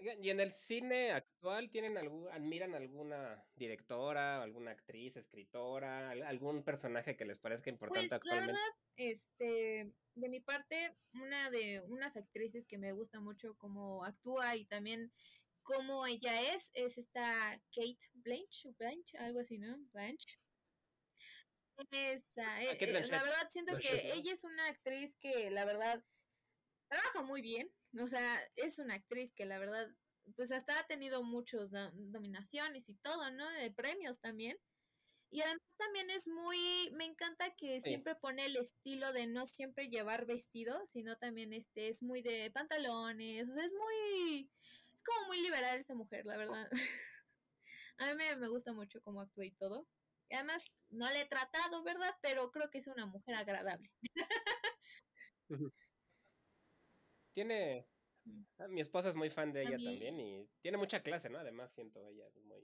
¿Y 0.00 0.30
en 0.30 0.40
el 0.40 0.52
cine 0.54 1.12
actual 1.12 1.70
tienen 1.70 1.98
algún, 1.98 2.26
admiran 2.28 2.74
alguna 2.74 3.44
directora, 3.54 4.42
alguna 4.42 4.70
actriz, 4.70 5.16
escritora, 5.16 6.10
al- 6.10 6.22
algún 6.22 6.64
personaje 6.64 7.16
que 7.16 7.26
les 7.26 7.38
parezca 7.38 7.68
importante 7.70 8.08
Pues 8.08 8.10
la 8.10 8.16
actualmente? 8.16 8.52
verdad, 8.52 8.74
este, 8.96 9.92
de 10.14 10.28
mi 10.28 10.40
parte, 10.40 10.96
una 11.12 11.50
de 11.50 11.82
unas 11.82 12.16
actrices 12.16 12.66
que 12.66 12.78
me 12.78 12.92
gusta 12.92 13.20
mucho 13.20 13.56
cómo 13.58 14.04
actúa 14.04 14.56
y 14.56 14.64
también 14.64 15.12
cómo 15.62 16.06
ella 16.06 16.54
es, 16.54 16.70
es 16.74 16.96
esta 16.96 17.60
Kate 17.74 17.98
Blanche, 18.14 18.70
Blanche, 18.78 19.18
algo 19.18 19.40
así, 19.40 19.58
¿no? 19.58 19.76
Blanche. 19.92 20.38
Esa, 21.90 22.56
Ah, 22.56 22.62
eh, 22.64 22.76
eh, 22.78 23.06
la 23.08 23.22
verdad 23.22 23.48
siento 23.50 23.72
Blanchett, 23.72 24.02
que 24.02 24.12
ella 24.14 24.32
es 24.34 24.44
una 24.44 24.66
actriz 24.66 25.16
que 25.16 25.50
la 25.50 25.64
verdad 25.64 26.04
trabaja 26.88 27.22
muy 27.22 27.40
bien, 27.40 27.70
o 27.98 28.06
sea, 28.08 28.40
es 28.56 28.78
una 28.78 28.94
actriz 28.94 29.32
que 29.32 29.44
la 29.46 29.58
verdad, 29.58 29.88
pues 30.36 30.52
hasta 30.52 30.78
ha 30.78 30.86
tenido 30.86 31.22
muchos 31.22 31.70
no- 31.72 31.90
nominaciones 31.92 32.88
y 32.88 32.94
todo, 32.96 33.30
¿no? 33.32 33.48
De 33.50 33.70
premios 33.70 34.20
también. 34.20 34.56
Y 35.30 35.42
además 35.42 35.62
también 35.78 36.10
es 36.10 36.26
muy, 36.28 36.90
me 36.96 37.04
encanta 37.04 37.54
que 37.56 37.80
Sí. 37.82 37.88
siempre 37.90 38.16
pone 38.16 38.46
el 38.46 38.56
estilo 38.56 39.12
de 39.12 39.26
no 39.28 39.46
siempre 39.46 39.88
llevar 39.88 40.26
vestido, 40.26 40.84
sino 40.86 41.16
también 41.18 41.52
este 41.52 41.88
es 41.88 42.02
muy 42.02 42.22
de 42.22 42.50
pantalones, 42.52 43.48
o 43.48 43.54
sea, 43.54 43.64
es 43.64 43.72
muy, 43.72 44.50
es 44.94 45.02
como 45.04 45.26
muy 45.28 45.40
liberal 45.42 45.78
esa 45.80 45.94
mujer, 45.94 46.26
la 46.26 46.36
verdad. 46.36 46.68
A 47.98 48.06
mí 48.06 48.14
me, 48.16 48.36
me 48.36 48.48
gusta 48.48 48.72
mucho 48.72 49.00
cómo 49.02 49.20
actúa 49.20 49.44
y 49.46 49.52
todo. 49.52 49.86
Y 50.30 50.34
además, 50.34 50.76
no 50.90 51.06
la 51.06 51.20
he 51.20 51.26
tratado, 51.26 51.82
¿verdad? 51.84 52.14
Pero 52.22 52.50
creo 52.50 52.70
que 52.70 52.78
es 52.78 52.86
una 52.86 53.06
mujer 53.06 53.34
agradable. 53.36 53.90
Tiene. 57.40 57.86
Ah, 58.58 58.68
Mi 58.68 58.82
esposa 58.82 59.08
es 59.08 59.16
muy 59.16 59.30
fan 59.30 59.50
de 59.54 59.62
ella 59.62 59.70
También. 59.78 59.92
también 59.94 60.20
y 60.20 60.46
tiene 60.60 60.76
mucha 60.76 61.02
clase, 61.02 61.30
¿no? 61.30 61.38
Además, 61.38 61.72
siento 61.72 62.06
ella 62.06 62.26
es 62.26 62.36
muy, 62.36 62.62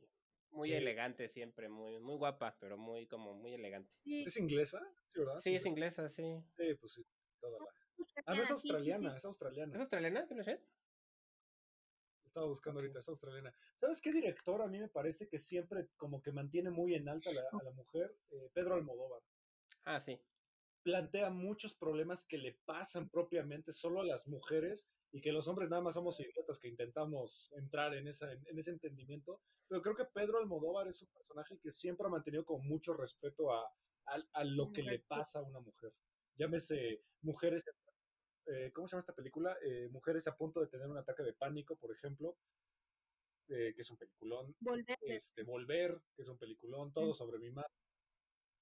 muy 0.50 0.68
Sí. 0.68 0.74
elegante 0.74 1.28
siempre, 1.30 1.70
muy, 1.70 1.98
muy 1.98 2.16
guapa, 2.16 2.58
pero 2.60 2.76
muy 2.76 3.06
como 3.06 3.32
muy 3.32 3.54
elegante. 3.54 3.90
Sí, 4.04 4.24
¿Es 4.26 4.36
inglesa? 4.36 4.86
Sí, 5.06 5.18
¿verdad? 5.20 5.40
Sí, 5.40 5.56
es 5.56 5.64
inglesa, 5.64 6.10
sí. 6.10 6.42
Sí, 6.58 6.74
pues 6.74 6.92
sí. 6.92 7.02
Toda 7.40 7.58
la... 7.58 7.64
pues, 7.96 8.12
Ah, 8.26 8.34
no, 8.34 8.42
es 8.42 8.48
sí, 8.48 8.52
sí, 8.52 8.52
sí. 8.52 8.52
australiana, 8.52 9.10
es 9.12 9.16
¿Es 9.16 9.24
australiana. 9.24 9.78
australiana, 9.80 10.28
Pinochet? 10.28 10.60
Estaba 12.26 12.46
buscando 12.48 12.80
ahorita, 12.80 12.98
es 12.98 13.08
australiana. 13.08 13.54
¿Sabes 13.80 14.02
qué 14.02 14.12
director 14.12 14.60
a 14.60 14.66
mí 14.68 14.78
me 14.78 14.88
parece 14.88 15.26
que 15.26 15.38
siempre 15.38 15.88
como 15.96 16.20
que 16.20 16.32
mantiene 16.32 16.70
muy 16.70 16.94
en 16.94 17.08
alta 17.08 17.30
a 17.30 17.32
la, 17.32 17.42
a 17.50 17.62
la 17.62 17.70
mujer? 17.70 18.14
Eh, 18.30 18.50
Pedro 18.52 18.74
Almodóvar. 18.74 19.22
Ah, 19.86 20.00
sí. 20.02 20.20
Plantea 20.86 21.30
muchos 21.30 21.74
problemas 21.74 22.24
que 22.24 22.38
le 22.38 22.52
pasan 22.64 23.08
propiamente 23.08 23.72
solo 23.72 24.02
a 24.02 24.04
las 24.04 24.28
mujeres 24.28 24.88
y 25.10 25.20
que 25.20 25.32
los 25.32 25.48
hombres 25.48 25.68
nada 25.68 25.82
más 25.82 25.94
somos 25.94 26.20
idiotas 26.20 26.60
que 26.60 26.68
intentamos 26.68 27.52
entrar 27.54 27.92
en, 27.94 28.06
esa, 28.06 28.30
en, 28.32 28.46
en 28.46 28.56
ese 28.56 28.70
entendimiento. 28.70 29.40
Pero 29.66 29.82
creo 29.82 29.96
que 29.96 30.04
Pedro 30.04 30.38
Almodóvar 30.38 30.86
es 30.86 31.02
un 31.02 31.08
personaje 31.08 31.58
que 31.60 31.72
siempre 31.72 32.06
ha 32.06 32.10
mantenido 32.10 32.44
con 32.44 32.64
mucho 32.64 32.94
respeto 32.94 33.52
a, 33.52 33.64
a, 34.06 34.22
a 34.32 34.44
lo 34.44 34.70
que 34.72 34.84
le 34.84 35.00
pasa 35.00 35.40
a 35.40 35.42
una 35.42 35.58
mujer. 35.58 35.92
Llámese 36.36 37.02
mujeres, 37.22 37.64
eh, 38.46 38.70
¿cómo 38.72 38.86
se 38.86 38.92
llama 38.94 39.00
esta 39.00 39.16
película? 39.16 39.58
Eh, 39.64 39.88
mujeres 39.88 40.28
a 40.28 40.36
punto 40.36 40.60
de 40.60 40.68
tener 40.68 40.86
un 40.86 40.98
ataque 40.98 41.24
de 41.24 41.32
pánico, 41.32 41.74
por 41.74 41.90
ejemplo, 41.90 42.38
eh, 43.48 43.72
que 43.74 43.80
es 43.80 43.90
un 43.90 43.98
peliculón. 43.98 44.54
Volver. 44.60 44.96
Este, 45.00 45.42
Volver, 45.42 46.00
que 46.14 46.22
es 46.22 46.28
un 46.28 46.38
peliculón, 46.38 46.92
todo 46.92 47.12
sobre 47.12 47.40
mi 47.40 47.50
madre. 47.50 47.72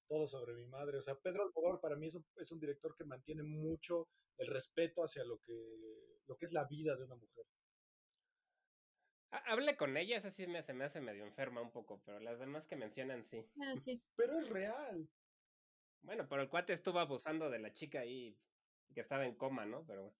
Todo 0.08 0.26
sobre 0.26 0.54
mi 0.54 0.66
madre. 0.66 0.98
O 0.98 1.02
sea, 1.02 1.18
Pedro 1.20 1.42
Almodóvar 1.44 1.80
para 1.80 1.96
mí 1.96 2.06
es 2.06 2.14
un, 2.14 2.26
es 2.36 2.50
un 2.52 2.60
director 2.60 2.94
que 2.96 3.04
mantiene 3.04 3.42
mucho 3.42 4.08
el 4.38 4.48
respeto 4.48 5.02
hacia 5.02 5.24
lo 5.24 5.38
que, 5.38 6.20
lo 6.26 6.36
que 6.36 6.46
es 6.46 6.52
la 6.52 6.64
vida 6.66 6.96
de 6.96 7.04
una 7.04 7.16
mujer. 7.16 7.46
Ha- 9.30 9.52
Hable 9.52 9.76
con 9.76 9.96
ella, 9.96 10.16
esa 10.18 10.30
sí 10.30 10.46
me, 10.46 10.62
se 10.62 10.74
me 10.74 10.84
hace 10.84 11.00
medio 11.00 11.24
enferma 11.24 11.60
un 11.60 11.70
poco, 11.72 12.02
pero 12.04 12.20
las 12.20 12.38
demás 12.38 12.66
que 12.66 12.76
mencionan 12.76 13.24
sí. 13.24 13.44
Bueno, 13.54 13.76
sí. 13.76 14.00
Pero 14.16 14.38
es 14.38 14.48
real. 14.48 15.08
Bueno, 16.02 16.26
pero 16.28 16.42
el 16.42 16.50
cuate 16.50 16.72
estuvo 16.72 16.98
abusando 16.98 17.50
de 17.50 17.58
la 17.58 17.72
chica 17.72 18.00
ahí 18.00 18.36
que 18.94 19.00
estaba 19.00 19.24
en 19.26 19.36
coma, 19.36 19.64
¿no? 19.66 19.84
Pero 19.86 20.02
bueno. 20.02 20.18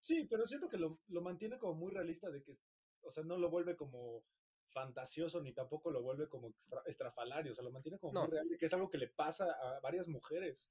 Sí, 0.00 0.26
pero 0.28 0.46
siento 0.46 0.68
que 0.68 0.76
lo, 0.76 1.00
lo 1.08 1.22
mantiene 1.22 1.58
como 1.58 1.74
muy 1.74 1.92
realista 1.92 2.30
de 2.30 2.42
que, 2.42 2.58
o 3.00 3.10
sea, 3.10 3.24
no 3.24 3.38
lo 3.38 3.50
vuelve 3.50 3.74
como 3.76 4.26
fantasioso 4.70 5.40
ni 5.40 5.52
tampoco 5.52 5.90
lo 5.90 6.02
vuelve 6.02 6.28
como 6.28 6.48
extra- 6.48 6.82
estrafalario, 6.86 7.52
o 7.52 7.54
sea, 7.54 7.64
lo 7.64 7.70
mantiene 7.70 7.98
como 7.98 8.12
No. 8.12 8.22
muy 8.22 8.30
real 8.32 8.48
de 8.48 8.58
que 8.58 8.66
es 8.66 8.72
algo 8.72 8.90
que 8.90 8.98
le 8.98 9.08
pasa 9.08 9.50
a 9.52 9.80
varias 9.80 10.08
mujeres. 10.08 10.70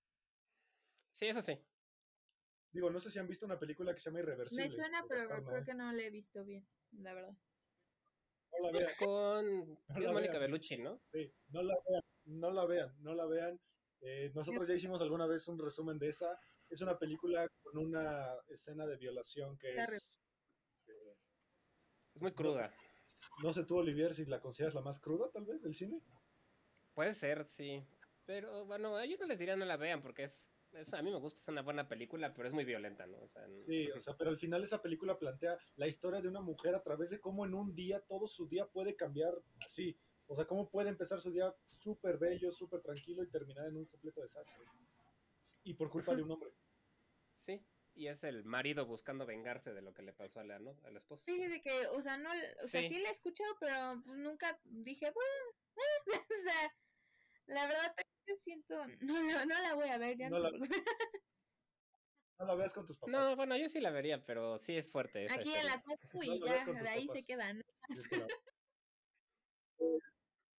Sí, 1.14 1.28
eso 1.28 1.42
sí. 1.42 1.58
Digo, 2.72 2.90
no 2.90 3.00
sé 3.00 3.12
si 3.12 3.20
han 3.20 3.28
visto 3.28 3.46
una 3.46 3.60
película 3.60 3.94
que 3.94 4.00
se 4.00 4.10
llama 4.10 4.20
Irreversible. 4.22 4.64
Me 4.64 4.70
suena, 4.70 5.06
pero 5.08 5.44
creo 5.46 5.64
que 5.64 5.76
no 5.76 5.92
la 5.92 6.02
he 6.04 6.10
visto 6.10 6.44
bien, 6.44 6.68
la 6.92 7.14
verdad. 7.14 7.34
No 8.52 8.72
la 8.72 8.72
vean, 8.80 8.92
Con 8.98 9.46
No 9.90 10.06
es 10.08 10.12
Mónica. 10.12 10.40
Bellucci, 10.40 10.78
¿no? 10.78 11.02
sí, 11.12 11.32
no 11.50 11.62
la 11.64 11.76
vean, 11.88 12.04
no 12.26 12.52
la 12.52 12.66
vean, 12.66 12.96
no 13.04 13.14
la 13.14 13.26
vean. 13.26 13.60
Eh, 14.02 14.32
nosotros 14.36 14.68
ya 14.68 14.74
hicimos 14.74 15.02
alguna 15.02 15.28
vez 15.28 15.48
un 15.48 15.58
resumen 15.60 15.98
de 15.98 16.10
esa. 16.10 16.38
Es 16.70 16.82
una 16.82 16.98
película 16.98 17.48
con 17.62 17.78
una 17.78 18.36
escena 18.48 18.86
de 18.88 18.98
violación 18.98 19.58
que 19.58 19.76
es... 19.76 20.20
eh, 20.88 21.16
Es 22.16 22.22
muy 22.22 22.34
cruda. 22.34 22.74
No 23.44 23.54
sé 23.54 23.64
tú, 23.66 23.78
Olivier, 23.78 24.14
si 24.14 24.26
la 24.26 24.40
consideras 24.42 24.74
la 24.76 24.82
más 24.82 25.00
cruda, 25.00 25.30
tal 25.32 25.46
vez, 25.46 25.62
del 25.62 25.74
cine. 25.74 26.02
Puede 26.94 27.14
ser, 27.16 27.46
sí. 27.46 27.84
Pero 28.26 28.66
bueno, 28.66 29.04
yo 29.04 29.18
no 29.18 29.26
les 29.26 29.40
diría 29.40 29.56
no 29.56 29.66
la 29.66 29.78
vean 29.78 30.02
porque 30.02 30.24
es, 30.24 30.46
es- 30.74 30.94
a 30.94 31.02
mí 31.02 31.12
me 31.12 31.20
gusta, 31.20 31.40
es 31.40 31.48
una 31.48 31.62
buena 31.62 31.88
película, 31.90 32.34
pero 32.34 32.48
es 32.48 32.54
muy 32.54 32.66
violenta, 32.66 33.06
¿no? 33.06 33.18
O 33.20 33.28
sea, 33.28 33.44
n- 33.46 33.56
Sí, 33.56 33.90
o 33.92 34.00
sea, 34.00 34.16
pero 34.18 34.30
al 34.30 34.38
final 34.38 34.64
esa 34.64 34.82
película 34.82 35.18
plantea 35.18 35.58
la 35.76 35.88
historia 35.88 36.22
de 36.22 36.28
una 36.30 36.42
mujer 36.42 36.76
a 36.76 36.84
través 36.84 37.10
de 37.10 37.20
cómo 37.20 37.46
en 37.46 37.54
un 37.54 37.76
día 37.76 38.02
todo 38.08 38.28
su 38.28 38.48
día 38.48 38.68
puede 38.68 38.96
cambiar 38.96 39.34
así. 39.64 39.98
O 40.28 40.36
sea, 40.36 40.46
cómo 40.46 40.70
puede 40.70 40.90
empezar 40.90 41.20
su 41.20 41.32
día 41.32 41.54
súper 41.66 42.18
bello, 42.18 42.52
súper 42.52 42.82
tranquilo 42.82 43.24
y 43.24 43.30
terminar 43.30 43.68
en 43.68 43.78
un 43.78 43.86
completo 43.86 44.22
desastre. 44.22 44.64
Y 45.64 45.74
por 45.74 45.90
culpa 45.90 46.16
de 46.16 46.24
un 46.24 46.32
hombre. 46.32 46.52
Sí. 47.94 48.02
Y 48.02 48.08
es 48.08 48.24
el 48.24 48.44
marido 48.46 48.86
buscando 48.86 49.26
vengarse 49.26 49.74
de 49.74 49.82
lo 49.82 49.94
que 49.94 50.02
le 50.04 50.14
pasó 50.14 50.40
a 50.40 50.44
la, 50.44 50.60
¿no? 50.60 50.80
Al 50.84 50.98
esposo. 50.98 51.24
Fíjate 51.24 51.62
que, 51.62 51.88
o 51.88 52.02
sea, 52.02 52.18
no, 52.18 52.30
o 52.64 52.68
sea, 52.68 52.82
Sí. 52.82 52.90
sí 52.90 53.00
la 53.00 53.10
he 53.10 53.12
escuchado, 53.12 53.56
pero 53.60 53.96
nunca 54.06 54.60
dije, 54.64 55.12
bueno, 55.12 55.46
o 56.30 56.44
sea, 56.44 56.76
la 57.46 57.68
verdad, 57.68 57.94
yo 58.28 58.36
siento, 58.36 58.76
no, 59.02 59.22
la- 59.22 59.46
no 59.46 59.62
la 59.62 59.74
voy 59.76 59.90
a 59.90 59.98
ver, 59.98 60.18
ya 60.18 60.30
No 60.30 60.40
no, 60.40 60.50
la-. 60.50 60.60
No 62.40 62.46
la 62.48 62.56
veas 62.56 62.74
con 62.74 62.86
tus 62.88 62.98
papás. 62.98 63.12
No, 63.14 63.36
bueno, 63.36 63.56
yo 63.58 63.70
sí 63.70 63.80
la 63.80 63.92
vería, 63.92 64.26
pero 64.26 64.58
sí 64.58 64.76
es 64.76 64.90
fuerte. 64.90 65.26
esa 65.26 65.36
Aquí 65.36 65.54
en 65.54 65.66
la 65.68 65.82
compu 65.82 66.18
No 66.18 66.24
y 66.24 66.40
ya, 66.44 66.66
de 66.66 66.90
ahí 66.90 67.06
papás. 67.08 67.22
se 67.22 67.26
quedan. 67.26 67.62
Sí. 69.78 69.86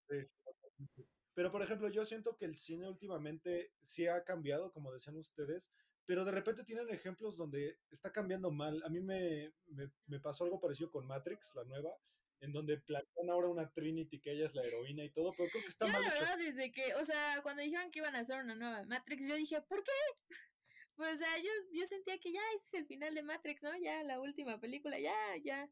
Sí, 0.08 0.22
sí. 0.22 1.04
Pero, 1.34 1.50
por 1.50 1.62
ejemplo, 1.62 1.88
yo 1.88 2.04
siento 2.04 2.36
que 2.36 2.44
el 2.44 2.56
cine 2.56 2.88
últimamente 2.88 3.72
sí 3.82 4.06
ha 4.06 4.22
cambiado, 4.24 4.72
como 4.72 4.92
decían 4.92 5.16
ustedes, 5.16 5.72
pero 6.06 6.24
de 6.24 6.32
repente 6.32 6.64
tienen 6.64 6.88
ejemplos 6.90 7.36
donde 7.36 7.78
está 7.90 8.12
cambiando 8.12 8.50
mal. 8.50 8.82
A 8.84 8.88
mí 8.88 9.00
me, 9.00 9.52
me, 9.66 9.90
me 10.06 10.20
pasó 10.20 10.44
algo 10.44 10.60
parecido 10.60 10.90
con 10.90 11.06
Matrix, 11.06 11.54
la 11.54 11.64
nueva, 11.64 11.96
en 12.40 12.52
donde 12.52 12.78
plantean 12.78 13.30
ahora 13.30 13.48
una 13.48 13.70
Trinity 13.72 14.20
que 14.20 14.32
ella 14.32 14.46
es 14.46 14.54
la 14.54 14.62
heroína 14.62 15.04
y 15.04 15.10
todo, 15.10 15.32
pero 15.36 15.48
creo 15.50 15.62
que 15.62 15.68
está 15.68 15.86
Yo 15.86 15.92
mal 15.92 16.02
la 16.02 16.08
hecho. 16.08 16.18
verdad, 16.20 16.38
desde 16.38 16.72
que, 16.72 16.94
o 16.94 17.04
sea, 17.04 17.40
cuando 17.42 17.62
dijeron 17.62 17.90
que 17.90 18.00
iban 18.00 18.14
a 18.16 18.20
hacer 18.20 18.38
una 18.42 18.54
nueva 18.54 18.84
Matrix, 18.84 19.26
yo 19.26 19.34
dije, 19.36 19.62
¿por 19.62 19.82
qué? 19.82 19.92
Pues, 20.96 21.14
o 21.14 21.18
sea, 21.18 21.38
yo, 21.38 21.50
yo 21.72 21.86
sentía 21.86 22.18
que 22.18 22.32
ya 22.32 22.40
ese 22.56 22.66
es 22.66 22.74
el 22.74 22.86
final 22.86 23.14
de 23.14 23.22
Matrix, 23.22 23.62
¿no? 23.62 23.76
Ya 23.78 24.02
la 24.02 24.20
última 24.20 24.60
película, 24.60 24.98
ya, 24.98 25.14
ya. 25.42 25.70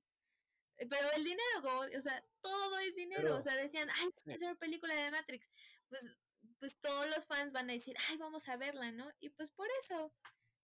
Eh, 0.79 0.87
Pero 0.89 1.07
el 1.17 1.25
dinero, 1.25 1.61
como, 1.63 1.81
o 1.81 2.01
sea, 2.01 2.25
todo 2.41 2.79
es 2.79 2.95
dinero. 2.95 3.23
Pero- 3.23 3.37
o 3.37 3.43
sea, 3.43 3.55
decían, 3.57 3.89
ay, 3.91 4.09
vamos 4.25 4.43
a 4.43 4.47
hacer 4.47 4.57
película 4.57 4.95
de 4.95 5.11
Matrix. 5.11 5.51
Pues, 5.91 6.17
pues 6.63 6.79
todos 6.79 7.09
los 7.09 7.27
fans 7.27 7.51
van 7.51 7.69
a 7.69 7.73
decir, 7.73 7.97
ay, 8.09 8.17
vamos 8.19 8.49
a 8.49 8.57
verla, 8.57 8.93
¿no? 8.93 9.11
Y 9.19 9.31
pues 9.31 9.51
por 9.51 9.67
eso. 9.83 10.15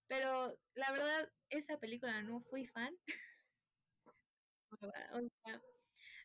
Pero 0.07 0.57
la 0.75 0.93
verdad, 0.93 1.29
esa 1.51 1.77
película 1.81 2.23
no 2.23 2.41
fui 2.41 2.69
fan. 2.69 2.97
o 4.71 4.77
sea, 4.79 5.61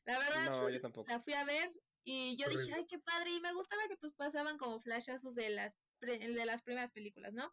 la 0.05 0.19
verdad, 0.19 0.51
No, 0.51 0.69
yo 0.69 0.79
tampoco. 0.79 1.09
la 1.09 1.19
fui 1.21 1.33
a 1.33 1.43
ver 1.43 1.71
Y 2.03 2.37
yo 2.37 2.47
dije, 2.49 2.71
ay, 2.71 2.85
qué 2.85 2.99
padre. 2.99 3.31
Y 3.31 3.39
me 3.39 3.51
gustaba 3.53 3.87
que 3.87 3.97
pues 3.97 4.13
pasaban 4.13 4.59
como 4.59 4.79
flashazos 4.79 5.33
de 5.33 5.49
las, 5.49 5.79
de 6.01 6.45
las 6.45 6.61
primeras 6.61 6.91
películas, 6.91 7.33
¿no? 7.33 7.51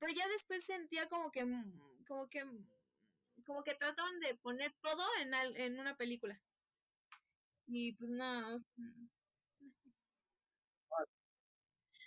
Pero 0.00 0.12
ya 0.12 0.26
después 0.26 0.64
sentía 0.64 1.08
como 1.08 1.30
que, 1.30 1.44
mm, 1.44 2.04
como 2.08 2.28
que, 2.28 2.44
mm, 2.44 2.68
como 3.46 3.62
que 3.62 3.76
trataron 3.76 4.18
de 4.18 4.34
poner 4.34 4.72
todo 4.80 5.04
en, 5.20 5.32
en 5.56 5.78
una 5.78 5.96
película. 5.96 6.42
Y 7.68 7.92
pues 7.92 8.10
nada, 8.10 8.52
o 8.52 8.58
sea, 8.58 8.68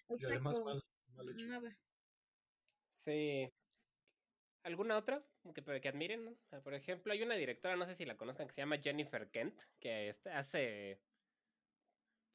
Exacto. 0.10 0.82
Sí. 3.06 3.54
¿Alguna 4.64 4.98
otra 4.98 5.26
que, 5.54 5.64
que 5.82 5.88
admiren? 5.88 6.38
Ah, 6.52 6.60
por 6.62 6.74
ejemplo, 6.74 7.14
hay 7.14 7.24
una 7.24 7.36
directora, 7.36 7.76
no 7.78 7.86
sé 7.86 7.96
si 7.96 8.06
la 8.06 8.18
conozcan, 8.18 8.48
que 8.48 8.54
se 8.54 8.62
llama 8.62 8.80
Jennifer 8.80 9.30
Kent, 9.30 9.62
que 9.80 10.10
este, 10.10 10.30
hace... 10.30 11.02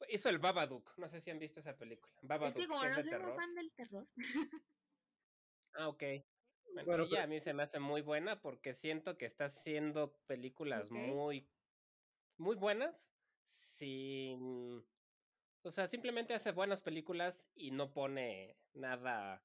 Hizo 0.09 0.29
el 0.29 0.39
Babadook, 0.39 0.97
no 0.97 1.07
sé 1.07 1.21
si 1.21 1.29
han 1.29 1.39
visto 1.39 1.59
esa 1.59 1.77
película. 1.77 2.13
Babadook, 2.23 2.57
es 2.57 2.65
que 2.65 2.67
como 2.67 2.83
no 2.83 3.03
soy 3.03 3.19
muy 3.19 3.33
fan 3.33 3.55
del 3.55 3.71
terror. 3.73 4.07
ah, 5.73 5.87
ok. 5.87 6.03
Bueno, 6.85 7.03
ella 7.03 7.23
a 7.23 7.27
mí 7.27 7.39
se 7.39 7.53
me 7.53 7.63
hace 7.63 7.79
muy 7.79 8.01
buena 8.01 8.41
porque 8.41 8.73
siento 8.73 9.17
que 9.17 9.25
está 9.25 9.45
haciendo 9.45 10.17
películas 10.25 10.89
muy, 10.89 11.47
muy 12.37 12.55
buenas 12.55 12.95
sin 13.77 14.83
o 15.63 15.71
sea, 15.71 15.87
simplemente 15.87 16.33
hace 16.33 16.51
buenas 16.51 16.81
películas 16.81 17.43
y 17.55 17.71
no 17.71 17.93
pone 17.93 18.57
nada 18.73 19.43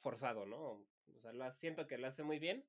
forzado, 0.00 0.46
¿no? 0.46 0.86
O 1.14 1.20
sea, 1.20 1.32
lo 1.32 1.52
siento 1.54 1.86
que 1.86 1.98
lo 1.98 2.08
hace 2.08 2.22
muy 2.22 2.38
bien. 2.38 2.66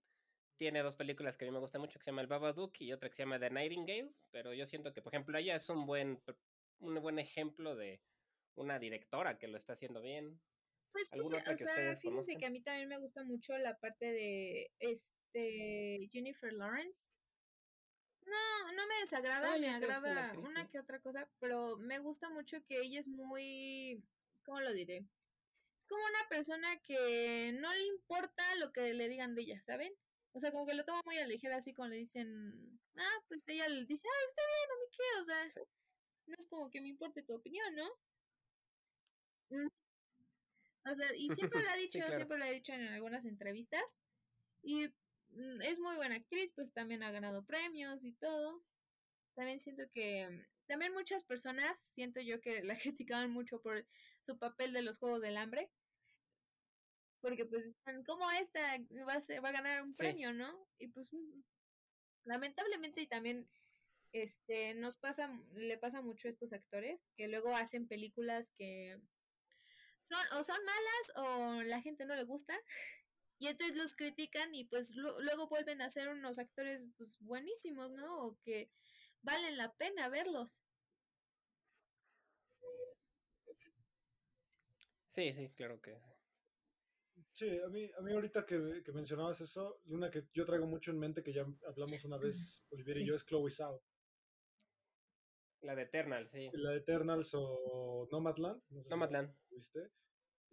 Tiene 0.57 0.83
dos 0.83 0.95
películas 0.95 1.37
que 1.37 1.45
a 1.45 1.47
mí 1.47 1.51
me 1.51 1.59
gustan 1.59 1.81
mucho, 1.81 1.97
que 1.97 2.05
se 2.05 2.11
llama 2.11 2.21
El 2.21 2.27
Babadook 2.27 2.79
y 2.79 2.93
otra 2.93 3.09
que 3.09 3.15
se 3.15 3.23
llama 3.23 3.39
The 3.39 3.49
Nightingale, 3.49 4.13
pero 4.29 4.53
yo 4.53 4.67
siento 4.67 4.93
que, 4.93 5.01
por 5.01 5.13
ejemplo, 5.13 5.37
ella 5.37 5.55
es 5.55 5.67
un 5.69 5.85
buen, 5.87 6.21
un 6.79 7.01
buen 7.01 7.17
ejemplo 7.17 7.75
de 7.75 8.01
una 8.55 8.77
directora 8.77 9.39
que 9.39 9.47
lo 9.47 9.57
está 9.57 9.73
haciendo 9.73 10.01
bien. 10.01 10.39
Pues 10.91 11.07
sí, 11.07 11.19
o 11.19 11.57
sea, 11.57 11.97
fíjense 11.97 12.35
que 12.35 12.45
a 12.45 12.49
mí 12.49 12.61
también 12.61 12.89
me 12.89 12.99
gusta 12.99 13.23
mucho 13.23 13.57
la 13.57 13.77
parte 13.79 14.11
de 14.11 14.71
este 14.79 16.07
Jennifer 16.11 16.51
Lawrence. 16.53 17.09
No, 18.25 18.71
no 18.73 18.87
me 18.87 18.99
desagrada, 19.01 19.57
me 19.57 19.69
agrada 19.69 20.33
una 20.39 20.69
que 20.69 20.79
otra 20.79 20.99
cosa, 20.99 21.27
pero 21.39 21.77
me 21.77 21.99
gusta 21.99 22.29
mucho 22.29 22.63
que 22.65 22.79
ella 22.79 22.99
es 22.99 23.07
muy, 23.07 24.03
¿cómo 24.43 24.61
lo 24.61 24.73
diré? 24.73 25.05
Es 25.77 25.85
como 25.85 26.03
una 26.03 26.29
persona 26.29 26.79
que 26.81 27.57
no 27.59 27.73
le 27.73 27.85
importa 27.87 28.43
lo 28.55 28.71
que 28.71 28.93
le 28.93 29.09
digan 29.09 29.35
de 29.35 29.41
ella, 29.41 29.61
¿saben? 29.61 29.93
O 30.33 30.39
sea, 30.39 30.51
como 30.51 30.65
que 30.65 30.73
lo 30.73 30.85
toma 30.85 31.01
muy 31.05 31.17
a 31.17 31.27
ligera, 31.27 31.57
así 31.57 31.73
como 31.73 31.89
le 31.89 31.97
dicen, 31.97 32.79
ah, 32.95 33.23
pues 33.27 33.43
ella 33.47 33.67
le 33.67 33.85
dice, 33.85 34.07
ah, 34.07 34.25
está 34.27 34.41
bien, 34.45 34.69
no 34.69 34.75
me 34.77 34.91
qué, 34.91 35.21
o 35.21 35.25
sea, 35.25 35.65
no 36.27 36.35
es 36.37 36.47
como 36.47 36.69
que 36.69 36.81
me 36.81 36.87
importe 36.87 37.23
tu 37.23 37.33
opinión, 37.33 37.75
¿no? 37.75 37.89
Mm. 39.49 39.67
O 40.89 40.95
sea, 40.95 41.15
y 41.15 41.29
siempre 41.59 41.61
lo 41.61 41.69
ha 41.69 41.75
dicho, 41.75 41.99
siempre 42.13 42.37
lo 42.37 42.45
ha 42.45 42.51
dicho 42.51 42.71
en 42.73 42.87
algunas 42.87 43.25
entrevistas, 43.25 43.83
y 44.63 44.89
es 45.61 45.79
muy 45.79 45.95
buena 45.95 46.15
actriz, 46.15 46.51
pues 46.53 46.73
también 46.73 47.03
ha 47.03 47.11
ganado 47.11 47.45
premios 47.45 48.03
y 48.05 48.13
todo. 48.13 48.63
También 49.35 49.59
siento 49.59 49.83
que, 49.91 50.29
mm, 50.29 50.45
también 50.67 50.93
muchas 50.93 51.23
personas, 51.23 51.77
siento 51.91 52.21
yo 52.21 52.41
que 52.41 52.63
la 52.63 52.75
criticaban 52.81 53.31
mucho 53.31 53.61
por 53.61 53.85
su 54.21 54.37
papel 54.37 54.73
de 54.73 54.81
los 54.81 54.97
Juegos 54.97 55.21
del 55.21 55.37
Hambre. 55.37 55.69
Porque 57.21 57.45
pues 57.45 57.65
están, 57.65 58.03
como 58.03 58.29
esta 58.31 58.59
va 59.07 59.13
a, 59.13 59.41
va 59.41 59.49
a 59.49 59.51
ganar 59.51 59.83
un 59.83 59.95
premio, 59.95 60.33
no? 60.33 60.67
Y 60.79 60.87
pues 60.87 61.13
mm, 61.13 61.41
lamentablemente 62.25 63.01
y 63.01 63.07
también 63.07 63.47
este 64.13 64.73
nos 64.75 64.97
pasa 64.97 65.31
le 65.53 65.77
pasa 65.77 66.01
mucho 66.01 66.27
a 66.27 66.31
estos 66.31 66.51
actores 66.53 67.11
que 67.15 67.27
luego 67.27 67.55
hacen 67.55 67.87
películas 67.87 68.51
que 68.57 68.99
son 70.03 70.19
o 70.37 70.43
son 70.43 70.57
malas 70.65 71.11
o 71.15 71.61
la 71.63 71.81
gente 71.81 72.05
no 72.05 72.15
le 72.15 72.23
gusta 72.23 72.53
y 73.41 73.47
entonces 73.47 73.75
los 73.75 73.95
critican 73.95 74.53
y 74.53 74.65
pues 74.65 74.95
luego 74.95 75.47
vuelven 75.47 75.81
a 75.81 75.89
ser 75.89 76.09
unos 76.09 76.37
actores 76.37 76.83
pues 76.95 77.17
buenísimos, 77.21 77.89
¿no? 77.91 78.27
O 78.27 78.39
que 78.43 78.69
valen 79.23 79.57
la 79.57 79.73
pena 79.73 80.09
verlos. 80.09 80.61
Sí, 85.07 85.33
sí, 85.33 85.49
claro 85.55 85.81
que 85.81 85.97
sí. 87.31 87.49
a 87.65 87.67
mí, 87.69 87.89
a 87.97 88.01
mí 88.01 88.13
ahorita 88.13 88.45
que, 88.45 88.83
mencionabas 88.93 89.41
eso, 89.41 89.81
una 89.87 90.11
que 90.11 90.27
yo 90.35 90.45
traigo 90.45 90.67
mucho 90.67 90.91
en 90.91 90.99
mente 90.99 91.23
que 91.23 91.33
ya 91.33 91.47
hablamos 91.67 92.05
una 92.05 92.17
vez, 92.17 92.63
Olivier 92.69 92.97
y 92.97 93.07
yo, 93.07 93.15
es 93.15 93.25
Chloe 93.25 93.49
Zhao. 93.49 93.81
La 95.61 95.73
de 95.73 95.81
Eternals, 95.81 96.29
sí. 96.29 96.47
La 96.53 96.69
de 96.69 96.77
Eternals 96.77 97.31
o 97.33 98.07
Nomadland. 98.11 98.61
No 98.69 98.81
Nomadland. 98.87 99.35
¿Viste? 99.49 99.89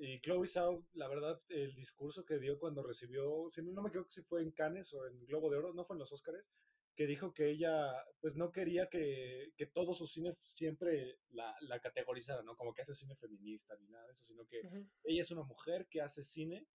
Y 0.00 0.20
Chloe 0.20 0.46
Zhao, 0.46 0.86
la 0.92 1.08
verdad, 1.08 1.42
el 1.48 1.74
discurso 1.74 2.24
que 2.24 2.38
dio 2.38 2.58
cuando 2.58 2.84
recibió, 2.84 3.50
si 3.50 3.62
no 3.62 3.82
me 3.82 3.88
equivoco 3.88 4.10
si 4.10 4.22
fue 4.22 4.42
en 4.42 4.52
Cannes 4.52 4.94
o 4.94 5.04
en 5.06 5.26
Globo 5.26 5.50
de 5.50 5.56
Oro, 5.56 5.74
no 5.74 5.84
fue 5.84 5.96
en 5.96 5.98
los 5.98 6.12
Oscars, 6.12 6.46
que 6.94 7.06
dijo 7.06 7.32
que 7.34 7.50
ella, 7.50 7.92
pues 8.20 8.36
no 8.36 8.52
quería 8.52 8.88
que, 8.88 9.52
que 9.56 9.66
todo 9.66 9.94
su 9.94 10.06
cine 10.06 10.36
siempre 10.42 11.18
la, 11.30 11.54
la, 11.62 11.80
categorizara, 11.80 12.42
¿no? 12.42 12.56
Como 12.56 12.72
que 12.72 12.82
hace 12.82 12.94
cine 12.94 13.16
feminista 13.16 13.76
ni 13.76 13.88
nada 13.88 14.06
de 14.06 14.12
eso, 14.12 14.24
sino 14.24 14.46
que 14.46 14.60
ella 15.04 15.22
es 15.22 15.30
una 15.30 15.42
mujer 15.42 15.88
que 15.90 16.00
hace 16.00 16.22
cine 16.22 16.66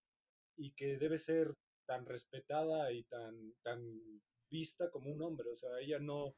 y 0.57 0.74
que 0.76 0.97
debe 0.97 1.17
ser 1.17 1.53
tan 1.86 2.05
respetada 2.05 2.91
y 2.91 3.03
tan, 3.03 3.53
tan 3.63 3.82
vista 4.49 4.89
como 4.91 5.11
un 5.11 5.21
hombre. 5.21 5.49
O 5.49 5.55
sea, 5.55 5.69
ella 5.82 5.99
no, 5.99 6.36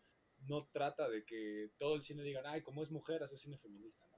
no 0.47 0.67
trata 0.71 1.09
de 1.09 1.23
que 1.23 1.69
todo 1.77 1.95
el 1.95 2.01
cine 2.01 2.23
diga, 2.23 2.41
ay, 2.45 2.61
como 2.61 2.83
es 2.83 2.91
mujer, 2.91 3.23
hace 3.23 3.37
cine 3.37 3.57
feminista, 3.57 4.05
¿no? 4.11 4.14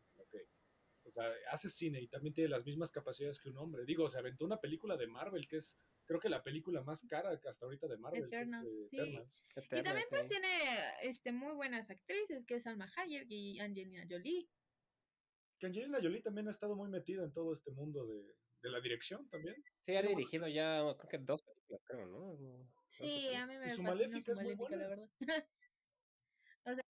O 1.07 1.11
sea, 1.11 1.31
hace 1.51 1.69
cine 1.69 2.01
y 2.01 2.07
también 2.07 2.33
tiene 2.33 2.49
las 2.49 2.65
mismas 2.65 2.91
capacidades 2.91 3.39
que 3.39 3.49
un 3.49 3.57
hombre. 3.57 3.85
Digo, 3.85 4.09
se 4.09 4.19
aventó 4.19 4.45
una 4.45 4.59
película 4.59 4.97
de 4.97 5.07
Marvel 5.07 5.47
que 5.47 5.57
es, 5.57 5.79
creo 6.05 6.19
que 6.19 6.29
la 6.29 6.43
película 6.43 6.83
más 6.83 7.05
cara 7.05 7.29
hasta 7.31 7.65
ahorita 7.65 7.87
de 7.87 7.97
Marvel. 7.97 8.25
Eternals, 8.25 8.67
eh, 8.67 8.87
sí. 8.89 8.97
y 9.71 9.83
también 9.83 10.07
pues 10.09 10.27
tiene 10.27 10.47
este, 11.01 11.31
muy 11.31 11.53
buenas 11.53 11.89
actrices, 11.89 12.45
que 12.45 12.55
es 12.55 12.63
Salma 12.63 12.91
Hayek 12.95 13.27
y 13.29 13.59
Angelina 13.59 14.05
Jolie. 14.09 14.49
Que 15.59 15.67
Angelina 15.67 15.99
Jolie 16.01 16.21
también 16.21 16.47
ha 16.47 16.51
estado 16.51 16.75
muy 16.75 16.89
metida 16.89 17.23
en 17.23 17.31
todo 17.31 17.53
este 17.53 17.71
mundo 17.71 18.05
de, 18.05 18.35
de 18.61 18.69
la 18.69 18.81
dirección 18.81 19.27
también. 19.29 19.55
Sí, 19.81 19.95
ha 19.95 20.01
dirigido 20.01 20.47
ya 20.47 20.81
creo 20.97 21.09
que 21.09 21.17
dos 21.19 21.41
películas, 21.41 21.81
creo, 21.85 22.05
¿no? 22.05 22.67
Sí, 22.87 23.33
a 23.33 23.47
mí 23.47 23.57
me 23.57 23.69
fascina 23.69 24.21
su 24.21 24.33
Maléfica, 24.33 24.75
la 24.75 24.87
verdad. 24.87 25.09
O 26.67 26.75
sea, 26.75 26.83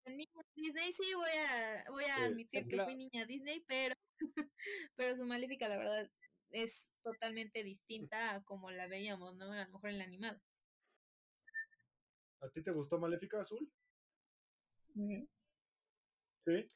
Disney 0.54 0.90
sí 0.90 1.12
voy 1.14 1.28
a, 1.28 1.84
voy 1.90 2.04
a 2.04 2.24
admitir 2.24 2.66
que 2.66 2.82
fui 2.82 2.96
niña 2.96 3.26
Disney, 3.26 3.62
pero, 3.68 3.94
pero 4.96 5.14
su 5.14 5.24
Maléfica, 5.24 5.68
la 5.68 5.78
verdad, 5.78 6.10
es 6.50 6.94
totalmente 7.02 7.62
distinta 7.62 8.34
a 8.34 8.44
como 8.44 8.70
la 8.70 8.86
veíamos, 8.86 9.36
¿no? 9.36 9.52
A 9.52 9.64
lo 9.64 9.72
mejor 9.72 9.90
en 9.90 9.98
la 9.98 10.04
animada. 10.04 10.40
¿A 12.40 12.48
ti 12.50 12.62
te 12.62 12.70
gustó 12.70 12.98
Maléfica 12.98 13.40
Azul? 13.40 13.70
Sí. 14.94 16.70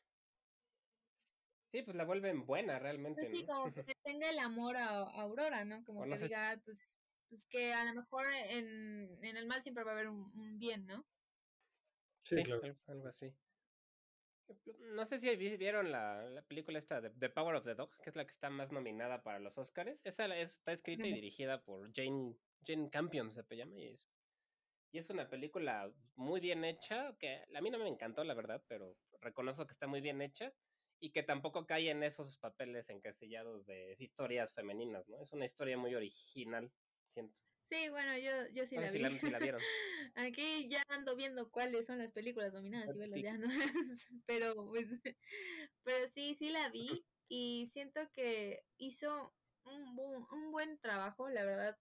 Sí, 1.73 1.83
pues 1.83 1.97
la 1.97 2.05
vuelven 2.05 2.45
buena 2.45 2.79
realmente. 2.79 3.21
Pues 3.21 3.31
sí, 3.31 3.47
como 3.47 3.73
que 3.73 3.85
tenga 4.05 4.29
el 4.29 4.39
amor 4.39 4.77
a, 4.77 4.99
Aurora, 4.99 5.65
¿no? 5.65 5.85
Como 5.85 6.05
que 6.05 6.19
diga, 6.19 6.61
pues, 6.65 6.99
pues 7.29 7.47
que 7.47 7.73
a 7.73 7.85
lo 7.85 7.95
mejor 7.95 8.27
en, 8.49 9.19
en 9.23 9.37
el 9.37 9.47
mal 9.47 9.63
siempre 9.63 9.85
va 9.85 9.93
a 9.93 9.95
haber 9.95 10.09
un 10.09 10.59
bien, 10.59 10.87
¿no? 10.87 11.07
Sí, 12.25 12.37
algo 12.87 13.09
así. 13.09 13.35
No 14.95 15.07
sé 15.07 15.19
si 15.19 15.35
vieron 15.37 15.93
la, 15.93 16.23
la, 16.25 16.43
película 16.43 16.79
esta 16.79 17.01
de 17.01 17.11
The 17.11 17.31
Power 17.31 17.57
of 17.57 17.65
the 17.65 17.75
Dog, 17.75 17.97
que 18.03 18.11
es 18.11 18.17
la 18.17 18.25
que 18.25 18.33
está 18.33 18.51
más 18.51 18.73
nominada 18.73 19.23
para 19.23 19.39
los 19.39 19.57
Oscars. 19.59 20.01
Esa 20.05 20.27
está 20.37 20.73
escrita 20.73 21.07
y 21.07 21.13
dirigida 21.13 21.63
por 21.63 21.93
Jane, 21.95 22.37
Jane 22.67 22.91
Campion, 22.91 23.31
se 23.31 23.45
llama, 23.57 23.79
y 23.79 23.89
es, 23.89 24.11
y 24.93 24.99
es 24.99 25.09
una 25.11 25.29
película 25.29 25.93
muy 26.17 26.41
bien 26.41 26.65
hecha, 26.65 27.17
que 27.19 27.45
a 27.55 27.61
mí 27.61 27.71
no 27.71 27.79
me 27.79 27.89
encantó, 27.89 28.25
la 28.25 28.35
verdad, 28.35 28.63
pero 28.69 28.97
reconozco 29.21 29.67
que 29.67 29.73
está 29.73 29.87
muy 29.87 30.01
bien 30.01 30.21
hecha 30.21 30.53
y 30.99 31.11
que 31.11 31.23
tampoco 31.23 31.67
cae 31.67 31.91
en 31.91 32.03
esos 32.03 32.37
papeles 32.39 32.91
encasillados 32.91 33.67
de 33.67 33.97
historias 33.99 34.53
femeninas, 34.53 35.09
¿no? 35.09 35.23
Es 35.23 35.33
una 35.33 35.47
historia 35.47 35.79
muy 35.79 35.95
original, 35.95 36.71
siento. 37.15 37.41
Sí, 37.71 37.89
bueno, 37.89 38.19
yo, 38.19 38.49
yo 38.53 38.67
sí 38.67 38.75
la 38.75 38.91
vi. 38.91 39.01
Aquí 40.17 40.69
ya 40.69 40.83
ando 40.89 41.15
viendo 41.15 41.51
cuáles 41.53 41.87
son 41.87 41.99
las 41.99 42.11
películas 42.11 42.53
dominadas 42.53 42.93
y 42.95 42.99
verlas 42.99 43.23
ya, 43.23 43.39
¿no? 43.39 43.47
pero, 44.27 44.55
pues, 44.69 44.89
pero 45.85 46.09
sí, 46.13 46.35
sí 46.35 46.51
la 46.51 46.69
vi 46.71 47.05
y 47.29 47.69
siento 47.73 48.01
que 48.13 48.65
hizo 48.77 49.33
un, 49.65 49.97
un 50.33 50.51
buen 50.51 50.81
trabajo, 50.81 51.31
la 51.31 51.45
verdad, 51.45 51.79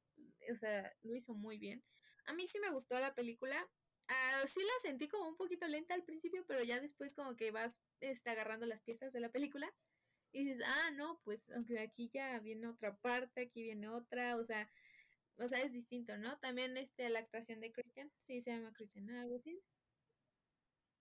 o 0.51 0.55
sea, 0.55 0.93
lo 1.01 1.15
hizo 1.15 1.33
muy 1.33 1.57
bien. 1.57 1.83
A 2.25 2.33
mí 2.33 2.45
sí 2.45 2.59
me 2.59 2.71
gustó 2.71 2.99
la 2.99 3.15
película. 3.15 3.67
Ah, 4.07 4.43
sí 4.47 4.59
la 4.61 4.89
sentí 4.89 5.07
como 5.07 5.27
un 5.27 5.37
poquito 5.37 5.67
lenta 5.67 5.95
al 5.95 6.03
principio, 6.03 6.45
pero 6.47 6.63
ya 6.63 6.79
después 6.79 7.15
como 7.15 7.35
que 7.35 7.49
vas 7.49 7.79
este, 7.99 8.29
agarrando 8.29 8.67
las 8.67 8.83
piezas 8.83 9.11
de 9.11 9.21
la 9.21 9.31
película 9.31 9.73
y 10.31 10.45
dices, 10.45 10.63
ah, 10.65 10.91
no, 10.91 11.19
pues 11.23 11.49
aunque 11.49 11.79
aquí 11.79 12.11
ya 12.13 12.39
viene 12.39 12.67
otra 12.67 12.95
parte, 12.97 13.41
aquí 13.41 13.63
viene 13.63 13.89
otra, 13.89 14.35
o 14.35 14.43
sea, 14.43 14.69
o 15.39 15.47
sea, 15.47 15.61
es 15.61 15.71
distinto, 15.71 16.17
¿no? 16.17 16.37
También 16.39 16.75
este, 16.77 17.09
la 17.09 17.19
actuación 17.19 17.59
de 17.61 17.71
Christian, 17.71 18.11
sí, 18.19 18.41
se 18.41 18.51
llama 18.51 18.73
Christian, 18.73 19.09
algo 19.09 19.35
así. 19.35 19.61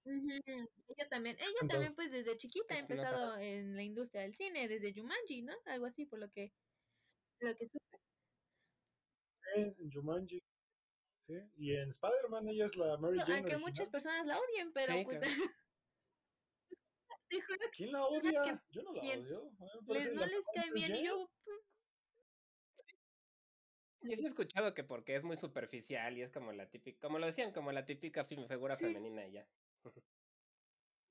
Ella 0.05 1.09
también, 1.11 1.36
ella 1.39 1.68
también 1.68 1.95
pues 1.95 2.11
desde 2.11 2.36
chiquita 2.36 2.74
ha 2.74 2.78
empezado 2.78 3.36
en 3.39 3.76
la 3.76 3.82
industria 3.82 4.22
del 4.22 4.34
cine, 4.34 4.66
desde 4.68 4.95
Jumanji, 4.95 5.43
¿no? 5.43 5.55
Algo 5.66 5.84
así, 5.86 6.07
por 6.07 6.18
lo 6.18 6.30
que, 6.30 6.53
lo 7.41 7.55
que 7.55 7.66
supe. 7.66 8.01
En 9.55 9.91
Jumanji. 9.91 10.43
Sí, 11.26 11.34
y 11.57 11.74
en 11.74 11.91
Spider-Man 11.91 12.49
ella 12.49 12.66
es 12.66 12.76
la 12.76 12.97
Mary 12.97 13.18
Jane. 13.18 13.34
Aunque 13.34 13.59
muchas 13.59 13.91
personas 13.91 14.24
la 14.26 14.39
odien, 14.39 14.72
pero 14.72 14.95
pues... 15.05 15.20
¿Quién 17.76 17.93
la 17.93 18.07
odia? 18.07 18.64
Yo 18.70 18.82
no 18.82 18.95
la 18.95 19.03
odio. 19.03 19.53
Les, 19.89 20.14
no 20.14 20.24
les 20.24 20.47
cae 20.55 20.70
bien 20.72 20.95
y 20.95 21.05
yo, 21.05 21.30
pues... 21.45 21.59
Yo 24.03 24.17
sí 24.17 24.25
he 24.25 24.29
escuchado 24.29 24.75
que 24.75 24.85
porque 24.85 25.17
es 25.17 25.25
muy 25.25 25.37
superficial 25.37 26.17
y 26.17 26.23
es 26.23 26.31
como 26.31 26.53
la 26.53 26.71
típica, 26.71 27.01
como 27.01 27.19
lo 27.19 27.27
decían, 27.27 27.53
como 27.53 27.73
la 27.73 27.85
típica 27.85 28.25
figura 28.25 28.77
femenina 28.77 29.27
y 29.27 29.33
ya. 29.33 29.47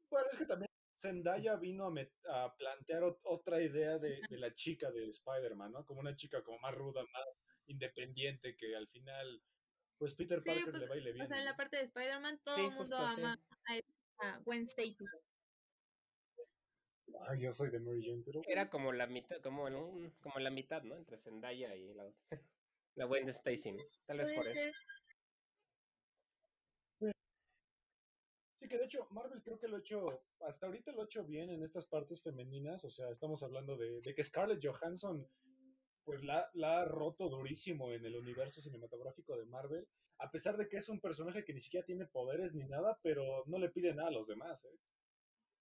Bueno, 0.10 0.28
es 0.32 0.38
que 0.38 0.46
también 0.46 0.68
Zendaya 1.00 1.56
vino 1.58 1.86
a, 1.86 2.46
a 2.46 2.56
plantear 2.56 3.04
otra 3.24 3.62
idea 3.62 3.98
de, 3.98 4.22
de 4.30 4.38
la 4.38 4.54
chica 4.56 4.90
de 4.92 5.10
Spider-Man, 5.10 5.74
¿no? 5.74 5.86
Como 5.86 6.00
una 6.00 6.16
chica 6.16 6.42
como 6.44 6.60
más 6.60 6.74
ruda, 6.76 7.02
más 7.02 7.28
independiente, 7.68 8.56
que 8.56 8.76
al 8.76 8.88
final, 8.88 9.42
pues 9.98 10.16
Peter 10.16 10.42
Parker 10.44 10.72
pues, 10.72 10.82
le 10.82 10.88
va 10.88 10.98
y 10.98 11.02
le 11.02 11.12
viene. 11.12 11.24
O 11.24 11.28
sea, 11.28 11.40
en 11.40 11.46
la 11.46 11.56
parte 11.56 11.78
de 11.78 11.84
Spider-Man 11.84 12.40
todo 12.44 12.58
el 12.58 12.72
mundo 12.72 12.98
ama 12.98 13.40
a, 14.20 14.40
Gwen 14.40 14.64
Stacy. 14.64 15.06
Ay, 17.28 17.42
yo 17.42 17.52
soy 17.52 17.70
de 17.70 17.80
Mary 17.80 18.04
Jane, 18.06 18.24
pero... 18.26 18.42
Era 18.48 18.70
como 18.70 18.92
la 18.94 19.08
mitad, 19.08 19.42
como, 19.42 19.68
en 19.68 19.76
un, 19.76 20.12
como 20.22 20.40
la 20.40 20.50
mitad, 20.50 20.84
¿no? 20.84 20.96
Entre 20.96 21.18
Zendaya 21.18 21.76
y 21.76 21.94
la, 21.94 22.12
la 22.98 23.06
Gwen 23.06 23.30
Stacy, 23.30 23.78
Tal 24.06 24.18
vez 24.18 24.36
por 24.36 24.48
eso. 24.48 24.78
Sí, 28.56 28.68
que 28.68 28.78
de 28.80 28.86
hecho 28.86 29.08
Marvel 29.12 29.44
creo 29.44 29.60
que 29.60 29.68
lo 29.68 29.78
ha 29.78 29.80
hecho, 29.80 30.04
hasta 30.42 30.66
ahorita 30.66 30.92
lo 30.92 31.02
ha 31.02 31.06
hecho 31.06 31.24
bien 31.24 31.52
en 31.52 31.62
estas 31.62 31.86
partes 31.86 32.22
femeninas, 32.24 32.84
o 32.84 32.90
sea, 32.90 33.12
estamos 33.12 33.44
hablando 33.44 33.78
de, 33.78 34.02
que 34.16 34.24
Scarlett 34.24 34.66
Johansson 34.66 35.28
pues 36.04 36.24
la, 36.24 36.50
la, 36.54 36.82
ha 36.82 36.86
roto 36.86 37.30
durísimo 37.30 37.92
en 37.92 38.04
el 38.04 38.16
universo 38.16 38.62
cinematográfico 38.62 39.38
de 39.38 39.46
Marvel, 39.46 39.88
a 40.18 40.32
pesar 40.32 40.58
de 40.58 40.68
que 40.68 40.78
es 40.78 40.90
un 40.90 41.00
personaje 41.00 41.46
que 41.46 41.54
ni 41.54 41.60
siquiera 41.60 41.86
tiene 41.86 42.08
poderes 42.08 42.56
ni 42.56 42.66
nada, 42.66 42.98
pero 43.04 43.44
no 43.46 43.60
le 43.60 43.70
pide 43.70 43.94
nada 43.94 44.08
a 44.08 44.14
los 44.14 44.26
demás, 44.26 44.66
¿eh? 44.66 44.80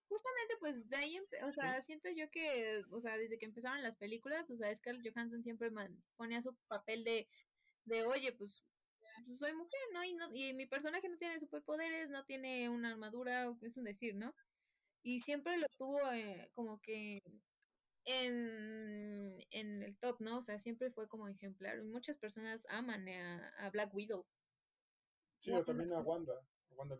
Justamente, 0.08 0.54
pues 0.60 0.88
de 0.88 0.96
ahí, 0.96 1.18
o 1.42 1.52
sea, 1.52 1.82
siento 1.82 2.08
yo 2.10 2.30
que, 2.30 2.82
o 2.90 3.00
sea, 3.00 3.18
desde 3.18 3.38
que 3.38 3.46
empezaron 3.46 3.82
las 3.82 3.96
películas, 3.96 4.50
o 4.50 4.56
sea, 4.56 4.72
Scarlett 4.74 5.12
Johansson 5.12 5.42
siempre 5.42 5.70
ponía 6.16 6.40
su 6.42 6.54
papel 6.68 7.02
de, 7.04 7.28
de 7.84 8.04
oye, 8.04 8.32
pues 8.32 8.62
pues, 9.24 9.38
soy 9.38 9.54
mujer, 9.54 9.80
¿no? 9.92 10.04
Y, 10.04 10.14
¿no? 10.14 10.28
y 10.34 10.54
mi 10.54 10.66
personaje 10.66 11.08
no 11.08 11.16
tiene 11.16 11.38
superpoderes, 11.38 12.10
no 12.10 12.24
tiene 12.24 12.68
una 12.68 12.90
armadura, 12.90 13.54
es 13.62 13.76
un 13.76 13.84
decir, 13.84 14.14
¿no? 14.14 14.34
Y 15.02 15.20
siempre 15.20 15.56
lo 15.58 15.66
tuvo 15.78 16.00
eh, 16.12 16.50
como 16.54 16.80
que 16.80 17.22
en, 18.04 19.38
en 19.50 19.82
el 19.82 19.96
top, 19.98 20.20
¿no? 20.20 20.38
O 20.38 20.42
sea, 20.42 20.58
siempre 20.58 20.90
fue 20.90 21.08
como 21.08 21.28
ejemplar. 21.28 21.82
Muchas 21.84 22.18
personas 22.18 22.66
aman 22.68 23.08
a, 23.08 23.70
Black 23.70 23.94
Widow. 23.94 24.26
Sí, 25.38 25.52
o 25.52 25.64
también 25.64 25.92
a 25.92 26.00
Wanda, 26.00 26.34
a 26.70 26.74
Wanda 26.74 26.96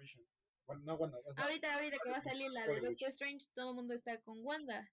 Vision. 0.68 0.84
no, 0.84 0.94
Wanda, 0.94 1.18
ahorita, 1.36 1.74
ahorita 1.74 1.96
que 2.02 2.10
va 2.10 2.16
a 2.16 2.20
salir 2.20 2.50
la 2.50 2.66
de 2.66 2.80
Doctor 2.80 3.08
Strange, 3.08 3.46
todo 3.54 3.70
el 3.70 3.76
mundo 3.76 3.94
está 3.94 4.20
con 4.20 4.44
Wanda. 4.44 4.90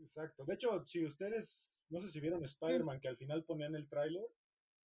Exacto. 0.00 0.44
De 0.44 0.54
hecho, 0.54 0.84
si 0.84 1.04
ustedes, 1.04 1.80
no 1.88 2.00
sé 2.00 2.10
si 2.10 2.20
vieron 2.20 2.40
mm. 2.40 2.44
Spider-Man, 2.44 3.00
que 3.00 3.08
al 3.08 3.16
final 3.16 3.44
ponían 3.44 3.74
el 3.74 3.88
tráiler, 3.88 4.26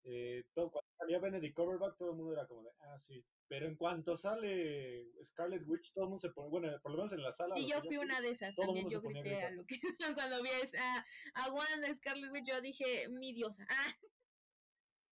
eh, 0.04 0.44
todo, 0.54 0.70
cuando 0.70 0.90
salía 0.96 1.18
Benedict 1.18 1.54
Cumberbatch, 1.54 1.96
todo 1.98 2.10
el 2.10 2.16
mundo 2.16 2.32
era 2.32 2.46
como 2.46 2.62
de, 2.62 2.70
ah, 2.80 2.98
sí. 2.98 3.24
Pero 3.48 3.66
en 3.66 3.76
cuanto 3.76 4.16
sale 4.16 5.06
Scarlet 5.22 5.66
Witch, 5.66 5.92
todo 5.92 6.04
el 6.04 6.10
mundo 6.10 6.20
se 6.20 6.30
pone, 6.30 6.48
bueno, 6.48 6.80
por 6.80 6.92
lo 6.92 6.98
menos 6.98 7.12
en 7.12 7.22
la 7.22 7.32
sala. 7.32 7.58
Y 7.58 7.68
yo 7.68 7.80
fui 7.82 7.96
una 7.96 8.20
de 8.20 8.30
esas, 8.30 8.54
también 8.56 8.88
yo 8.88 9.00
grité 9.00 9.42
a 9.42 9.50
lo 9.50 9.64
que, 9.66 9.78
cuando 10.14 10.42
vi 10.42 10.50
a, 10.78 11.06
a 11.34 11.52
Wanda 11.52 11.94
Scarlet 11.94 12.30
Witch, 12.30 12.46
yo 12.46 12.60
dije, 12.60 13.08
mi 13.08 13.32
diosa. 13.32 13.66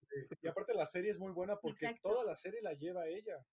Ah. 0.08 0.22
Y 0.40 0.48
aparte 0.48 0.72
la 0.72 0.86
serie 0.86 1.10
es 1.10 1.18
muy 1.18 1.32
buena 1.32 1.56
porque 1.56 1.94
toda 2.00 2.24
la 2.24 2.34
serie 2.34 2.62
la 2.62 2.72
lleva 2.72 3.06
ella. 3.06 3.44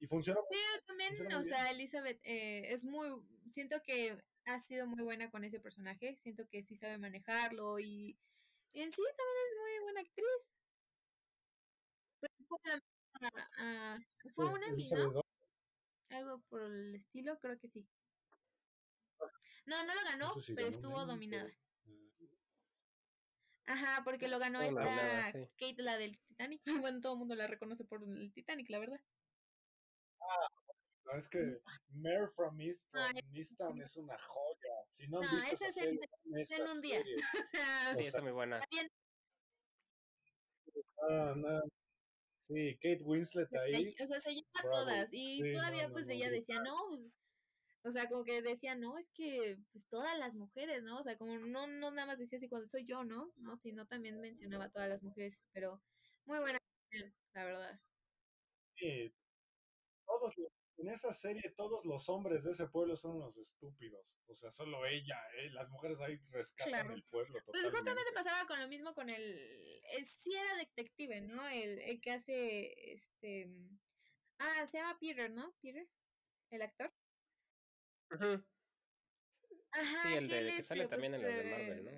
Y 0.00 0.06
funciona. 0.06 0.40
Sí, 0.50 0.58
también, 0.86 1.32
o 1.34 1.42
sea, 1.42 1.70
Elizabeth 1.70 2.18
eh, 2.24 2.72
es 2.72 2.84
muy, 2.84 3.22
siento 3.50 3.82
que 3.82 4.18
ha 4.46 4.58
sido 4.58 4.86
muy 4.86 5.02
buena 5.02 5.30
con 5.30 5.44
ese 5.44 5.60
personaje, 5.60 6.16
siento 6.16 6.48
que 6.48 6.62
sí 6.62 6.74
sabe 6.74 6.96
manejarlo 6.96 7.78
y 7.78 8.18
en 8.72 8.90
sí 8.90 9.02
también 9.02 9.46
es 9.46 9.56
muy 9.60 9.84
buena 9.84 10.00
actriz. 10.00 10.56
Pues 12.18 12.32
fue, 12.48 12.58
a, 13.58 13.98
fue 14.34 14.46
una 14.46 14.68
¿no? 15.12 15.22
Algo 16.08 16.40
por 16.48 16.62
el 16.62 16.94
estilo, 16.94 17.38
creo 17.38 17.58
que 17.58 17.68
sí. 17.68 17.86
No, 19.66 19.84
no 19.84 19.94
lo 19.94 20.00
ganó, 20.02 20.34
pero 20.56 20.66
estuvo 20.66 21.04
dominada. 21.04 21.48
Eh, 21.48 21.60
Ajá, 23.66 24.02
porque 24.04 24.26
lo 24.26 24.38
ganó 24.38 24.60
esta 24.60 25.32
Kate, 25.56 25.82
la 25.82 25.96
del 25.98 26.18
Titanic. 26.18 26.62
Bueno, 26.88 27.00
todo 27.00 27.12
el 27.12 27.18
mundo 27.18 27.34
la 27.34 27.46
reconoce 27.46 27.84
por 27.84 28.02
el 28.02 28.32
Titanic, 28.32 28.68
la 28.70 28.78
verdad. 28.78 29.00
Ah, 30.20 30.48
no, 31.04 31.16
es 31.16 31.28
que 31.28 31.60
Mare 31.90 32.28
from 32.34 32.60
East 32.60 32.84
from 32.90 33.12
Easttown 33.32 33.80
es 33.82 33.96
una 33.96 34.16
joya. 34.18 34.74
Si 34.88 35.08
no 35.08 35.20
han 35.20 35.30
visto 35.30 35.54
esa 35.54 35.72
serie, 35.72 36.00
en 36.24 36.68
un 36.68 36.80
día. 36.80 37.00
o 37.44 37.46
sea, 37.50 37.94
sí, 37.94 38.06
está 38.06 38.22
muy 38.22 38.32
buena. 38.32 38.60
Ah, 41.08 41.34
no, 41.36 41.60
Sí, 42.50 42.76
Kate 42.82 43.02
Winslet 43.04 43.48
ahí. 43.54 43.94
O 44.02 44.06
sea, 44.06 44.20
se 44.20 44.30
lleva 44.30 44.62
todas. 44.62 45.08
Y 45.12 45.40
todavía 45.52 45.88
pues 45.90 46.08
ella 46.08 46.30
decía, 46.30 46.60
no, 46.60 46.74
pues, 46.88 47.08
o 47.84 47.90
sea, 47.92 48.08
como 48.08 48.24
que 48.24 48.42
decía, 48.42 48.74
no, 48.74 48.98
es 48.98 49.08
que 49.10 49.56
pues 49.72 49.86
todas 49.86 50.18
las 50.18 50.34
mujeres, 50.34 50.82
¿no? 50.82 50.98
O 50.98 51.02
sea, 51.02 51.16
como 51.16 51.38
no, 51.38 51.68
no 51.68 51.90
nada 51.92 52.06
más 52.06 52.18
decía 52.18 52.38
así 52.38 52.48
cuando 52.48 52.66
soy 52.66 52.84
yo, 52.84 53.04
¿no? 53.04 53.32
No, 53.36 53.54
sino 53.56 53.86
también 53.86 54.20
mencionaba 54.20 54.64
a 54.64 54.70
todas 54.70 54.88
las 54.88 55.04
mujeres, 55.04 55.48
pero 55.52 55.80
muy 56.24 56.40
buena, 56.40 56.58
la 57.34 57.44
verdad. 57.44 57.80
Sí, 58.74 59.12
todos 60.10 60.34
en 60.80 60.88
esa 60.88 61.12
serie 61.12 61.50
todos 61.56 61.84
los 61.84 62.08
hombres 62.08 62.42
de 62.44 62.52
ese 62.52 62.66
pueblo 62.66 62.96
son 62.96 63.16
unos 63.16 63.36
estúpidos. 63.36 64.04
O 64.26 64.34
sea, 64.34 64.50
solo 64.50 64.86
ella, 64.86 65.18
eh, 65.36 65.50
las 65.50 65.68
mujeres 65.68 66.00
ahí 66.00 66.16
rescatan 66.30 66.92
el 66.92 67.04
pueblo. 67.04 67.38
Pues 67.46 67.62
justamente 67.64 68.12
pasaba 68.14 68.46
con 68.46 68.58
lo 68.60 68.68
mismo 68.68 68.94
con 68.94 69.10
el, 69.10 69.22
el 69.92 70.06
sí 70.06 70.32
era 70.32 70.56
detective, 70.56 71.20
¿no? 71.20 71.46
El, 71.48 71.80
el 71.80 72.00
que 72.00 72.12
hace 72.12 72.92
este 72.92 73.50
ah, 74.38 74.66
se 74.66 74.78
llama 74.78 74.98
Peter, 74.98 75.30
¿no? 75.30 75.54
Peter, 75.60 75.86
el 76.50 76.62
actor. 76.62 76.92
Ajá. 78.10 78.42
sí, 80.02 80.14
el 80.14 80.28
de, 80.28 80.56
que 80.56 80.62
sale 80.62 80.88
también 80.88 81.14
en 81.14 81.22
los 81.22 81.30
de 81.30 81.44
Marvel, 81.44 81.84
¿no? 81.84 81.90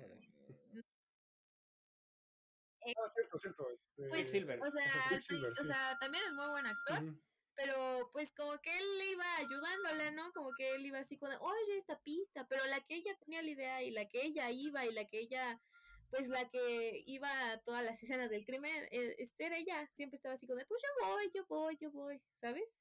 Eh, 2.85 2.93
ah, 2.97 3.09
cierto, 3.09 3.37
cierto. 3.39 3.69
Este... 3.69 4.09
Pues, 4.09 4.29
Silver. 4.29 4.61
O 4.61 4.69
sea, 4.69 4.83
o 5.61 5.63
sea, 5.63 5.97
también 5.99 6.23
es 6.25 6.33
muy 6.33 6.49
buen 6.49 6.65
actor 6.65 7.15
pero 7.55 8.09
pues 8.11 8.31
como 8.33 8.59
que 8.61 8.75
él 8.75 8.97
le 8.97 9.11
iba 9.11 9.37
ayudándola, 9.37 10.11
¿no? 10.11 10.31
Como 10.33 10.51
que 10.53 10.75
él 10.75 10.85
iba 10.85 10.99
así 10.99 11.17
con, 11.17 11.31
oye, 11.31 11.77
esta 11.77 11.99
pista, 12.01 12.47
pero 12.47 12.65
la 12.67 12.81
que 12.81 12.95
ella 12.95 13.15
tenía 13.19 13.41
la 13.41 13.49
idea 13.49 13.83
y 13.83 13.91
la 13.91 14.07
que 14.07 14.25
ella 14.25 14.49
iba 14.51 14.85
y 14.85 14.91
la 14.91 15.05
que 15.05 15.19
ella, 15.19 15.61
pues 16.09 16.29
la 16.29 16.49
que 16.49 17.03
iba 17.05 17.51
a 17.51 17.61
todas 17.61 17.83
las 17.83 18.01
escenas 18.01 18.29
del 18.29 18.45
crimen, 18.45 18.87
eh, 18.91 19.15
este 19.19 19.45
era 19.45 19.57
ella, 19.57 19.87
siempre 19.93 20.15
estaba 20.15 20.35
así 20.35 20.47
como 20.47 20.59
de, 20.59 20.65
pues 20.65 20.81
yo 20.81 21.07
voy, 21.07 21.31
yo 21.33 21.45
voy, 21.47 21.77
yo 21.77 21.91
voy, 21.91 22.21
¿sabes? 22.33 22.79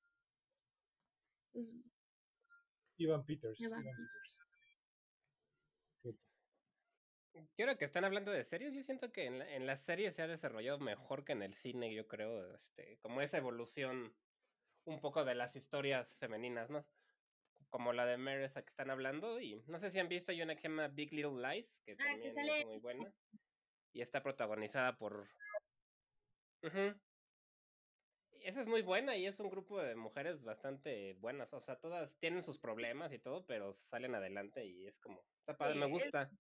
Pues, 1.53 1.75
Ivan 2.97 3.25
Peters. 3.25 3.61
Ivan 3.61 3.83
Peters. 3.83 4.41
Cierto. 6.01 6.25
Quiero 7.57 7.79
que 7.79 7.85
están 7.87 8.05
hablando 8.05 8.31
de 8.31 8.45
series. 8.45 8.75
Yo 8.75 8.83
siento 8.83 9.11
que 9.11 9.25
en 9.25 9.39
la, 9.39 9.55
en 9.55 9.67
la 9.67 9.77
serie 9.77 10.13
se 10.13 10.23
ha 10.23 10.27
desarrollado 10.27 10.79
mejor 10.79 11.25
que 11.25 11.33
en 11.33 11.43
el 11.43 11.55
cine, 11.55 11.95
yo 11.95 12.07
creo, 12.07 12.55
este, 12.55 12.99
como 12.99 13.23
esa 13.23 13.39
evolución 13.39 14.15
un 14.85 15.01
poco 15.01 15.25
de 15.25 15.35
las 15.35 15.57
historias 15.57 16.19
femeninas, 16.19 16.71
¿no? 16.71 16.85
Como 17.69 17.93
la 17.93 18.05
de 18.05 18.19
Mary 18.19 18.45
esa 18.45 18.63
que 18.63 18.69
están 18.69 18.91
hablando. 18.91 19.41
Y 19.41 19.63
no 19.67 19.79
sé 19.79 19.91
si 19.91 19.99
han 19.99 20.09
visto, 20.09 20.33
hay 20.33 20.43
una 20.43 20.55
que 20.55 20.63
se 20.63 20.69
llama 20.69 20.89
Big 20.89 21.13
Little 21.13 21.41
Lies, 21.41 21.81
que 21.85 21.93
ah, 21.93 21.97
también 22.05 22.39
es 22.39 22.67
muy 22.67 22.79
buena. 22.79 23.13
Y 23.93 24.03
está 24.03 24.23
protagonizada 24.23 24.97
por. 24.97 25.29
Esa 28.45 28.61
es 28.61 28.67
muy 28.67 28.83
buena 28.83 29.17
y 29.17 29.27
es 29.27 29.39
un 29.39 29.51
grupo 29.51 29.81
de 29.81 29.95
mujeres 29.95 30.43
bastante 30.43 31.15
buenas. 31.15 31.53
O 31.53 31.61
sea, 31.61 31.77
todas 31.77 32.15
tienen 32.19 32.43
sus 32.43 32.59
problemas 32.59 33.13
y 33.13 33.19
todo, 33.19 33.47
pero 33.47 33.73
salen 33.73 34.15
adelante 34.15 34.65
y 34.65 34.87
es 34.87 34.99
como. 34.99 35.25
me 35.77 35.87
gusta. 35.87 36.31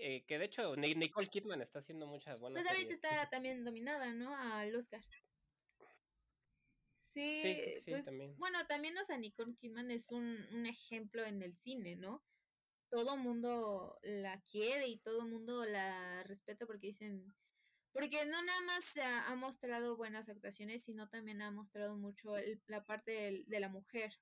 Eh, 0.00 0.24
que 0.26 0.38
de 0.38 0.44
hecho 0.44 0.76
Nicole 0.76 1.28
Kidman 1.28 1.60
está 1.60 1.80
haciendo 1.80 2.06
muchas 2.06 2.40
buenas. 2.40 2.62
Pues 2.62 2.72
ahorita 2.72 2.94
está 2.94 3.30
también 3.30 3.64
dominada, 3.64 4.12
¿no? 4.12 4.34
Al 4.36 4.74
Oscar. 4.76 5.00
Sí, 7.18 7.82
pues, 7.84 8.06
bueno, 8.36 8.64
también, 8.68 8.96
o 8.96 9.04
sea, 9.04 9.18
Nicole 9.18 9.56
Kidman 9.56 9.90
es 9.90 10.12
un, 10.12 10.46
un 10.52 10.66
ejemplo 10.66 11.24
en 11.24 11.42
el 11.42 11.56
cine, 11.56 11.96
¿no? 11.96 12.22
Todo 12.90 13.16
mundo 13.16 13.98
la 14.02 14.40
quiere 14.42 14.86
y 14.86 14.98
todo 15.00 15.26
mundo 15.26 15.64
la 15.64 16.22
respeta 16.22 16.64
porque 16.64 16.86
dicen, 16.88 17.34
porque 17.92 18.24
no 18.24 18.40
nada 18.42 18.60
más 18.62 18.84
se 18.84 19.02
ha, 19.02 19.34
mostrado 19.34 19.96
buenas 19.96 20.28
actuaciones, 20.28 20.84
sino 20.84 21.08
también 21.08 21.42
ha 21.42 21.50
mostrado 21.50 21.96
mucho 21.96 22.34
la 22.68 22.84
parte 22.84 23.44
de 23.46 23.60
la 23.60 23.68
mujer 23.68 24.12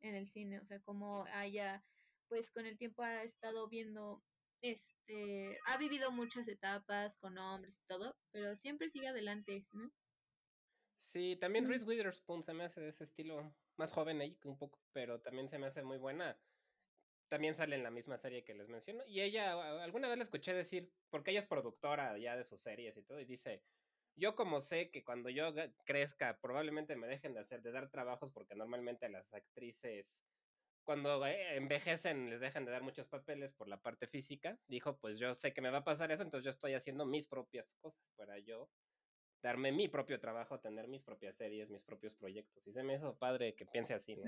en 0.00 0.16
el 0.16 0.26
cine, 0.26 0.58
o 0.58 0.64
sea, 0.64 0.80
como 0.80 1.24
haya, 1.26 1.84
pues 2.28 2.50
con 2.50 2.66
el 2.66 2.76
tiempo 2.76 3.02
ha 3.02 3.22
estado 3.22 3.68
viendo, 3.68 4.24
este, 4.60 5.56
ha 5.66 5.76
vivido 5.78 6.10
muchas 6.10 6.48
etapas 6.48 7.16
con 7.18 7.38
hombres 7.38 7.78
y 7.78 7.86
todo, 7.86 8.16
pero 8.32 8.56
siempre 8.56 8.88
sigue 8.88 9.06
adelante, 9.06 9.64
¿no? 9.72 9.92
Sí, 11.14 11.36
también 11.36 11.68
Reese 11.68 11.86
Witherspoon 11.86 12.42
se 12.42 12.52
me 12.54 12.64
hace 12.64 12.80
de 12.80 12.88
ese 12.88 13.04
estilo, 13.04 13.56
más 13.76 13.92
joven 13.92 14.20
ahí 14.20 14.36
un 14.44 14.58
poco, 14.58 14.80
pero 14.92 15.22
también 15.22 15.48
se 15.48 15.60
me 15.60 15.66
hace 15.66 15.84
muy 15.84 15.96
buena. 15.96 16.42
También 17.28 17.54
sale 17.54 17.76
en 17.76 17.84
la 17.84 17.92
misma 17.92 18.18
serie 18.18 18.42
que 18.44 18.52
les 18.52 18.68
menciono. 18.68 19.04
Y 19.06 19.20
ella, 19.20 19.84
alguna 19.84 20.08
vez 20.08 20.18
la 20.18 20.24
escuché 20.24 20.52
decir, 20.52 20.92
porque 21.10 21.30
ella 21.30 21.38
es 21.42 21.46
productora 21.46 22.18
ya 22.18 22.36
de 22.36 22.42
sus 22.42 22.60
series 22.60 22.96
y 22.96 23.04
todo, 23.04 23.20
y 23.20 23.26
dice, 23.26 23.62
yo 24.16 24.34
como 24.34 24.60
sé 24.60 24.90
que 24.90 25.04
cuando 25.04 25.30
yo 25.30 25.54
crezca 25.84 26.40
probablemente 26.40 26.96
me 26.96 27.06
dejen 27.06 27.32
de 27.32 27.40
hacer, 27.42 27.62
de 27.62 27.70
dar 27.70 27.92
trabajos, 27.92 28.32
porque 28.32 28.56
normalmente 28.56 29.08
las 29.08 29.32
actrices 29.34 30.16
cuando 30.82 31.24
eh, 31.26 31.56
envejecen 31.56 32.28
les 32.28 32.40
dejan 32.40 32.64
de 32.64 32.72
dar 32.72 32.82
muchos 32.82 33.06
papeles 33.06 33.54
por 33.54 33.68
la 33.68 33.80
parte 33.80 34.08
física, 34.08 34.60
dijo, 34.66 34.98
pues 34.98 35.20
yo 35.20 35.34
sé 35.36 35.54
que 35.54 35.62
me 35.62 35.70
va 35.70 35.78
a 35.78 35.84
pasar 35.84 36.10
eso, 36.10 36.24
entonces 36.24 36.44
yo 36.44 36.50
estoy 36.50 36.74
haciendo 36.74 37.06
mis 37.06 37.28
propias 37.28 37.72
cosas 37.80 38.10
para 38.16 38.40
yo 38.40 38.70
darme 39.44 39.72
mi 39.72 39.88
propio 39.88 40.18
trabajo, 40.18 40.58
tener 40.58 40.88
mis 40.88 41.02
propias 41.02 41.36
series, 41.36 41.68
mis 41.68 41.84
propios 41.84 42.14
proyectos. 42.14 42.66
Y 42.66 42.72
se 42.72 42.82
me 42.82 42.94
hizo 42.94 43.14
padre 43.18 43.54
que 43.54 43.66
piense 43.66 43.92
así, 43.92 44.16
¿no? 44.16 44.24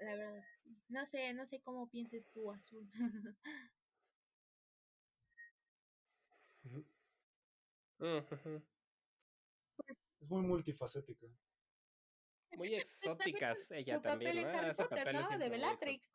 La 0.00 0.16
verdad, 0.16 0.44
no 0.88 1.06
sé, 1.06 1.32
no 1.34 1.46
sé 1.46 1.60
cómo 1.60 1.88
pienses 1.88 2.28
tú, 2.32 2.50
Azul. 2.50 2.90
Es 10.20 10.28
muy 10.28 10.42
multifacética. 10.42 11.26
Muy 12.52 12.74
exóticas 12.76 13.70
ella 13.70 14.00
también, 14.00 14.42
¿no? 14.42 14.48
Harry 14.48 14.74
Potter, 14.74 15.12
¿no? 15.12 15.38
De 15.38 15.48
Bellatrix. 15.48 16.12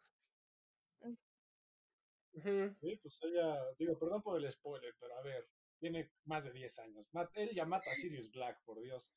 Sí, 2.79 2.97
pues 3.01 3.19
ella, 3.23 3.57
digo, 3.77 3.97
perdón 3.97 4.21
por 4.21 4.37
el 4.37 4.49
spoiler, 4.51 4.95
pero 4.99 5.17
a 5.17 5.21
ver, 5.21 5.49
tiene 5.83 6.09
más 6.23 6.45
de 6.45 6.53
10 6.53 6.79
años. 6.79 7.05
Él 7.33 7.49
ya 7.53 7.65
mata 7.65 7.91
a 7.91 7.95
Sirius 7.95 8.31
Black, 8.31 8.57
por 8.63 8.81
Dios. 8.81 9.13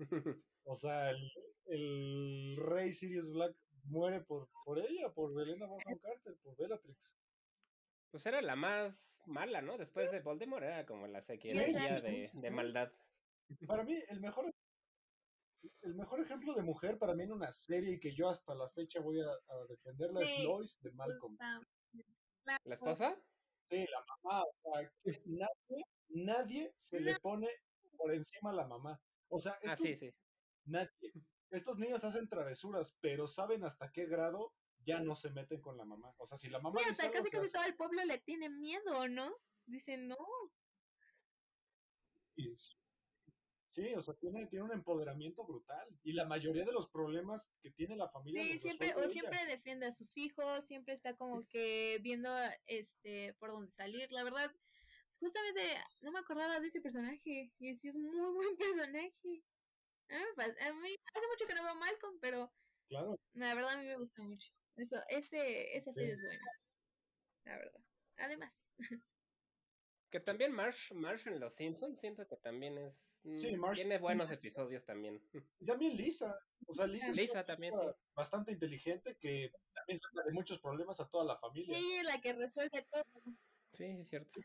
O 0.68 0.74
sea, 0.74 1.10
el, 1.10 1.30
el 1.66 2.56
rey 2.56 2.90
Sirius 2.90 3.30
Black 3.30 3.54
muere 3.84 4.20
por, 4.22 4.48
por 4.64 4.80
ella, 4.80 5.12
por 5.14 5.30
Helena 5.40 5.66
Bonham 5.66 5.96
Carter, 6.00 6.36
por 6.42 6.56
Bellatrix. 6.56 7.16
Pues 8.10 8.26
era 8.26 8.42
la 8.42 8.56
más 8.56 8.92
mala, 9.26 9.62
¿no? 9.62 9.78
Después 9.78 10.10
de 10.10 10.18
Voldemort 10.18 10.64
era 10.64 10.84
como 10.84 11.06
la 11.06 11.22
sequía 11.22 11.54
de, 11.54 12.28
de 12.32 12.50
maldad. 12.50 12.90
Para 13.68 13.84
mí, 13.84 13.96
el 14.08 14.20
mejor 14.20 14.52
el 15.82 15.94
mejor 15.94 16.20
ejemplo 16.20 16.52
de 16.54 16.62
mujer 16.62 16.98
para 16.98 17.14
mí 17.14 17.22
en 17.22 17.32
una 17.32 17.52
serie 17.52 17.94
y 17.94 18.00
que 18.00 18.12
yo 18.12 18.28
hasta 18.28 18.52
la 18.56 18.68
fecha 18.70 18.98
voy 19.00 19.20
a, 19.20 19.66
defenderla 19.68 20.20
es 20.20 20.44
Lois 20.44 20.80
de 20.80 20.90
Malcolm. 20.90 21.36
¿La 22.64 22.74
esposa? 22.74 23.16
Sí, 23.68 23.86
la 23.90 24.04
mamá. 24.04 24.44
O 24.44 24.52
sea, 24.52 24.92
nadie, 25.24 25.84
nadie 26.08 26.74
se 26.76 27.00
le 27.00 27.14
pone 27.20 27.48
por 27.96 28.14
encima 28.14 28.50
a 28.50 28.54
la 28.54 28.66
mamá. 28.66 29.00
O 29.28 29.40
sea, 29.40 29.58
ah, 29.66 29.76
sí, 29.76 29.96
sí. 29.96 30.12
nadie. 30.64 30.90
Estos 31.50 31.78
niños 31.78 32.04
hacen 32.04 32.28
travesuras, 32.28 32.96
pero 33.00 33.26
saben 33.26 33.64
hasta 33.64 33.90
qué 33.92 34.06
grado 34.06 34.52
ya 34.84 35.00
no 35.00 35.14
se 35.14 35.30
meten 35.30 35.60
con 35.60 35.76
la 35.76 35.84
mamá. 35.84 36.14
O 36.18 36.26
sea, 36.26 36.38
si 36.38 36.48
la 36.48 36.60
mamá. 36.60 36.80
Sí, 36.80 36.90
hasta 36.90 37.10
casi 37.10 37.30
casi 37.30 37.50
todo 37.50 37.64
el 37.64 37.76
pueblo 37.76 38.04
le 38.04 38.18
tiene 38.18 38.48
miedo, 38.48 39.08
¿no? 39.08 39.36
Dicen, 39.66 40.08
no. 40.08 40.16
Sí, 42.36 42.54
o 43.96 44.00
sea, 44.00 44.14
tiene, 44.14 44.46
tiene 44.46 44.64
un 44.64 44.72
empoderamiento 44.72 45.44
brutal. 45.44 45.86
Y 46.02 46.12
la 46.12 46.24
mayoría 46.24 46.64
de 46.64 46.72
los 46.72 46.88
problemas 46.88 47.50
que 47.60 47.70
tiene 47.70 47.96
la 47.96 48.08
familia. 48.08 48.42
Sí, 48.42 48.58
siempre, 48.58 48.94
o 48.94 49.08
siempre 49.08 49.44
defiende 49.46 49.86
a 49.86 49.92
sus 49.92 50.16
hijos, 50.16 50.64
siempre 50.64 50.94
está 50.94 51.16
como 51.16 51.46
que 51.48 51.98
viendo 52.02 52.30
este 52.66 53.34
por 53.34 53.50
dónde 53.50 53.72
salir. 53.72 54.10
La 54.12 54.24
verdad, 54.24 54.50
justamente 55.18 55.62
no 56.00 56.12
me 56.12 56.20
acordaba 56.20 56.60
de 56.60 56.68
ese 56.68 56.80
personaje. 56.80 57.52
Y 57.58 57.74
sí 57.74 57.88
es 57.88 57.96
muy 57.96 58.32
buen 58.32 58.56
personaje. 58.58 59.42
A 60.08 60.72
mí, 60.72 60.96
hace 61.14 61.26
mucho 61.28 61.46
que 61.46 61.54
no 61.54 61.64
veo 61.64 61.74
Malcolm, 61.74 62.18
pero 62.20 62.52
claro. 62.88 63.18
la 63.34 63.54
verdad 63.54 63.72
a 63.72 63.78
mí 63.78 63.86
me 63.86 63.96
gusta 63.96 64.22
mucho. 64.22 64.52
Eso, 64.76 64.96
ese, 65.08 65.76
esa 65.76 65.92
serie 65.92 66.12
es 66.12 66.22
buena. 66.22 66.44
La 67.44 67.56
verdad. 67.58 67.80
Además. 68.18 68.54
Que 70.08 70.20
también 70.20 70.52
Marsh, 70.52 70.92
Marsh 70.92 71.26
en 71.26 71.40
Los 71.40 71.56
Simpsons 71.56 72.00
siento 72.00 72.26
que 72.28 72.36
también 72.36 72.78
es 72.78 72.94
Sí, 73.34 73.56
mm, 73.56 73.72
Tiene 73.72 73.98
buenos 73.98 74.30
episodios 74.30 74.84
también. 74.84 75.20
Y 75.60 75.66
también 75.66 75.96
Lisa. 75.96 76.38
O 76.66 76.74
sea, 76.74 76.86
Lisa, 76.86 77.12
Lisa 77.12 77.40
es 77.40 77.46
también, 77.46 77.74
bastante 78.14 78.52
inteligente 78.52 79.16
que 79.20 79.50
también 79.74 79.98
saca 79.98 80.22
de 80.24 80.32
muchos 80.32 80.60
problemas 80.60 81.00
a 81.00 81.08
toda 81.08 81.24
la 81.24 81.36
familia. 81.36 81.74
Sí, 81.74 82.02
la 82.04 82.20
que 82.20 82.32
resuelve 82.34 82.86
todo. 82.90 83.04
Sí, 83.72 83.84
es 83.84 84.08
cierto. 84.08 84.40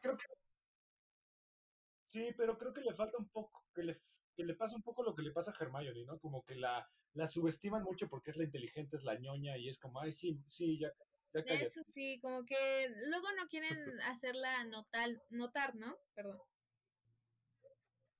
Sí, 2.06 2.30
pero 2.36 2.58
creo 2.58 2.74
que 2.74 2.82
le 2.82 2.94
falta 2.94 3.18
un 3.18 3.30
poco, 3.30 3.64
que 3.74 3.84
le, 3.84 4.02
que 4.36 4.44
le 4.44 4.56
pasa 4.56 4.76
un 4.76 4.82
poco 4.82 5.04
lo 5.04 5.16
que 5.16 5.22
le 5.22 5.32
pasa 5.32 5.52
a 5.52 5.64
Hermione, 5.64 6.04
¿no? 6.06 6.20
Como 6.20 6.44
que 6.44 6.56
la, 6.56 6.90
la 7.14 7.28
subestiman 7.28 7.84
mucho 7.84 8.10
porque 8.10 8.32
es 8.32 8.38
la 8.38 8.44
inteligente, 8.44 8.98
es 8.98 9.04
la 9.04 9.18
ñoña 9.18 9.58
y 9.58 9.70
es 9.70 9.80
como, 9.80 10.02
ay, 10.02 10.12
sí, 10.12 10.44
sí, 10.48 10.78
ya, 10.78 10.92
ya 11.34 11.40
Eso 11.40 11.82
sí, 11.86 12.20
como 12.20 12.46
que 12.46 12.90
luego 13.08 13.28
no 13.38 13.48
quieren 13.48 13.78
hacerla 14.02 14.66
notar, 14.66 15.10
notar, 15.30 15.76
¿no? 15.76 15.98
Perdón. 16.14 16.42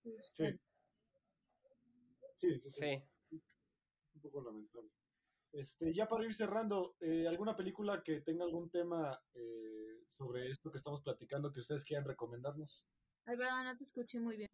Sí. 0.04 0.60
Sí, 2.38 2.58
sí, 2.58 2.70
sí. 2.72 3.04
Un 4.16 4.22
poco 4.22 4.42
lamentable. 4.42 4.90
Este, 5.54 5.94
ya 5.94 6.08
para 6.08 6.26
ir 6.26 6.34
cerrando, 6.34 6.96
eh, 7.02 7.28
¿alguna 7.28 7.56
película 7.56 8.02
que 8.04 8.22
tenga 8.22 8.46
algún 8.46 8.70
tema 8.70 9.22
eh, 9.34 10.04
sobre 10.08 10.50
esto 10.50 10.72
que 10.72 10.78
estamos 10.78 11.02
platicando 11.02 11.52
que 11.52 11.60
ustedes 11.60 11.84
quieran 11.84 12.06
recomendarnos? 12.06 12.88
Ay, 13.26 13.36
verdad, 13.36 13.64
no 13.64 13.78
te 13.78 13.84
escuché 13.84 14.20
muy 14.20 14.38
bien. 14.38 14.50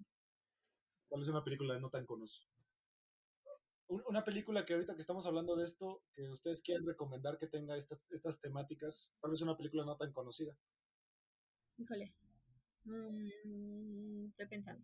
¿Cuál 1.07 1.21
es 1.21 1.29
una 1.29 1.43
película 1.43 1.79
no 1.79 1.89
tan 1.89 2.05
conocida? 2.05 2.47
Una 3.87 4.23
película 4.25 4.65
que 4.65 4.73
ahorita 4.73 4.95
que 4.95 5.01
estamos 5.01 5.25
hablando 5.25 5.55
de 5.55 5.63
esto, 5.63 6.03
que 6.13 6.29
ustedes 6.29 6.61
quieran 6.61 6.85
recomendar 6.85 7.37
que 7.37 7.47
tenga 7.47 7.77
estas, 7.77 8.05
estas 8.09 8.41
temáticas, 8.41 9.13
tal 9.21 9.31
vez 9.31 9.41
una 9.41 9.55
película 9.55 9.85
no 9.85 9.95
tan 9.95 10.11
conocida. 10.11 10.53
Híjole. 11.77 12.13
Mm, 12.87 14.27
estoy 14.29 14.47
pensando. 14.47 14.83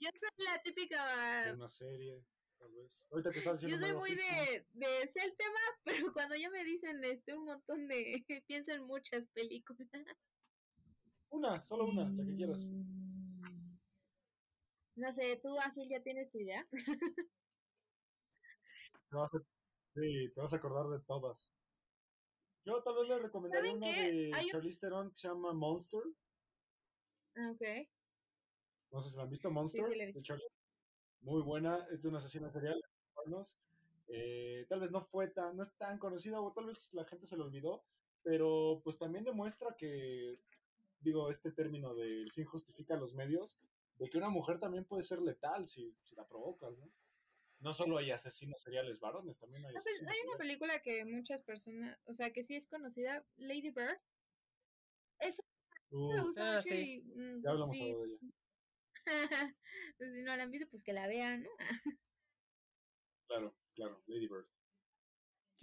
Yo 0.00 0.10
soy 0.18 0.44
la 0.44 0.60
típica. 0.62 1.54
Una 1.54 1.68
serie, 1.68 2.24
tal 2.58 2.72
vez. 2.72 3.06
Ahorita 3.10 3.30
que 3.30 3.38
estás 3.38 3.62
Yo 3.62 3.78
soy 3.78 3.92
muy 3.94 4.14
de, 4.14 4.66
de 4.72 4.86
sé 5.12 5.24
el 5.24 5.36
tema, 5.36 5.60
pero 5.84 6.12
cuando 6.12 6.34
ya 6.34 6.50
me 6.50 6.64
dicen 6.64 7.02
este 7.04 7.34
un 7.36 7.44
montón 7.44 7.86
de. 7.86 8.24
pienso 8.48 8.72
en 8.72 8.84
muchas 8.86 9.26
películas. 9.28 9.88
Una, 11.30 11.64
solo 11.66 11.86
una, 11.86 12.08
la 12.10 12.24
que 12.24 12.34
quieras. 12.34 12.68
Mm, 12.70 13.78
no 14.96 15.12
sé, 15.12 15.36
tú, 15.42 15.58
Azul, 15.60 15.88
ya 15.88 16.02
tienes 16.02 16.30
tu 16.30 16.38
idea. 16.38 16.66
Te 19.10 19.16
vas 19.16 19.32
a, 19.32 19.38
sí, 19.94 20.32
te 20.34 20.40
vas 20.40 20.52
a 20.52 20.56
acordar 20.56 20.88
de 20.88 20.98
todas. 21.06 21.54
Yo 22.64 22.82
tal 22.82 22.94
vez 22.96 23.08
le 23.08 23.18
recomendaría 23.18 23.74
una 23.74 23.86
de 23.86 24.30
Charlize 24.50 24.80
Theron 24.80 25.10
que 25.10 25.16
se 25.16 25.28
llama 25.28 25.52
Monster. 25.52 26.02
Ah, 27.36 27.50
ok. 27.50 27.88
No 28.90 29.00
sé 29.00 29.10
si 29.10 29.16
la 29.16 29.24
han 29.24 29.30
visto, 29.30 29.50
Monster. 29.50 29.84
Muy 31.20 31.42
buena, 31.42 31.86
es 31.90 32.02
de 32.02 32.08
una 32.08 32.18
asesina 32.18 32.50
serial. 32.50 32.80
Eh, 34.08 34.66
tal 34.68 34.80
vez 34.80 34.90
no 34.90 35.02
fue 35.02 35.28
tan, 35.28 35.56
no 35.56 35.62
es 35.62 35.72
tan 35.76 35.98
conocida, 35.98 36.40
o 36.40 36.52
tal 36.52 36.66
vez 36.66 36.92
la 36.92 37.04
gente 37.04 37.26
se 37.26 37.36
lo 37.36 37.44
olvidó, 37.44 37.84
pero 38.22 38.80
pues 38.84 38.98
también 38.98 39.24
demuestra 39.24 39.74
que, 39.76 40.38
digo, 41.00 41.30
este 41.30 41.52
término 41.52 41.94
de 41.94 42.22
el 42.22 42.32
fin 42.32 42.44
justifica 42.44 42.96
los 42.96 43.14
medios, 43.14 43.58
de 43.98 44.08
que 44.10 44.18
una 44.18 44.28
mujer 44.28 44.58
también 44.58 44.84
puede 44.84 45.02
ser 45.02 45.20
letal 45.20 45.66
si, 45.66 45.96
si 46.02 46.14
la 46.14 46.26
provocas, 46.26 46.76
¿no? 46.78 46.90
No 47.64 47.72
solo 47.72 47.96
hay 47.96 48.10
asesinos 48.10 48.60
seriales 48.60 49.00
varones, 49.00 49.38
también 49.38 49.64
hay 49.64 49.72
pues, 49.72 49.86
asesinos 49.86 50.12
Hay 50.12 50.20
una 50.28 50.36
película 50.36 50.82
que 50.82 51.06
muchas 51.06 51.40
personas, 51.40 51.98
o 52.04 52.12
sea, 52.12 52.30
que 52.30 52.42
sí 52.42 52.54
es 52.54 52.66
conocida, 52.66 53.24
Lady 53.36 53.70
Bird. 53.70 53.98
Esa 55.18 55.42
me 55.90 56.22
gusta 56.22 56.58
ah, 56.58 56.60
mucho 56.60 56.74
y... 56.74 57.00
Mm, 57.00 57.42
ya 57.42 57.50
hablamos 57.50 57.78
de 57.78 57.88
ella. 57.88 58.18
pues 59.96 60.12
si 60.12 60.20
no 60.20 60.36
la 60.36 60.42
han 60.42 60.50
visto, 60.50 60.68
pues 60.68 60.84
que 60.84 60.92
la 60.92 61.06
vean, 61.06 61.42
¿no? 61.42 61.50
claro, 63.28 63.56
claro, 63.74 64.02
Lady 64.08 64.28
Bird. 64.28 64.46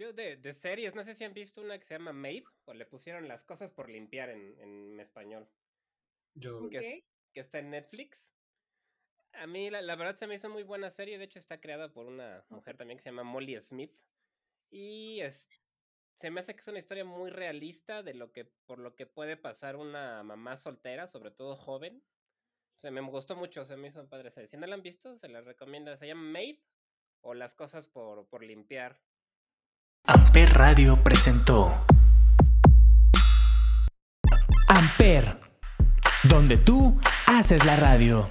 Yo 0.00 0.12
de, 0.12 0.36
de, 0.38 0.52
series, 0.54 0.96
no 0.96 1.04
sé 1.04 1.14
si 1.14 1.22
han 1.22 1.34
visto 1.34 1.60
una 1.60 1.78
que 1.78 1.84
se 1.84 1.94
llama 1.94 2.12
Maid, 2.12 2.42
o 2.64 2.74
le 2.74 2.84
pusieron 2.84 3.28
las 3.28 3.44
cosas 3.44 3.70
por 3.70 3.88
limpiar 3.88 4.30
en, 4.30 4.58
en 4.58 4.98
español. 4.98 5.48
Yo. 6.34 6.68
Que, 6.68 7.04
que 7.32 7.40
está 7.40 7.60
en 7.60 7.70
Netflix. 7.70 8.31
A 9.34 9.46
mí 9.46 9.70
la, 9.70 9.82
la, 9.82 9.96
verdad 9.96 10.16
se 10.16 10.26
me 10.26 10.34
hizo 10.34 10.48
muy 10.48 10.62
buena 10.62 10.90
serie, 10.90 11.18
de 11.18 11.24
hecho 11.24 11.38
está 11.38 11.60
creada 11.60 11.92
por 11.92 12.06
una 12.06 12.44
mujer 12.48 12.76
también 12.76 12.98
que 12.98 13.02
se 13.02 13.10
llama 13.10 13.22
Molly 13.22 13.60
Smith. 13.60 13.92
Y 14.70 15.20
es, 15.20 15.48
se 16.22 16.30
me 16.30 16.40
hace 16.40 16.54
que 16.54 16.60
es 16.60 16.68
una 16.68 16.78
historia 16.78 17.04
muy 17.04 17.30
realista 17.30 18.02
de 18.02 18.14
lo 18.14 18.32
que, 18.32 18.44
por 18.44 18.78
lo 18.78 18.94
que 18.94 19.06
puede 19.06 19.36
pasar 19.36 19.74
una 19.76 20.22
mamá 20.22 20.56
soltera, 20.56 21.08
sobre 21.08 21.32
todo 21.32 21.56
joven. 21.56 22.02
Se 22.76 22.90
me 22.90 23.00
gustó 23.00 23.36
mucho, 23.36 23.64
se 23.64 23.76
me 23.76 23.88
hizo 23.88 24.08
padre. 24.08 24.32
Si 24.46 24.56
no 24.56 24.66
la 24.66 24.74
han 24.74 24.82
visto, 24.82 25.18
se 25.18 25.28
la 25.28 25.40
recomienda. 25.40 25.96
Se 25.96 26.06
llama 26.06 26.22
Maid 26.22 26.58
o 27.22 27.34
Las 27.34 27.54
cosas 27.54 27.86
por, 27.88 28.26
por 28.28 28.44
limpiar. 28.44 29.00
Amper 30.04 30.48
Radio 30.50 31.02
presentó 31.02 31.70
Amper, 34.68 35.38
donde 36.24 36.56
tú 36.56 37.00
haces 37.26 37.64
la 37.64 37.76
radio. 37.76 38.30